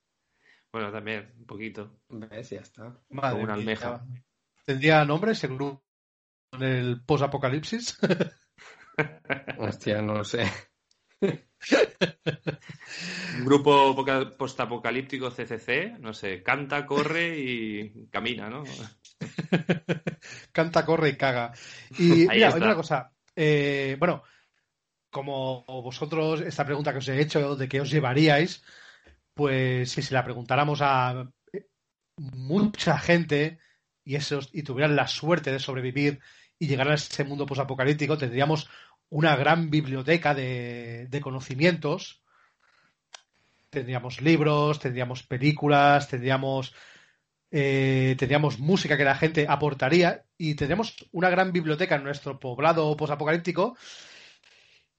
[0.72, 2.00] Bueno, también, un poquito.
[2.10, 2.50] ¿Ves?
[2.52, 2.98] Ya está.
[3.10, 3.62] madre Como una mía.
[3.64, 4.06] almeja.
[4.66, 5.84] ¿Tendría nombre ese grupo
[6.54, 7.98] en el post-apocalipsis?
[9.60, 10.46] Hostia, no lo sé.
[13.38, 18.64] Un grupo poca- postapocalíptico CCC, no sé, canta, corre y camina, ¿no?
[20.52, 21.54] Canta, corre y caga.
[21.98, 22.58] Y Ahí mira, está.
[22.60, 23.12] otra cosa.
[23.36, 24.24] Eh, bueno,
[25.10, 28.64] como vosotros, esta pregunta que os he hecho de qué os llevaríais,
[29.34, 31.30] pues si se la preguntáramos a
[32.18, 33.60] mucha gente
[34.04, 36.20] y, esos, y tuvieran la suerte de sobrevivir
[36.60, 38.70] y llegar a ese mundo posapocalíptico, tendríamos
[39.10, 42.24] una gran biblioteca de, de conocimientos.
[43.70, 46.74] Tendríamos libros, tendríamos películas, tendríamos
[47.52, 52.96] eh, tendríamos música que la gente aportaría y tendríamos una gran biblioteca en nuestro poblado
[52.98, 53.78] posapocalíptico.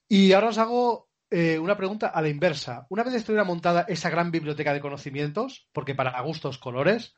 [0.07, 2.87] Y ahora os hago eh, una pregunta a la inversa.
[2.89, 7.15] Una vez estuviera montada esa gran biblioteca de conocimientos, porque para gustos colores,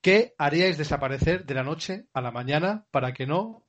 [0.00, 3.64] ¿qué haríais desaparecer de la noche a la mañana para que no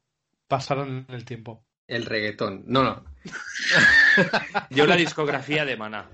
[0.48, 1.64] pasaran el tiempo?
[1.88, 2.64] El reggaetón.
[2.66, 3.06] No, no.
[4.72, 6.10] Yo la discografía de Maná.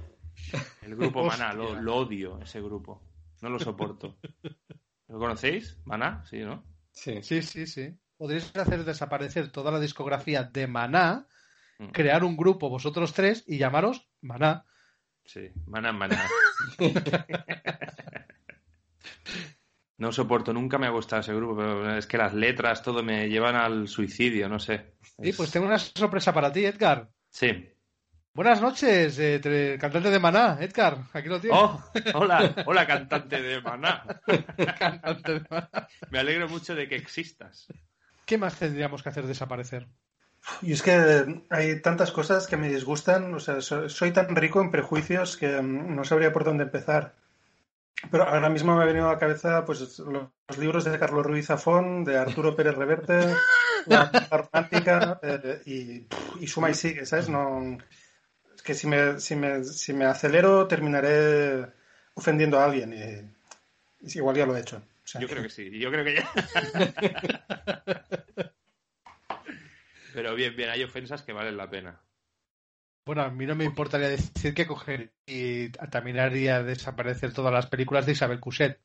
[0.81, 1.47] El grupo Hostia.
[1.47, 3.01] Maná, lo, lo odio, ese grupo.
[3.41, 4.18] No lo soporto.
[5.07, 5.77] ¿Lo conocéis?
[5.85, 6.63] Maná, sí, ¿no?
[6.91, 7.22] Sí.
[7.23, 7.89] Sí, sí, sí.
[8.18, 11.27] Podríais hacer desaparecer toda la discografía de Maná,
[11.80, 11.88] Mm.
[11.88, 14.65] crear un grupo vosotros tres y llamaros Maná.
[15.26, 16.22] Sí, Maná, Maná.
[19.97, 23.27] No soporto, nunca me ha gustado ese grupo, pero es que las letras, todo me
[23.30, 24.95] llevan al suicidio, no sé.
[25.19, 27.09] Y pues tengo una sorpresa para ti, Edgar.
[27.30, 27.68] Sí.
[28.34, 30.99] Buenas noches, eh, tre- cantante de Maná, Edgar.
[31.12, 31.60] Aquí lo tienes.
[31.62, 31.84] Oh,
[32.14, 34.03] hola, hola cantante de Maná.
[34.80, 35.88] Cantante de Maná.
[36.10, 37.68] Me alegro mucho de que existas.
[38.26, 39.88] ¿Qué más tendríamos que hacer desaparecer?
[40.62, 44.62] Y es que hay tantas cosas que me disgustan, o sea, so- soy tan rico
[44.62, 47.16] en prejuicios que mm, no sabría por dónde empezar.
[48.10, 51.26] Pero ahora mismo me ha venido a la cabeza pues lo- los libros de Carlos
[51.26, 53.36] Ruiz Zafón, de Arturo Pérez Reverte,
[53.88, 56.08] la romántica eh, y,
[56.44, 57.28] y suma y sigue, ¿sabes?
[57.28, 57.78] No,
[58.63, 61.67] que si me, si me, si me acelero terminaré
[62.13, 64.77] ofendiendo a alguien y, y igual ya lo he hecho.
[64.77, 66.31] O sea, Yo creo que sí, yo creo que ya.
[70.13, 71.99] Pero bien, bien, hay ofensas que valen la pena.
[73.05, 77.67] Bueno, a mí no me importaría decir que coger y también haría desaparecer todas las
[77.67, 78.79] películas de Isabel Cuset.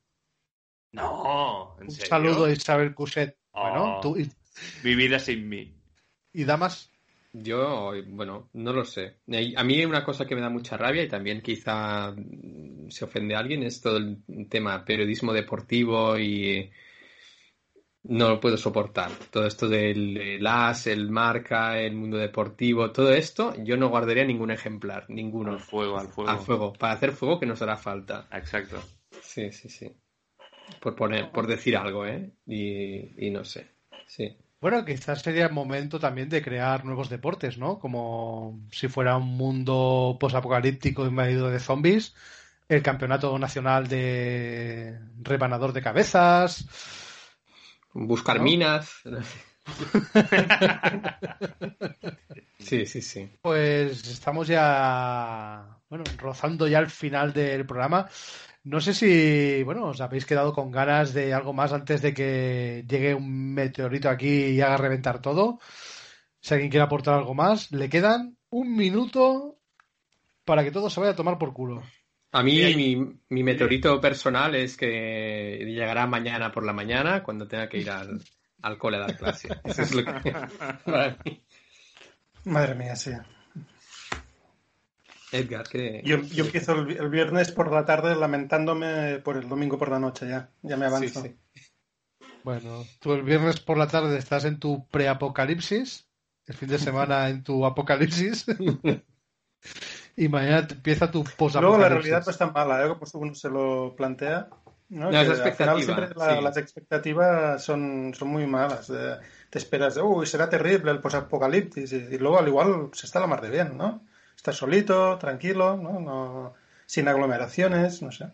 [0.93, 2.09] No, en Un serio.
[2.09, 3.37] saludo a Isabel Cuset.
[3.53, 4.01] Bueno, Oh.
[4.01, 4.31] tú y,
[4.83, 5.75] Mi vida sin mí.
[6.33, 6.91] y damas.
[7.43, 9.17] Yo, bueno, no lo sé.
[9.55, 13.35] A mí una cosa que me da mucha rabia y también quizá mm, se ofende
[13.35, 16.71] a alguien es todo el tema periodismo deportivo y
[18.03, 19.11] no lo puedo soportar.
[19.31, 24.51] Todo esto del as, el marca, el mundo deportivo, todo esto, yo no guardaría ningún
[24.51, 25.51] ejemplar, ninguno.
[25.51, 26.29] Al fuego, al fuego.
[26.29, 28.27] Al fuego, para hacer fuego que nos hará falta.
[28.31, 28.81] Exacto.
[29.21, 29.91] Sí, sí, sí.
[30.81, 32.31] Por poner, por decir algo, ¿eh?
[32.45, 33.67] Y, y no sé.
[34.07, 34.35] Sí.
[34.59, 37.77] Bueno, quizás sería el momento también de crear nuevos deportes, ¿no?
[37.77, 42.15] Como si fuera un mundo posapocalíptico invadido de zombies,
[42.67, 46.65] el campeonato nacional de rebanador de cabezas.
[47.93, 48.43] Buscar ¿No?
[48.43, 49.03] minas.
[52.59, 53.29] sí, sí, sí.
[53.41, 58.09] Pues estamos ya, bueno, rozando ya el final del programa.
[58.67, 62.83] No sé si, bueno, os habéis quedado con ganas de algo más antes de que
[62.85, 65.59] llegue un meteorito aquí y haga reventar todo.
[66.41, 69.57] Si alguien quiere aportar algo más, le quedan un minuto
[70.43, 71.81] para que todo se vaya a tomar por culo.
[72.33, 77.69] A mí mi, mi meteorito personal es que llegará mañana por la mañana cuando tenga
[77.69, 78.21] que ir al,
[78.63, 79.47] al cole a dar clase.
[79.63, 80.11] Eso es lo que
[80.85, 81.41] para mí.
[82.43, 83.11] Madre mía, sí.
[85.31, 89.47] Edgar, que Yo, yo empiezo el, vi- el viernes por la tarde lamentándome por el
[89.49, 90.49] domingo por la noche ya.
[90.61, 91.21] Ya me avanzo.
[91.21, 91.35] Sí,
[92.43, 96.07] Bueno, tú el viernes por la tarde estás en tu preapocalipsis,
[96.45, 98.45] el fin de semana en tu apocalipsis,
[100.15, 101.61] y mañana te empieza tu posapocalipsis.
[101.61, 102.95] Luego la realidad no es tan mala, ¿eh?
[102.97, 104.49] Pues uno se lo plantea.
[104.89, 105.11] ¿no?
[105.11, 106.43] Es al final siempre la- sí.
[106.43, 108.89] las expectativas son, son muy malas.
[108.89, 109.17] Eh,
[109.49, 111.91] te esperas, uy, será terrible el posapocalipsis.
[111.91, 114.05] Y, y luego al igual se está la mar de bien, ¿no?
[114.47, 115.99] Estás solito, tranquilo, ¿no?
[115.99, 116.53] no
[116.85, 118.27] sin aglomeraciones, no sé.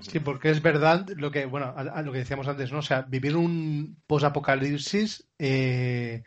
[0.00, 2.80] Sí, porque es verdad lo que, bueno, a- a lo que decíamos antes, ¿no?
[2.80, 6.24] O sea, vivir un posapocalipsis eh,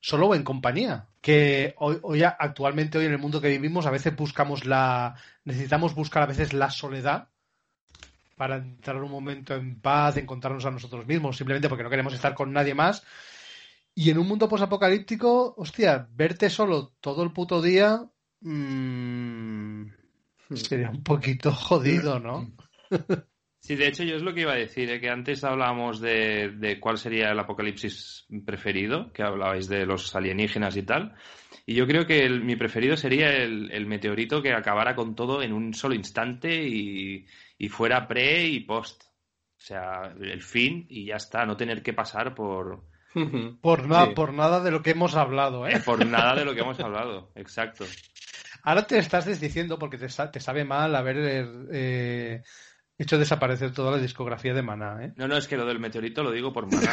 [0.00, 1.08] solo o en compañía.
[1.20, 5.14] Que hoy, hoy, actualmente, hoy en el mundo que vivimos, a veces buscamos la.
[5.44, 7.28] Necesitamos buscar a veces la soledad
[8.36, 12.32] para entrar un momento en paz, encontrarnos a nosotros mismos, simplemente porque no queremos estar
[12.34, 13.02] con nadie más.
[14.00, 18.00] Y en un mundo posapocalíptico, hostia, verte solo todo el puto día.
[18.42, 19.86] mm,
[20.54, 22.46] sería un poquito jodido, ¿no?
[23.60, 25.00] Sí, de hecho yo es lo que iba a decir, ¿eh?
[25.00, 30.76] que antes hablábamos de, de cuál sería el apocalipsis preferido, que hablabais de los alienígenas
[30.76, 31.16] y tal,
[31.66, 35.42] y yo creo que el- mi preferido sería el, el meteorito que acabara con todo
[35.42, 37.26] en un solo instante y,
[37.58, 39.02] y fuera pre y post.
[39.02, 42.84] O sea, el fin y ya está, no tener que pasar por,
[43.60, 44.12] Por nada, Sí.
[44.14, 45.80] por nada de lo que hemos hablado, ¿eh?
[45.84, 47.30] por nada de lo que hemos hablado.
[47.34, 47.84] Exacto.
[48.62, 51.16] Ahora te estás desdiciendo porque te, sa- te sabe mal haber
[51.72, 52.42] eh,
[52.98, 55.12] hecho desaparecer toda la discografía de Maná, ¿eh?
[55.16, 56.92] No, no, es que lo del meteorito lo digo por maná.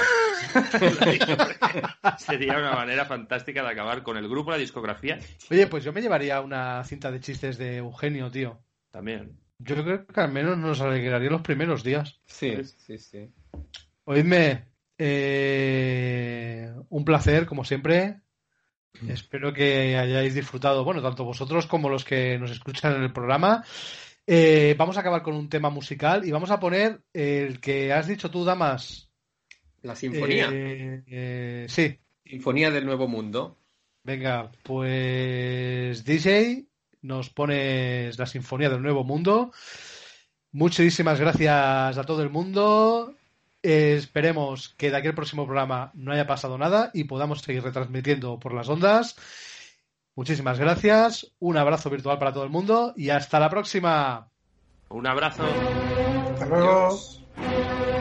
[2.17, 5.19] Sería una manera fantástica de acabar con el grupo, la discografía.
[5.51, 8.59] Oye, pues yo me llevaría una cinta de chistes de Eugenio, tío.
[8.91, 9.37] También.
[9.57, 12.19] Yo creo que al menos nos alegraría los primeros días.
[12.25, 13.29] Sí, sí, sí.
[14.05, 14.65] Oídme,
[14.97, 18.21] eh, un placer, como siempre.
[19.07, 23.63] Espero que hayáis disfrutado, bueno, tanto vosotros como los que nos escuchan en el programa.
[24.27, 28.07] Eh, vamos a acabar con un tema musical y vamos a poner el que has
[28.07, 29.09] dicho tú, Damas.
[29.81, 30.49] La sinfonía.
[30.51, 31.99] Eh, eh, sí.
[32.25, 33.59] Sinfonía del Nuevo Mundo.
[34.03, 36.65] Venga, pues DJ,
[37.01, 39.51] nos pones la Sinfonía del Nuevo Mundo.
[40.51, 43.14] Muchísimas gracias a todo el mundo.
[43.67, 47.63] Eh, esperemos que de aquí al próximo programa no haya pasado nada y podamos seguir
[47.63, 49.15] retransmitiendo por las ondas.
[50.13, 54.29] Muchísimas gracias, un abrazo virtual para todo el mundo y hasta la próxima.
[54.89, 55.45] Un abrazo.
[56.33, 57.94] Hasta luego.